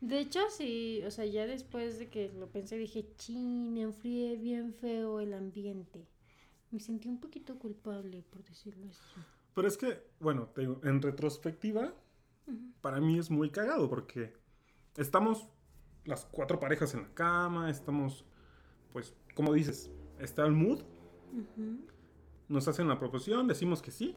De 0.00 0.18
hecho, 0.18 0.40
sí, 0.50 1.00
o 1.06 1.10
sea, 1.12 1.26
ya 1.26 1.46
después 1.46 1.98
de 1.98 2.10
que 2.10 2.28
lo 2.30 2.50
pensé, 2.50 2.76
dije, 2.76 3.06
chin, 3.16 3.78
enfrié 3.78 4.36
bien 4.36 4.74
feo 4.74 5.20
el 5.20 5.32
ambiente. 5.32 6.08
Me 6.72 6.80
sentí 6.80 7.08
un 7.08 7.20
poquito 7.20 7.58
culpable, 7.58 8.24
por 8.30 8.42
decirlo 8.42 8.88
así. 8.88 9.20
Pero 9.54 9.68
es 9.68 9.76
que, 9.76 10.02
bueno, 10.18 10.46
te 10.48 10.62
digo, 10.62 10.80
en 10.82 11.00
retrospectiva, 11.00 11.94
para 12.80 13.00
mí 13.00 13.18
es 13.18 13.30
muy 13.30 13.50
cagado 13.50 13.88
porque 13.88 14.32
estamos 14.96 15.48
las 16.04 16.24
cuatro 16.24 16.58
parejas 16.58 16.94
en 16.94 17.02
la 17.02 17.14
cama, 17.14 17.70
estamos, 17.70 18.24
pues, 18.92 19.14
como 19.36 19.52
dices, 19.52 19.92
está 20.18 20.44
el 20.44 20.52
mood, 20.52 20.82
nos 22.48 22.66
hacen 22.66 22.88
la 22.88 22.98
proposición, 22.98 23.46
decimos 23.46 23.82
que 23.82 23.92
sí, 23.92 24.16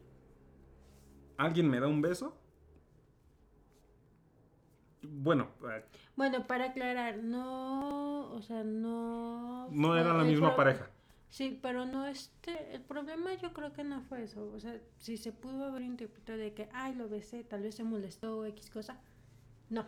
alguien 1.38 1.70
me 1.70 1.80
da 1.80 1.88
un 1.88 2.02
beso. 2.02 2.36
Bueno, 5.10 5.50
eh, 5.70 5.84
Bueno, 6.16 6.48
para 6.48 6.66
aclarar, 6.66 7.18
no, 7.18 8.32
o 8.34 8.42
sea, 8.42 8.64
no... 8.64 9.70
no 9.72 9.98
era 9.98 10.14
la 10.14 10.24
misma 10.24 10.56
pareja. 10.56 10.90
Sí, 11.30 11.60
pero 11.62 11.86
no 11.86 12.06
este, 12.08 12.74
el 12.76 12.82
problema 12.82 13.34
yo 13.34 13.52
creo 13.52 13.74
que 13.74 13.84
no 13.84 14.02
fue 14.02 14.24
eso, 14.24 14.52
o 14.54 14.60
sea, 14.60 14.80
si 15.00 15.18
se 15.18 15.34
pudo 15.34 15.66
haber 15.66 15.82
interpretado 15.82 16.38
de 16.38 16.54
que, 16.54 16.70
ay, 16.72 16.96
lo 16.96 17.10
besé, 17.10 17.44
tal 17.44 17.62
vez 17.62 17.76
se 17.76 17.84
molestó 17.84 18.38
o 18.38 18.46
X 18.46 18.70
cosa, 18.70 19.02
no, 19.70 19.86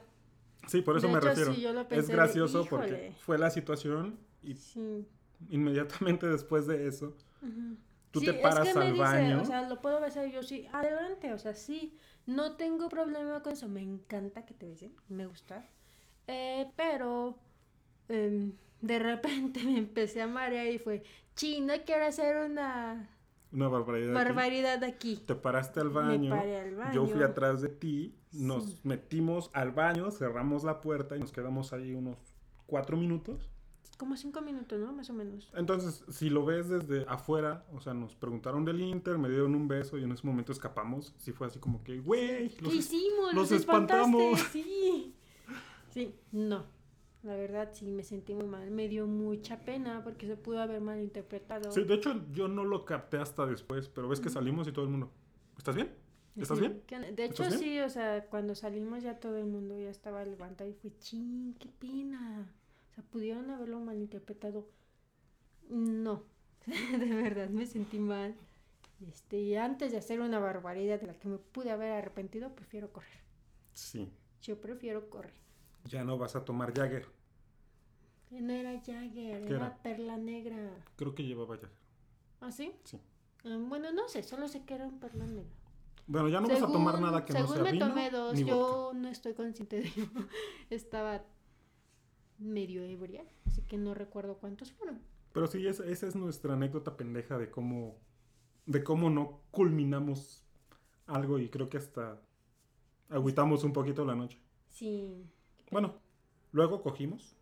Sí, 0.67 0.81
por 0.81 0.97
eso 0.97 1.07
De 1.07 1.13
me 1.13 1.19
hecho, 1.19 1.29
refiero. 1.29 1.53
sí, 1.53 1.61
yo 1.61 1.73
lo 1.73 1.81
es 1.89 2.07
de, 2.07 2.13
gracioso 2.13 2.65
porque 2.69 3.13
fue 3.19 3.37
la 3.37 3.49
situación 3.49 4.19
y 4.43 4.55
sí. 4.55 5.07
inmediatamente 5.49 6.27
después 6.27 6.67
de 6.67 6.87
eso, 6.87 7.15
ujú. 7.41 7.77
Tú 8.11 8.19
Sí, 8.21 8.25
te 8.27 8.33
paras 8.33 8.67
es 8.67 8.73
que 8.73 8.79
me 8.79 8.85
al 8.85 8.91
dice, 8.93 9.03
baño. 9.03 9.41
o 9.41 9.45
sea, 9.45 9.67
lo 9.67 9.81
puedo 9.81 9.99
besar 10.01 10.27
y 10.27 10.31
yo 10.31 10.43
sí, 10.43 10.67
adelante, 10.73 11.33
o 11.33 11.37
sea, 11.37 11.53
sí, 11.53 11.95
no 12.25 12.55
tengo 12.55 12.89
problema 12.89 13.41
con 13.43 13.53
eso, 13.53 13.67
me 13.67 13.81
encanta 13.81 14.45
que 14.45 14.53
te 14.53 14.67
besen, 14.67 14.93
me 15.09 15.25
gusta, 15.25 15.65
eh, 16.27 16.69
pero 16.75 17.37
em, 18.09 18.53
de 18.81 18.99
repente 18.99 19.61
me 19.65 19.77
empecé 19.77 20.21
a 20.21 20.27
marear 20.27 20.67
y 20.67 20.79
fue, 20.79 21.03
chi, 21.35 21.61
no 21.61 21.73
quiero 21.85 22.05
hacer 22.05 22.37
una 22.49 23.09
Una 23.51 23.67
barbaridad. 23.67 24.15
aquí. 24.15 24.25
barbaridad 24.25 24.83
aquí. 24.83 25.17
Te 25.25 25.35
paraste 25.35 25.79
al 25.79 25.87
Me 25.89 25.93
baño. 25.93 26.29
paré 26.31 26.59
al 26.59 26.75
baño. 26.75 26.93
Yo 26.93 27.05
fui 27.07 27.23
atrás 27.23 27.61
de 27.61 27.69
ti, 27.69 28.15
nos 28.31 28.65
Sí. 28.65 28.79
metimos 28.83 29.49
al 29.53 29.71
baño, 29.71 30.11
cerramos 30.11 30.63
la 30.63 30.81
puerta 30.81 31.15
y 31.15 31.19
nos 31.19 31.31
quedamos 31.31 31.71
ahí 31.73 31.93
unos 31.93 32.17
cuatro 32.65 32.97
minutos. 32.97 33.49
Como 33.97 34.15
cinco 34.15 34.41
minutos, 34.41 34.79
¿no? 34.79 34.93
Más 34.93 35.09
o 35.09 35.13
menos. 35.13 35.51
Entonces, 35.55 36.03
si 36.09 36.29
lo 36.29 36.45
ves 36.45 36.69
desde 36.69 37.03
afuera, 37.07 37.65
o 37.73 37.79
sea, 37.81 37.95
nos 37.95 38.15
preguntaron 38.15 38.63
del 38.63 38.79
Inter, 38.79 39.17
me 39.17 39.27
dieron 39.27 39.55
un 39.55 39.67
beso 39.67 39.97
y 39.97 40.03
en 40.03 40.11
ese 40.11 40.25
momento 40.27 40.51
escapamos. 40.51 41.15
Sí 41.17 41.31
fue 41.31 41.47
así 41.47 41.57
como 41.59 41.83
que, 41.83 41.99
güey, 41.99 42.49
¿Qué 42.49 42.61
los 42.61 42.73
es- 42.73 42.79
hicimos? 42.93 43.33
los 43.33 43.51
espantamos. 43.51 44.39
Sí. 44.51 45.15
Sí, 45.89 46.13
no. 46.31 46.65
La 47.23 47.35
verdad 47.35 47.71
sí 47.73 47.89
me 47.89 48.03
sentí 48.03 48.35
muy 48.35 48.45
mal. 48.45 48.69
Me 48.69 48.87
dio 48.87 49.07
mucha 49.07 49.61
pena 49.65 50.03
porque 50.03 50.27
se 50.27 50.37
pudo 50.37 50.61
haber 50.61 50.79
malinterpretado. 50.79 51.71
Sí, 51.71 51.83
de 51.83 51.95
hecho, 51.95 52.23
yo 52.31 52.47
no 52.47 52.63
lo 52.63 52.85
capté 52.85 53.17
hasta 53.17 53.45
después, 53.47 53.89
pero 53.89 54.07
ves 54.07 54.19
que 54.19 54.29
salimos 54.29 54.67
y 54.67 54.71
todo 54.71 54.85
el 54.85 54.91
mundo, 54.91 55.11
¿estás 55.57 55.75
bien? 55.75 55.91
¿Estás 56.35 56.59
Sí, 56.59 56.67
bien? 56.67 56.83
¿qué? 56.85 56.99
De 56.99 57.25
hecho, 57.25 57.41
¿Estás 57.43 57.59
sí, 57.59 57.79
o 57.79 57.89
sea, 57.89 58.27
cuando 58.29 58.53
salimos 58.53 59.01
ya 59.01 59.19
todo 59.19 59.37
el 59.37 59.47
mundo 59.47 59.75
ya 59.75 59.89
estaba 59.89 60.23
levantado 60.23 60.69
y 60.69 60.73
fue, 60.73 60.91
ching, 60.99 61.55
qué 61.55 61.69
pena. 61.79 62.47
Sea, 62.97 63.03
pudieron 63.11 63.49
haberlo 63.51 63.79
malinterpretado. 63.79 64.67
No, 65.69 66.23
de 66.65 67.13
verdad 67.13 67.49
me 67.49 67.65
sentí 67.67 67.99
mal. 67.99 68.35
Este, 69.07 69.39
y 69.39 69.55
antes 69.55 69.91
de 69.91 69.99
hacer 69.99 70.19
una 70.21 70.39
barbaridad 70.39 70.99
de 70.99 71.05
la 71.07 71.13
que 71.13 71.27
me 71.27 71.37
pude 71.37 71.69
haber 71.69 71.91
arrepentido, 71.91 72.55
prefiero 72.55 72.91
correr. 72.91 73.21
Sí. 73.73 74.11
Yo 74.41 74.59
prefiero 74.59 75.09
correr. 75.11 75.33
Ya 75.85 76.03
no 76.03 76.17
vas 76.17 76.35
a 76.35 76.43
tomar 76.43 76.73
Jagger. 76.73 77.05
No 78.31 78.51
era 78.51 78.71
Jagger, 78.81 79.45
¿Qué 79.45 79.53
era, 79.53 79.67
era? 79.67 79.77
perla 79.83 80.17
negra. 80.17 80.71
Creo 80.95 81.13
que 81.13 81.23
llevaba 81.23 81.55
Jagger. 81.55 81.71
¿Ah, 82.41 82.51
sí? 82.51 82.73
Sí. 82.83 82.99
Ah, 83.45 83.57
bueno, 83.59 83.91
no 83.91 84.07
sé, 84.09 84.23
solo 84.23 84.47
sé 84.47 84.63
que 84.65 84.73
era 84.73 84.87
un 84.87 84.99
perla 84.99 85.25
negra. 85.27 85.53
Bueno, 86.07 86.29
ya 86.29 86.41
no 86.41 86.47
vas 86.47 86.61
a 86.63 86.67
tomar 86.67 86.95
Según- 86.95 87.05
nada 87.11 87.23
que 87.25 87.33
no 87.33 87.39
según 87.41 87.53
sea 87.55 87.63
me 87.65 87.71
vino 87.73 87.87
tomé 87.89 88.09
dos, 88.09 88.39
yo 88.39 88.57
vodka. 88.57 88.97
no 88.97 89.07
estoy 89.09 89.33
consciente 89.35 89.81
de 89.81 89.87
ello. 89.89 90.05
Estaba 90.71 91.23
medio 92.39 92.83
ebria, 92.83 93.23
así 93.45 93.61
que 93.61 93.77
no 93.77 93.93
recuerdo 93.93 94.37
cuántos 94.37 94.71
fueron. 94.71 94.99
Pero 95.33 95.47
sí, 95.47 95.65
esa, 95.67 95.85
esa 95.85 96.07
es 96.07 96.15
nuestra 96.15 96.53
anécdota 96.53 96.97
pendeja 96.97 97.37
de 97.37 97.49
cómo, 97.49 97.97
de 98.65 98.83
cómo 98.83 99.09
no 99.09 99.41
culminamos 99.51 100.43
algo 101.05 101.39
y 101.39 101.49
creo 101.49 101.69
que 101.69 101.77
hasta 101.77 102.21
agüitamos 103.09 103.63
un 103.63 103.73
poquito 103.73 104.05
la 104.05 104.15
noche. 104.15 104.39
Sí. 104.69 105.25
Bueno, 105.71 105.95
luego 106.51 106.81
cogimos, 106.81 107.35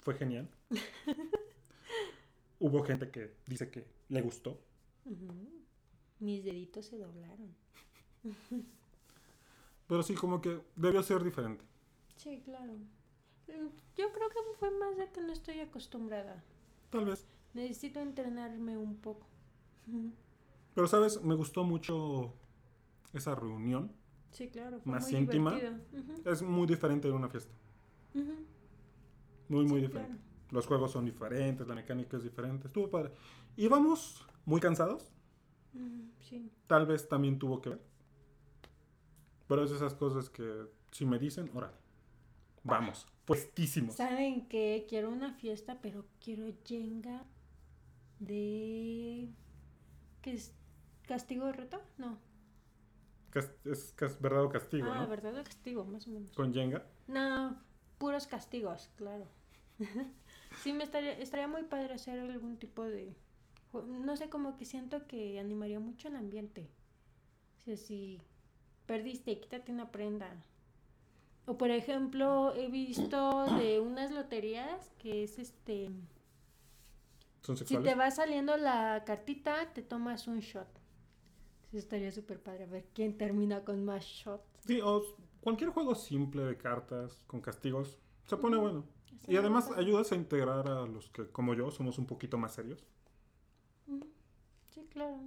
fue 0.00 0.14
genial. 0.14 0.48
hubo 2.62 2.82
gente 2.84 3.10
que 3.10 3.34
dice 3.46 3.70
que 3.70 3.86
le 4.08 4.22
gustó. 4.22 4.60
Mis 6.20 6.44
deditos 6.44 6.86
se 6.86 6.98
doblaron. 6.98 7.54
Pero 9.88 10.02
sí, 10.02 10.14
como 10.14 10.40
que 10.40 10.60
debió 10.76 11.02
ser 11.02 11.24
diferente. 11.24 11.64
Sí, 12.16 12.40
claro. 12.44 12.74
Yo 13.96 14.12
creo 14.12 14.28
que 14.28 14.38
fue 14.58 14.70
más 14.70 14.96
de 14.96 15.10
que 15.10 15.20
no 15.20 15.32
estoy 15.32 15.60
acostumbrada. 15.60 16.42
Tal 16.90 17.04
vez. 17.04 17.26
Necesito 17.54 18.00
entrenarme 18.00 18.76
un 18.76 18.96
poco. 18.96 19.26
Pero, 20.74 20.86
¿sabes? 20.86 21.22
Me 21.22 21.34
gustó 21.34 21.64
mucho 21.64 22.32
esa 23.12 23.34
reunión. 23.34 23.92
Sí, 24.30 24.48
claro. 24.48 24.80
Fue 24.80 24.92
Más 24.92 25.10
muy 25.10 25.20
íntima. 25.20 25.60
Es 26.24 26.42
muy 26.42 26.66
diferente 26.66 27.08
de 27.08 27.14
una 27.14 27.28
fiesta. 27.28 27.52
Muy, 29.48 29.64
muy 29.66 29.80
Sí, 29.80 29.86
diferente. 29.86 30.16
claro. 30.16 30.22
Los 30.50 30.66
juegos 30.66 30.92
son 30.92 31.04
diferentes, 31.04 31.66
la 31.66 31.74
mecánica 31.74 32.16
es 32.16 32.22
diferente. 32.22 32.66
Estuvo 32.68 32.90
padre. 32.90 33.12
Íbamos 33.56 34.24
muy 34.44 34.60
cansados. 34.60 35.10
Mm, 35.74 36.10
Sí. 36.20 36.50
Tal 36.66 36.86
vez 36.86 37.08
también 37.08 37.38
tuvo 37.38 37.60
que 37.60 37.70
ver. 37.70 37.80
Pero 39.48 39.64
es 39.64 39.70
esas 39.72 39.94
cosas 39.94 40.30
que 40.30 40.66
si 40.90 41.04
me 41.04 41.18
dicen, 41.18 41.50
órale. 41.54 41.76
Vamos. 42.64 43.06
Puestísimos. 43.24 43.94
¿Saben 43.94 44.48
qué? 44.48 44.86
Quiero 44.88 45.10
una 45.10 45.32
fiesta, 45.34 45.78
pero 45.80 46.04
quiero 46.20 46.46
Jenga 46.64 47.24
de... 48.18 49.28
¿Qué 50.22 50.32
es? 50.32 50.52
¿Castigo 51.06 51.46
de 51.46 51.52
reto? 51.52 51.80
No. 51.98 52.18
Es 53.64 53.94
verdad 54.20 54.44
o 54.44 54.50
castigo, 54.50 54.88
ah, 54.90 55.02
¿no? 55.02 55.08
¿verdad? 55.08 55.38
o 55.38 55.44
castigo, 55.44 55.84
más 55.84 56.06
o 56.06 56.10
menos. 56.10 56.32
Con 56.32 56.52
Jenga. 56.52 56.84
No, 57.06 57.58
puros 57.98 58.26
castigos, 58.26 58.90
claro. 58.96 59.26
sí, 60.62 60.72
me 60.72 60.84
estaría, 60.84 61.18
estaría 61.18 61.48
muy 61.48 61.62
padre 61.62 61.94
hacer 61.94 62.18
algún 62.18 62.58
tipo 62.58 62.84
de... 62.84 63.16
No 63.72 64.16
sé, 64.16 64.28
como 64.28 64.56
que 64.58 64.66
siento 64.66 65.06
que 65.06 65.40
animaría 65.40 65.80
mucho 65.80 66.08
el 66.08 66.16
ambiente. 66.16 66.68
O 67.58 67.62
sea, 67.62 67.76
si 67.76 68.20
perdiste, 68.86 69.40
quítate 69.40 69.72
una 69.72 69.90
prenda. 69.90 70.36
O 71.46 71.58
por 71.58 71.70
ejemplo, 71.70 72.54
he 72.54 72.68
visto 72.68 73.44
de 73.56 73.80
unas 73.80 74.10
loterías 74.10 74.90
que 74.98 75.24
es 75.24 75.38
este... 75.38 75.90
Son 77.40 77.56
Si 77.56 77.64
te 77.64 77.94
va 77.96 78.10
saliendo 78.10 78.56
la 78.56 79.02
cartita, 79.04 79.72
te 79.72 79.82
tomas 79.82 80.28
un 80.28 80.38
shot. 80.38 80.68
Sí, 81.70 81.78
estaría 81.78 82.12
súper 82.12 82.40
padre. 82.40 82.64
A 82.64 82.66
ver 82.68 82.86
quién 82.94 83.18
termina 83.18 83.64
con 83.64 83.84
más 83.84 84.04
shots. 84.04 84.44
Sí, 84.64 84.80
o 84.80 85.02
cualquier 85.40 85.70
juego 85.70 85.94
simple 85.96 86.44
de 86.44 86.56
cartas 86.56 87.20
con 87.26 87.40
castigos 87.40 87.98
se 88.26 88.36
pone 88.36 88.56
bueno. 88.56 88.84
Y 89.26 89.36
además 89.36 89.70
ayudas 89.76 90.12
a 90.12 90.16
integrar 90.16 90.68
a 90.68 90.86
los 90.86 91.08
que, 91.10 91.28
como 91.28 91.54
yo, 91.54 91.70
somos 91.70 91.98
un 91.98 92.06
poquito 92.06 92.38
más 92.38 92.52
serios. 92.54 92.84
Mm, 93.86 94.02
Sí, 94.70 94.86
claro. 94.90 95.18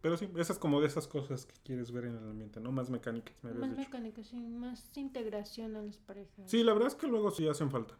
Pero 0.00 0.16
sí, 0.16 0.28
esas 0.36 0.58
como 0.58 0.80
de 0.80 0.86
esas 0.86 1.08
cosas 1.08 1.44
que 1.46 1.54
quieres 1.64 1.90
ver 1.90 2.04
en 2.04 2.16
el 2.16 2.28
ambiente, 2.30 2.60
¿no? 2.60 2.70
Más 2.70 2.88
mecánicas, 2.88 3.34
me 3.42 3.50
habías 3.50 3.60
Más 3.68 3.70
dicho. 3.76 3.88
mecánica, 3.90 4.22
sí, 4.22 4.36
más 4.36 4.90
integración 4.96 5.74
a 5.76 5.82
las 5.82 5.96
parejas. 5.98 6.48
Sí, 6.50 6.62
la 6.62 6.72
verdad 6.72 6.88
es 6.88 6.94
que 6.94 7.08
luego 7.08 7.30
sí 7.32 7.48
hacen 7.48 7.70
falta. 7.70 7.96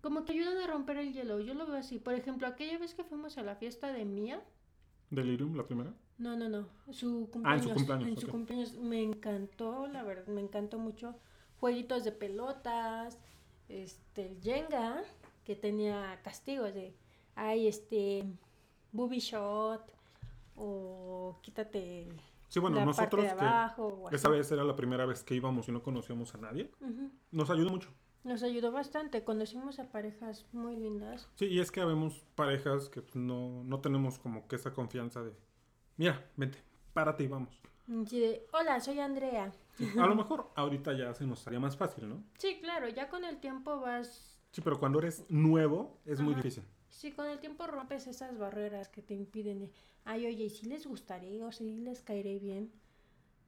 Como 0.00 0.24
que 0.24 0.32
ayudan 0.32 0.56
a 0.58 0.66
romper 0.66 0.96
el 0.96 1.12
hielo, 1.12 1.38
yo 1.40 1.54
lo 1.54 1.64
veo 1.66 1.76
así. 1.76 2.00
Por 2.00 2.14
ejemplo, 2.14 2.48
aquella 2.48 2.76
vez 2.78 2.94
que 2.94 3.04
fuimos 3.04 3.38
a 3.38 3.42
la 3.44 3.54
fiesta 3.54 3.92
de 3.92 4.04
Mía, 4.04 4.42
Delirium, 5.10 5.54
la 5.56 5.64
primera. 5.64 5.94
no, 6.18 6.36
no, 6.36 6.48
no, 6.48 6.66
su 6.90 7.28
Ah, 7.44 7.54
en 7.56 7.62
cumpleaños. 7.62 7.62
su 7.68 7.74
cumpleaños, 7.74 8.08
en 8.08 8.16
su 8.20 8.28
cumpleaños 8.28 8.74
me 8.78 9.02
encantó, 9.02 9.86
la 9.86 10.02
verdad, 10.02 10.26
me 10.26 10.40
encantó 10.40 10.78
mucho. 10.78 11.14
Jueguitos 11.60 12.02
de 12.02 12.10
pelotas, 12.10 13.18
este, 13.68 14.26
el 14.26 14.40
Jenga, 14.42 15.04
que 15.44 15.54
tenía 15.54 16.20
castigos 16.24 16.74
de, 16.74 16.96
ay, 17.36 17.68
este, 17.68 18.24
booby 18.90 19.20
shot, 19.20 19.82
o 20.62 21.38
quítate 21.42 22.08
Sí, 22.52 22.60
bueno, 22.60 22.76
la 22.76 22.84
nosotros 22.84 23.24
parte 23.24 23.34
de 23.34 23.40
que 23.40 23.46
abajo, 23.46 23.86
o 23.86 24.10
esa 24.10 24.28
vez 24.28 24.52
era 24.52 24.62
la 24.62 24.76
primera 24.76 25.06
vez 25.06 25.24
que 25.24 25.34
íbamos 25.34 25.68
y 25.68 25.72
no 25.72 25.82
conocíamos 25.82 26.34
a 26.34 26.38
nadie, 26.38 26.70
nos 27.30 27.48
ayudó 27.48 27.70
mucho. 27.70 27.88
Nos 28.24 28.42
ayudó 28.42 28.70
bastante, 28.70 29.24
conocimos 29.24 29.78
a 29.78 29.90
parejas 29.90 30.44
muy 30.52 30.76
lindas. 30.76 31.30
Sí, 31.34 31.46
y 31.46 31.60
es 31.60 31.72
que 31.72 31.80
habemos 31.80 32.26
parejas 32.34 32.90
que 32.90 33.02
no, 33.14 33.64
no 33.64 33.80
tenemos 33.80 34.18
como 34.18 34.46
que 34.48 34.56
esa 34.56 34.74
confianza 34.74 35.22
de, 35.22 35.32
mira, 35.96 36.30
vente, 36.36 36.58
párate 36.92 37.24
y 37.24 37.28
vamos. 37.28 37.58
Así 38.02 38.20
de, 38.20 38.46
hola, 38.52 38.80
soy 38.80 39.00
Andrea. 39.00 39.50
A 39.98 40.06
lo 40.06 40.14
mejor 40.14 40.50
ahorita 40.54 40.92
ya 40.92 41.14
se 41.14 41.26
nos 41.26 41.46
haría 41.46 41.58
más 41.58 41.78
fácil, 41.78 42.06
¿no? 42.06 42.22
Sí, 42.36 42.58
claro, 42.60 42.86
ya 42.88 43.08
con 43.08 43.24
el 43.24 43.38
tiempo 43.38 43.80
vas... 43.80 44.38
Sí, 44.50 44.60
pero 44.60 44.78
cuando 44.78 44.98
eres 44.98 45.24
nuevo 45.30 45.98
es 46.04 46.20
muy 46.20 46.34
difícil. 46.34 46.64
Sí, 46.90 47.12
con 47.12 47.26
el 47.26 47.38
tiempo 47.38 47.66
rompes 47.66 48.06
esas 48.06 48.36
barreras 48.36 48.90
que 48.90 49.00
te 49.00 49.14
impiden 49.14 49.60
de, 49.60 49.70
ay, 50.04 50.26
oye, 50.26 50.50
si 50.50 50.66
les 50.66 50.86
gustaré 50.86 51.42
o 51.42 51.52
si 51.52 51.76
les 51.78 52.02
caeré 52.02 52.38
bien. 52.38 52.72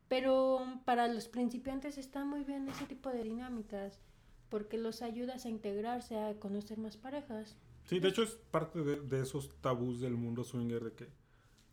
Pero 0.08 0.60
para 0.84 1.08
los 1.08 1.28
principiantes 1.28 1.98
está 1.98 2.24
muy 2.24 2.44
bien 2.44 2.68
ese 2.68 2.86
tipo 2.86 3.10
de 3.10 3.22
dinámicas, 3.22 4.00
porque 4.48 4.76
los 4.78 5.02
ayudas 5.02 5.46
a 5.46 5.48
integrarse, 5.48 6.18
a 6.18 6.38
conocer 6.38 6.78
más 6.78 6.96
parejas. 6.96 7.56
Sí, 7.84 8.00
de 8.00 8.08
hecho 8.08 8.22
es 8.22 8.36
parte 8.50 8.82
de, 8.82 9.00
de 9.00 9.22
esos 9.22 9.50
tabús 9.60 10.00
del 10.00 10.14
mundo 10.14 10.44
swinger 10.44 10.84
de 10.84 10.92
que 10.92 11.08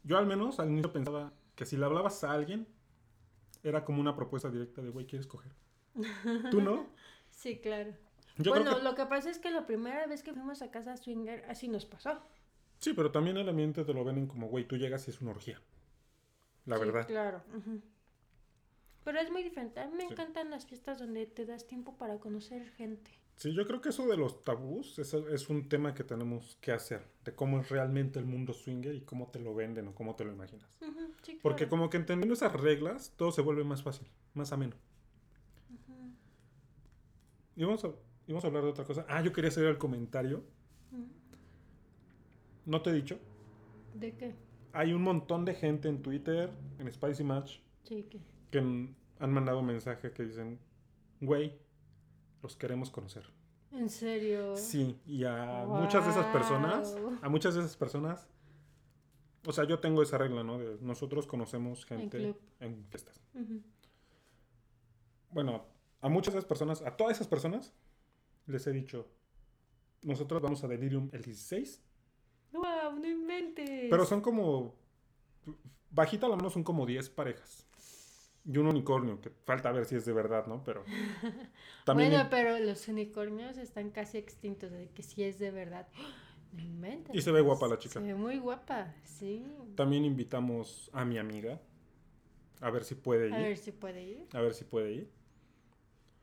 yo 0.04 0.18
al 0.18 0.26
menos 0.26 0.60
al 0.60 0.70
inicio 0.70 0.92
pensaba 0.92 1.34
que 1.56 1.66
si 1.66 1.78
le 1.78 1.86
hablabas 1.86 2.24
a 2.24 2.32
alguien 2.32 2.68
era 3.64 3.86
como 3.86 4.02
una 4.02 4.16
propuesta 4.16 4.50
directa 4.50 4.82
de, 4.82 4.90
güey, 4.90 5.06
¿quieres 5.06 5.28
coger? 5.28 5.52
¿Tú 6.50 6.62
no? 6.62 6.88
Sí, 7.32 7.60
claro. 7.60 7.94
Yo 8.38 8.52
bueno, 8.52 8.76
que... 8.76 8.84
lo 8.84 8.94
que 8.94 9.06
pasa 9.06 9.30
es 9.30 9.40
que 9.40 9.50
la 9.50 9.66
primera 9.66 10.06
vez 10.06 10.22
que 10.22 10.34
fuimos 10.34 10.62
a 10.62 10.70
casa 10.70 10.98
swinger, 10.98 11.46
así 11.48 11.70
nos 11.70 11.86
pasó. 11.86 12.22
Sí, 12.82 12.94
pero 12.94 13.12
también 13.14 13.38
el 13.38 13.48
ambiente 13.48 13.86
te 13.86 13.94
lo 13.94 14.04
venden 14.04 14.28
como, 14.28 14.48
güey, 14.50 14.66
tú 14.68 14.76
llegas 14.76 15.08
y 15.08 15.12
es 15.12 15.22
una 15.22 15.32
orgía. 15.32 15.62
La 16.66 16.78
Sí, 16.78 16.86
verdad. 16.86 17.08
Claro. 17.08 17.44
ujú. 17.56 17.82
Pero 19.04 19.20
es 19.20 19.30
muy 19.30 19.44
diferente. 19.44 19.80
A 19.80 19.86
mí 19.88 19.94
me 19.96 20.08
Sí. 20.08 20.14
encantan 20.14 20.50
las 20.50 20.66
fiestas 20.66 20.98
donde 20.98 21.28
te 21.28 21.46
das 21.46 21.68
tiempo 21.68 21.98
para 21.98 22.20
conocer 22.20 22.68
gente. 22.72 23.12
Sí, 23.36 23.54
yo 23.56 23.66
creo 23.66 23.82
que 23.82 23.90
eso 23.90 24.08
de 24.08 24.18
los 24.18 24.44
tabús 24.44 25.00
es, 25.00 25.14
es 25.14 25.50
un 25.50 25.68
tema 25.68 25.94
que 25.96 26.04
tenemos 26.04 26.58
que 26.62 26.72
hacer, 26.72 27.08
de 27.26 27.34
cómo 27.34 27.60
es 27.60 27.70
realmente 27.70 28.20
el 28.20 28.26
mundo 28.26 28.54
swinger 28.54 28.94
y 28.94 29.02
cómo 29.02 29.30
te 29.32 29.40
lo 29.40 29.56
venden 29.56 29.88
o 29.88 29.96
cómo 29.96 30.16
te 30.16 30.24
lo 30.26 30.32
imaginas. 30.32 30.80
Sí, 31.24 31.40
Porque 31.42 31.68
como 31.68 31.90
que 31.90 31.98
entendiendo 31.98 32.34
esas 32.36 32.54
reglas, 32.54 33.14
todo 33.18 33.32
se 33.32 33.42
vuelve 33.42 33.64
más 33.64 33.82
fácil, 33.84 34.08
más 34.36 34.52
ameno. 34.54 34.76
Ujú, 35.70 35.98
Y 37.56 37.64
vamos 37.64 37.84
a, 37.86 37.88
y 37.88 38.32
vamos 38.32 38.44
a 38.44 38.48
hablar 38.48 38.64
de 38.64 38.70
otra 38.70 38.86
cosa. 38.86 39.06
Ah, 39.10 39.22
yo 39.22 39.32
quería 39.34 39.50
hacer 39.50 39.66
el 39.66 39.78
comentario. 39.78 40.44
ujú. 40.92 41.21
No 42.66 42.82
te 42.82 42.90
he 42.90 42.94
dicho. 42.94 43.20
¿De 43.94 44.16
qué? 44.16 44.36
Hay 44.74 44.94
un 44.94 45.02
montón 45.02 45.46
de 45.46 45.54
gente 45.54 45.90
en 45.90 46.02
Twitter, 46.02 46.50
en 46.80 46.92
Spicy 46.92 47.24
Match, 47.24 47.60
Sí, 47.84 48.04
que. 48.50 48.60
han 48.60 49.34
mandado 49.34 49.62
mensaje 49.62 50.12
que 50.12 50.24
dicen, 50.24 50.60
güey, 51.20 51.60
los 52.42 52.56
queremos 52.56 52.90
conocer. 52.90 53.26
¿En 53.72 53.90
serio? 53.90 54.56
Sí, 54.58 55.00
y 55.06 55.24
a 55.24 55.66
muchas 55.68 56.06
de 56.06 56.12
esas 56.12 56.26
personas, 56.28 56.96
a 57.22 57.30
muchas 57.30 57.54
de 57.56 57.62
esas 57.62 57.78
personas, 57.78 58.28
o 59.46 59.52
sea, 59.52 59.64
yo 59.64 59.80
tengo 59.80 60.04
esa 60.04 60.18
regla, 60.18 60.44
¿no? 60.44 60.58
De 60.60 60.78
nosotros 60.82 61.26
conocemos 61.26 61.86
gente 61.86 62.36
en 62.60 62.86
fiestas. 62.90 63.22
Bueno, 65.32 65.66
a 66.02 66.10
muchas 66.10 66.34
de 66.34 66.40
esas 66.40 66.48
personas, 66.48 66.82
a 66.82 66.96
todas 66.98 67.16
esas 67.18 67.28
personas, 67.28 67.74
les 68.46 68.68
he 68.68 68.72
dicho, 68.72 69.08
nosotros 70.02 70.42
vamos 70.42 70.64
a 70.64 70.68
Delirium 70.68 71.10
el 71.14 71.22
16, 71.22 71.82
Guau, 71.82 71.91
no 73.02 73.08
inventes. 73.08 73.88
pero 73.90 74.06
son 74.06 74.22
como, 74.22 74.76
bajita 75.90 76.26
a 76.26 76.30
lo 76.30 76.38
menos 76.38 76.54
son 76.54 76.64
como 76.64 76.86
10 76.86 77.10
parejas. 77.10 77.68
Y 78.44 78.58
un 78.58 78.68
unicornio, 78.68 79.22
que 79.22 79.30
falta 79.30 79.72
ver 79.72 79.86
si 79.86 79.96
es 79.96 80.06
de 80.06 80.14
verdad, 80.14 80.48
¿no? 80.48 80.64
Pero 80.64 80.84
también... 81.86 82.10
Bueno, 82.10 82.28
pero 82.32 82.58
los 82.58 82.88
unicornios 82.88 83.58
están 83.58 83.92
casi 83.92 84.18
extintos, 84.18 84.72
de 84.72 84.90
que 84.90 85.04
si 85.04 85.24
es 85.24 85.38
de 85.38 85.52
verdad. 85.52 85.88
No 86.52 86.62
inventes. 86.62 87.16
Y 87.16 87.22
se 87.22 87.32
ve 87.32 87.42
guapa 87.42 87.68
la 87.68 87.78
chica. 87.78 87.94
Se 87.94 88.00
ve 88.00 88.16
muy 88.16 88.40
guapa, 88.40 88.94
sí. 89.04 89.46
También 89.76 90.04
invitamos 90.04 90.90
a 90.92 91.06
mi 91.06 91.18
amiga, 91.18 91.62
a 92.62 92.70
ver 92.70 92.84
si 92.84 92.96
puede 92.96 93.28
ir. 93.28 93.34
A 93.34 93.40
ver 93.40 93.58
si 93.58 93.72
puede 93.72 94.04
ir. 94.04 94.28
A 94.34 94.42
ver 94.42 94.54
si 94.54 94.64
puede 94.64 94.92
ir. 94.92 95.12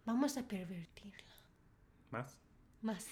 Vamos 0.05 0.37
a 0.37 0.47
pervertirla. 0.47 1.35
Más. 2.11 2.39
Más. 2.81 3.07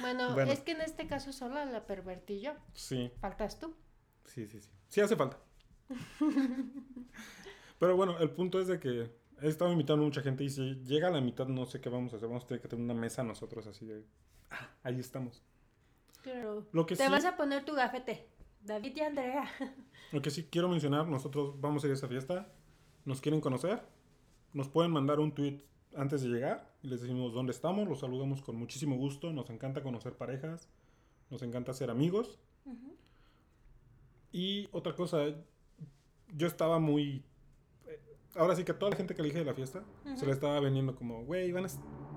Bueno, 0.00 0.34
Bueno. 0.34 0.52
es 0.52 0.60
que 0.60 0.72
en 0.72 0.80
este 0.82 1.06
caso 1.06 1.32
solo 1.32 1.64
la 1.64 1.86
pervertí 1.86 2.40
yo. 2.40 2.52
Sí, 2.74 3.10
Faltas 3.20 3.58
tú. 3.58 3.74
sí, 4.24 4.46
sí, 4.46 4.60
sí. 4.60 4.70
Sí 4.88 5.00
hace 5.00 5.16
falta. 5.16 5.38
Pero 7.78 7.96
bueno, 7.96 8.18
el 8.18 8.30
punto 8.30 8.60
es 8.60 8.68
de 8.68 8.78
que 8.80 9.10
he 9.42 9.48
estado 9.48 9.70
invitando 9.72 10.02
a 10.02 10.06
mucha 10.06 10.22
gente 10.22 10.44
y 10.44 10.50
si 10.50 10.76
llega 10.84 11.08
a 11.08 11.10
la 11.10 11.20
mitad 11.20 11.46
no 11.46 11.66
sé 11.66 11.80
qué 11.80 11.88
vamos 11.88 12.12
a 12.12 12.16
hacer. 12.16 12.28
Vamos 12.28 12.44
a 12.44 12.46
tener 12.46 12.60
que 12.62 12.68
tener 12.68 12.84
una 12.84 12.94
mesa 12.94 13.22
nosotros 13.22 13.66
así 13.66 13.84
de... 13.86 14.04
"Ah, 14.50 14.70
ahí 14.82 14.98
estamos. 14.98 15.42
Claro. 16.22 16.66
Lo 16.72 16.86
que 16.86 16.96
Te 16.96 17.04
sí, 17.04 17.10
vas 17.10 17.24
a 17.24 17.36
poner 17.36 17.64
tu 17.64 17.74
gafete. 17.74 18.28
David 18.62 18.96
y 18.96 19.00
Andrea. 19.00 19.44
lo 20.12 20.22
que 20.22 20.30
sí 20.30 20.44
quiero 20.50 20.68
mencionar, 20.68 21.06
nosotros 21.06 21.60
vamos 21.60 21.84
a 21.84 21.86
ir 21.86 21.92
a 21.92 21.94
esa 21.96 22.08
fiesta. 22.08 22.48
Nos 23.04 23.20
quieren 23.20 23.40
conocer. 23.40 23.82
Nos 24.52 24.68
pueden 24.68 24.90
mandar 24.90 25.20
un 25.20 25.32
tweet 25.34 25.62
antes 25.96 26.22
de 26.22 26.28
llegar 26.28 26.70
y 26.82 26.88
les 26.88 27.00
decimos 27.02 27.32
dónde 27.32 27.52
estamos. 27.52 27.88
Los 27.88 28.00
saludamos 28.00 28.42
con 28.42 28.56
muchísimo 28.56 28.96
gusto. 28.96 29.32
Nos 29.32 29.50
encanta 29.50 29.82
conocer 29.82 30.14
parejas. 30.14 30.68
Nos 31.30 31.42
encanta 31.42 31.72
ser 31.72 31.90
amigos. 31.90 32.38
Ujú. 32.64 32.94
Y 34.32 34.68
otra 34.72 34.94
cosa, 34.94 35.24
yo 36.34 36.46
estaba 36.46 36.78
muy... 36.78 37.24
eh, 37.86 38.00
Ahora 38.34 38.54
sí 38.54 38.64
que 38.64 38.74
toda 38.74 38.90
la 38.90 38.96
gente 38.96 39.14
que 39.14 39.22
le 39.22 39.28
dije 39.28 39.38
de 39.40 39.44
la 39.46 39.54
fiesta, 39.54 39.82
se 40.04 40.12
Ujú. 40.12 40.26
le 40.26 40.32
estaba 40.32 40.60
vendiendo 40.60 40.94
como, 40.94 41.24
güey, 41.24 41.52
van 41.52 41.64
a, 41.64 41.68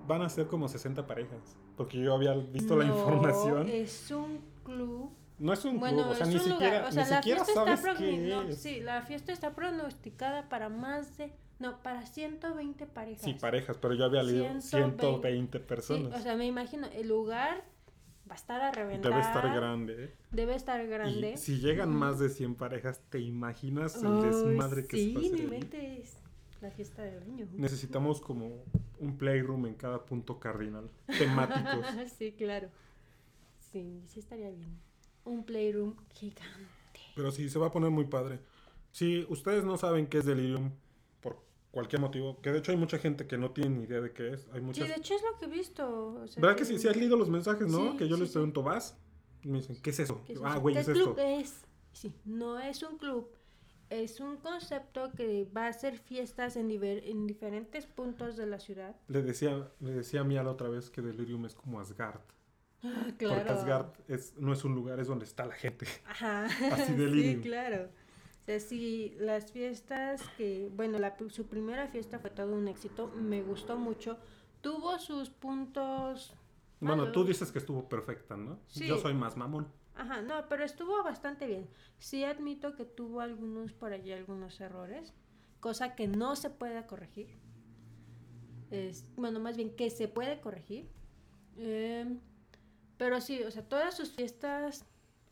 van 0.07 0.21
a 0.21 0.30
ser 0.30 0.47
como 0.47 0.67
60 0.67 1.07
parejas. 1.07 1.55
Porque 1.77 1.97
yo 1.99 2.13
había 2.13 2.34
visto 2.34 2.75
la 2.75 2.86
No, 2.86 2.97
información. 2.99 3.69
Es 3.69 4.11
un 4.11 4.41
club. 4.63 5.11
No 5.38 5.53
es 5.53 5.63
un 5.63 5.80
Bueno, 5.80 5.99
club, 5.99 6.09
o 6.11 6.15
sea, 6.15 6.27
es 6.27 6.34
ni 6.34 6.39
siquiera, 6.39 6.80
lugar. 6.80 6.89
O 6.89 6.91
sea, 6.91 7.03
ni 7.05 7.09
la 7.11 7.17
siquiera 7.17 7.45
sabes 7.45 7.80
qué 7.82 7.88
progni- 7.88 8.30
no, 8.30 8.41
es. 8.49 8.57
Sí, 8.61 8.82
la 8.82 9.01
fiesta 9.03 9.32
está 9.32 9.55
pronosticada 9.55 10.49
para 10.49 10.67
más 10.67 11.15
de. 11.17 11.32
No, 11.60 11.82
para 11.84 12.05
120 12.05 12.86
parejas. 12.88 13.24
Sí, 13.24 13.34
parejas, 13.34 13.78
pero 13.82 13.93
yo 13.93 14.05
había 14.05 14.24
leído 14.24 14.45
120 14.62 15.01
120 15.01 15.57
Sí, 15.60 15.64
personas. 15.66 16.20
o 16.20 16.24
sea, 16.24 16.36
me 16.36 16.45
imagino, 16.45 16.88
el 16.88 17.07
lugar 17.10 17.66
va 18.30 18.34
a 18.34 18.38
estar 18.38 18.62
a 18.62 18.72
reventar. 18.72 19.12
Debe 19.12 19.22
estar 19.22 19.53
grande. 19.53 20.05
¿eh? 20.05 20.16
Debe 20.32 20.55
estar 20.55 20.88
grande. 20.88 21.34
Y 21.34 21.38
si 21.38 21.60
llegan 21.60 21.93
más 21.93 22.18
de 22.20 22.30
100 22.30 22.55
parejas, 22.55 23.01
¿te 23.10 23.20
imaginas 23.20 24.01
el 24.01 24.22
desmadre 24.22 24.88
que 24.88 24.97
sí, 24.97 25.14
se 25.14 25.20
pasa 25.20 25.36
ahí? 25.36 25.41
inventes. 25.41 26.18
La 26.62 26.72
fiesta 26.72 27.03
del 27.03 27.24
año. 27.24 27.47
Necesitamos 27.53 28.20
como 28.20 28.64
un 28.99 29.18
playroom 29.18 29.66
en 29.68 29.76
cada 29.76 30.05
punto 30.05 30.39
cardinal, 30.39 30.89
temáticos. 31.07 31.86
sí, 32.18 32.34
claro. 32.34 32.68
Sí, 33.72 34.01
sí 34.07 34.20
estaría 34.20 34.49
bien. 34.49 34.78
Un 35.24 35.45
playroom 35.45 35.95
gigante. 36.14 36.99
Pero 37.16 37.32
sí, 37.32 37.49
se 37.49 37.60
va 37.60 37.68
a 37.68 37.72
poner 37.72 37.91
muy 37.91 38.05
padre. 38.05 38.39
Si 38.91 39.26
ustedes 39.30 39.64
no 39.64 39.78
saben 39.78 40.07
qué 40.07 40.18
es 40.18 40.26
Delirium, 40.26 40.72
cualquier 41.72 42.01
motivo, 42.01 42.41
que 42.41 42.51
de 42.51 42.59
hecho 42.59 42.72
hay 42.72 42.78
mucha 42.78 42.97
gente 42.97 43.28
que 43.28 43.38
no 43.38 43.51
tiene 43.51 43.70
ni 43.78 43.84
idea 43.84 44.01
de 44.01 44.11
qué 44.11 44.34
es, 44.34 44.47
hay 44.53 44.59
Sí, 44.59 44.61
muchas... 44.61 44.88
de 44.88 44.95
hecho 44.95 45.13
es 45.15 45.22
lo 45.24 45.38
que 45.38 45.45
he 45.45 45.47
visto. 45.49 46.13
o 46.24 46.28
sea, 46.28 46.41
¿Verdad 46.41 46.57
que 46.57 46.65
sí? 46.65 46.78
Si 46.80 46.88
has 46.88 46.95
leído 46.97 47.15
los 47.17 47.30
mensajes, 47.30 47.67
¿no? 47.67 47.91
Sí, 47.91 47.97
que 47.97 48.07
yo 48.07 48.15
sí, 48.15 48.22
les 48.22 48.30
sí. 48.30 48.34
pregunto, 48.34 48.63
¿vas? 48.63 48.97
Y 49.43 49.47
me 49.49 49.59
dicen, 49.59 49.78
¿qué 49.82 49.91
es 49.91 49.99
eso? 49.99 50.22
¿Qué 50.26 50.34
es 50.34 50.39
ah, 50.43 50.57
güey, 50.57 50.76
¿Qué 50.76 50.82
es 50.82 50.88
club 50.89 51.17
esto. 51.17 51.22
es? 51.22 51.61
Sí, 51.93 52.13
no 52.26 52.59
es 52.59 52.84
un 52.84 52.97
club. 52.97 53.30
Es 53.89 54.20
un 54.20 54.38
concepto 54.38 55.11
que 55.15 55.45
va 55.55 55.65
a 55.65 55.70
hacer 55.70 55.97
fiestas 55.97 56.55
en, 56.57 56.70
diver- 56.70 57.01
en 57.05 57.26
diferentes 57.26 57.88
puntos 57.88 58.38
de 58.38 58.45
la 58.45 58.59
ciudad. 58.59 58.95
Le 59.07 59.22
decía, 59.24 59.72
le 59.80 59.91
decía 59.93 60.22
a 60.22 60.24
Mía 60.24 60.43
la 60.43 60.51
otra 60.51 60.70
vez 60.70 60.89
que 60.91 61.01
Delirium 61.01 61.45
es 61.45 61.55
como 61.55 61.80
Asgard. 61.80 62.22
Porque 62.82 63.26
Asgard 63.28 63.93
es, 64.07 64.36
no 64.38 64.53
es 64.53 64.63
un 64.63 64.76
lugar, 64.76 64.99
es 64.99 65.07
donde 65.07 65.26
está 65.26 65.45
la 65.45 65.55
gente. 65.55 65.88
Ajá. 66.07 66.45
Así 66.72 66.93
de 66.93 67.09
sí, 67.15 67.41
Delirium. 67.41 67.41
claro. 67.41 67.89
O 68.41 68.45
sea, 68.45 68.59
sí, 68.59 69.15
las 69.19 69.51
fiestas 69.51 70.23
que, 70.37 70.71
bueno, 70.75 70.97
la, 70.97 71.15
su 71.29 71.47
primera 71.47 71.87
fiesta 71.87 72.19
fue 72.19 72.29
todo 72.29 72.53
un 72.53 72.67
éxito, 72.67 73.07
me 73.15 73.41
gustó 73.43 73.77
mucho. 73.77 74.17
Tuvo 74.61 74.97
sus 74.99 75.29
puntos... 75.29 76.33
Bueno, 76.79 77.11
tú 77.11 77.25
dices 77.25 77.51
que 77.51 77.59
estuvo 77.59 77.87
perfecta, 77.87 78.37
¿no? 78.37 78.59
Sí. 78.67 78.87
Yo 78.87 78.97
soy 78.97 79.13
más 79.13 79.35
mamón. 79.35 79.67
Ajá, 79.95 80.21
no, 80.21 80.47
pero 80.47 80.63
estuvo 80.63 81.03
bastante 81.03 81.45
bien. 81.45 81.67
Sí 81.97 82.23
admito 82.23 82.73
que 82.75 82.85
tuvo 82.85 83.19
algunos 83.19 83.73
por 83.73 83.91
allí, 83.91 84.13
algunos 84.13 84.61
errores, 84.61 85.13
cosa 85.59 85.95
que 85.95 86.07
no 86.07 86.37
se 86.37 86.49
puede 86.49 86.85
corregir. 86.85 87.37
Es, 88.71 89.05
bueno, 89.17 89.41
más 89.41 89.57
bien 89.57 89.75
que 89.75 89.89
se 89.89 90.07
puede 90.07 90.39
corregir. 90.39 90.89
Em, 91.57 92.21
pero 92.97 93.19
sí, 93.19 93.43
o 93.43 93.51
sea, 93.51 93.67
todas 93.67 93.97
sus 93.97 94.11
fiestas 94.11 94.85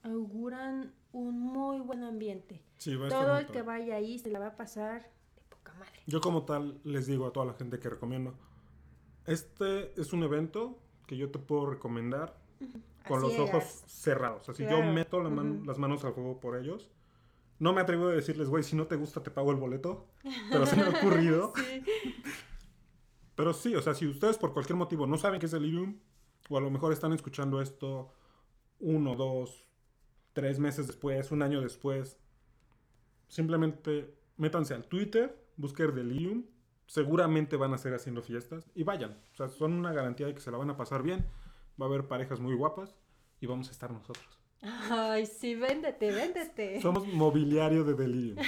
auguran 0.04 0.94
un 1.12 1.40
muy 1.40 1.80
buen 1.80 2.04
ambiente. 2.04 2.62
Sí, 2.78 2.96
va 2.96 3.06
a 3.06 3.08
estar 3.08 3.26
Todo 3.26 3.38
el 3.38 3.46
que 3.48 3.62
vaya 3.62 3.96
ahí 3.96 4.20
se 4.20 4.30
la 4.30 4.40
va 4.40 4.48
a 4.48 4.56
pasar 4.56 5.04
de 5.36 5.42
poca 5.50 5.74
madre. 5.74 6.02
Yo 6.06 6.22
como 6.22 6.44
tal 6.46 6.80
les 6.84 7.08
digo 7.08 7.26
a 7.26 7.34
toda 7.34 7.46
la 7.46 7.54
gente 7.54 7.80
que 7.80 7.90
recomiendo, 7.90 8.36
este 9.26 10.00
es 10.00 10.14
un 10.14 10.24
evento 10.24 10.80
que 11.08 11.18
yo 11.18 11.32
te 11.32 11.40
puedo 11.40 11.66
recomendar 11.70 12.38
con 13.08 13.22
los 13.22 13.38
ojos 13.40 13.64
cerrados. 13.88 14.48
Así 14.50 14.64
yo 14.64 14.70
Claro, 14.70 14.94
meto 14.94 15.22
la 15.24 15.30
man- 15.30 15.58
ujú. 15.58 15.66
las 15.66 15.78
manos 15.78 16.04
al 16.06 16.14
fuego 16.14 16.40
por 16.40 16.58
ellos. 16.58 16.90
No 17.60 17.74
me 17.74 17.82
atrevo 17.82 18.08
a 18.08 18.12
decirles, 18.12 18.50
güey, 18.50 18.64
si 18.64 18.76
no 18.76 18.86
te 18.88 18.96
gusta 18.98 19.24
te 19.24 19.32
pago 19.32 19.52
el 19.52 19.58
boleto. 19.58 20.08
Pero 20.52 20.66
se 20.66 20.76
me 20.76 20.84
ha 20.84 20.90
ocurrido. 20.90 21.54
Sí. 21.68 21.84
Pero 23.36 23.54
sí, 23.54 23.76
o 23.76 23.82
sea, 23.84 23.94
si 23.94 24.08
ustedes 24.08 24.38
por 24.38 24.52
cualquier 24.54 24.76
motivo 24.78 25.06
no 25.06 25.18
saben 25.18 25.40
qué 25.40 25.46
es 25.46 25.52
Delirium, 25.52 26.00
o 26.50 26.58
a 26.58 26.62
lo 26.62 26.72
mejor 26.72 26.92
están 26.92 27.14
escuchando 27.14 27.62
esto 27.62 28.12
uno, 28.80 29.16
dos, 29.16 29.67
tres 30.38 30.60
meses 30.60 30.86
después, 30.86 31.32
un 31.32 31.42
año 31.42 31.62
después, 31.62 32.20
simplemente 33.28 34.14
métanse 34.36 34.76
al 34.76 34.86
Twitter, 34.86 35.36
busquen 35.56 35.96
Delirium, 35.96 36.46
seguramente 36.86 37.58
van 37.58 37.74
a 37.74 37.80
ser 37.80 37.96
haciendo 37.96 38.22
fiestas 38.22 38.70
y 38.76 38.84
vayan. 38.84 39.20
O 39.34 39.36
sea, 39.36 39.48
son 39.48 39.74
una 39.74 39.92
garantía 39.94 40.28
de 40.28 40.36
que 40.36 40.40
se 40.40 40.52
la 40.52 40.60
van 40.60 40.70
a 40.70 40.78
pasar 40.78 41.02
bien, 41.02 41.26
va 41.82 41.88
a 41.88 41.90
haber 41.90 42.08
parejas 42.08 42.40
muy 42.40 42.54
guapas 42.54 42.96
y 43.42 43.48
vamos 43.48 43.70
a 43.70 43.72
estar 43.72 43.90
nosotros. 43.90 44.28
Ay, 44.62 45.26
sí, 45.26 45.56
véndete, 45.56 46.12
véndete. 46.12 46.82
Somos 46.82 47.08
mobiliario 47.08 47.84
de 47.84 47.96
Delirium. 47.96 48.38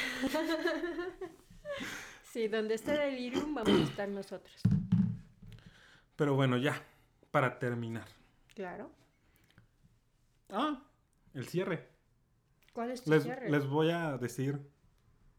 Sí, 2.32 2.48
donde 2.48 2.76
esté 2.76 2.92
Delirium 2.92 3.56
vamos 3.56 3.80
a 3.80 3.84
estar 3.84 4.08
nosotros. 4.08 4.62
Pero 6.16 6.36
bueno, 6.36 6.58
ya, 6.58 6.80
para 7.32 7.58
terminar. 7.58 8.06
Claro. 8.54 8.92
Ah, 10.52 10.80
el 11.34 11.48
cierre. 11.48 11.90
¿Cuál 12.74 12.92
es 12.92 13.04
tu 13.04 13.12
Les, 13.12 13.24
cierre? 13.24 13.50
les 13.50 13.68
voy 13.68 13.90
a 13.90 14.18
decir 14.18 14.60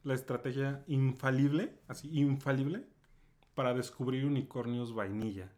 la 0.02 0.14
estrategia 0.14 0.82
infalible, 0.86 1.78
así, 1.88 2.08
infalible, 2.18 2.86
para 3.54 3.74
descubrir 3.74 4.24
unicornios 4.24 4.94
vainilla. 4.94 5.52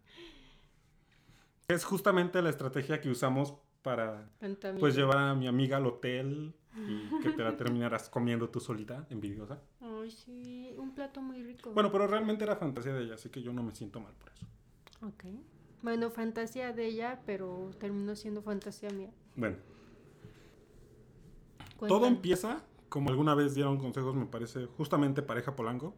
Es 1.68 1.84
justamente 1.84 2.42
la 2.42 2.50
estrategia 2.50 3.00
que 3.00 3.08
usamos 3.08 3.54
para 3.82 4.30
pues 4.78 4.94
llevar 4.94 5.18
a 5.18 5.34
mi 5.34 5.46
amiga 5.46 5.76
al 5.76 5.86
hotel 5.86 6.54
y 6.76 7.22
que 7.22 7.30
te 7.30 7.42
la 7.42 7.56
terminarás 7.56 8.08
comiendo 8.08 8.48
tú 8.48 8.60
solita, 8.60 9.06
envidiosa. 9.10 9.60
Ay, 9.80 10.10
sí, 10.10 10.74
un 10.78 10.94
plato 10.94 11.20
muy 11.20 11.42
rico. 11.42 11.72
Bueno, 11.72 11.90
pero 11.92 12.06
realmente 12.06 12.44
era 12.44 12.56
fantasía 12.56 12.94
de 12.94 13.04
ella, 13.04 13.14
así 13.14 13.28
que 13.28 13.42
yo 13.42 13.52
no 13.52 13.62
me 13.62 13.74
siento 13.74 14.00
mal 14.00 14.12
por 14.14 14.32
eso. 14.32 14.46
Ok. 15.06 15.24
Bueno, 15.82 16.10
fantasía 16.10 16.72
de 16.72 16.86
ella, 16.86 17.20
pero 17.26 17.70
terminó 17.78 18.14
siendo 18.14 18.42
fantasía 18.42 18.90
mía. 18.90 19.10
Bueno, 19.34 19.56
todo 21.88 22.06
empieza, 22.06 22.62
como 22.88 23.10
alguna 23.10 23.34
vez 23.34 23.54
dieron 23.54 23.78
consejos, 23.78 24.14
me 24.14 24.26
parece, 24.26 24.66
justamente 24.66 25.22
pareja 25.22 25.56
Polanco, 25.56 25.94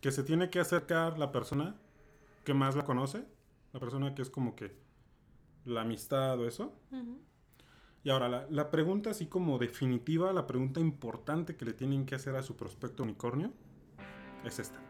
que 0.00 0.10
se 0.10 0.22
tiene 0.22 0.50
que 0.50 0.60
acercar 0.60 1.18
la 1.18 1.32
persona 1.32 1.76
que 2.44 2.54
más 2.54 2.76
la 2.76 2.84
conoce, 2.84 3.24
la 3.72 3.80
persona 3.80 4.14
que 4.14 4.22
es 4.22 4.30
como 4.30 4.54
que 4.54 4.74
la 5.64 5.82
amistad 5.82 6.38
o 6.38 6.46
eso. 6.46 6.72
Y 8.04 8.10
ahora, 8.10 8.28
la, 8.28 8.46
la 8.50 8.70
pregunta 8.70 9.10
así 9.10 9.26
como 9.26 9.58
definitiva, 9.58 10.32
la 10.32 10.46
pregunta 10.46 10.80
importante 10.80 11.56
que 11.56 11.64
le 11.64 11.72
tienen 11.72 12.04
que 12.04 12.16
hacer 12.16 12.34
a 12.34 12.42
su 12.42 12.56
prospecto 12.56 13.04
unicornio 13.04 13.52
es 14.44 14.58
esta. 14.58 14.80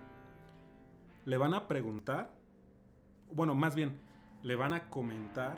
Le 1.26 1.36
van 1.36 1.52
a 1.52 1.68
preguntar, 1.68 2.32
bueno, 3.30 3.54
más 3.54 3.74
bien, 3.74 4.00
le 4.42 4.56
van 4.56 4.72
a 4.72 4.88
comentar 4.88 5.56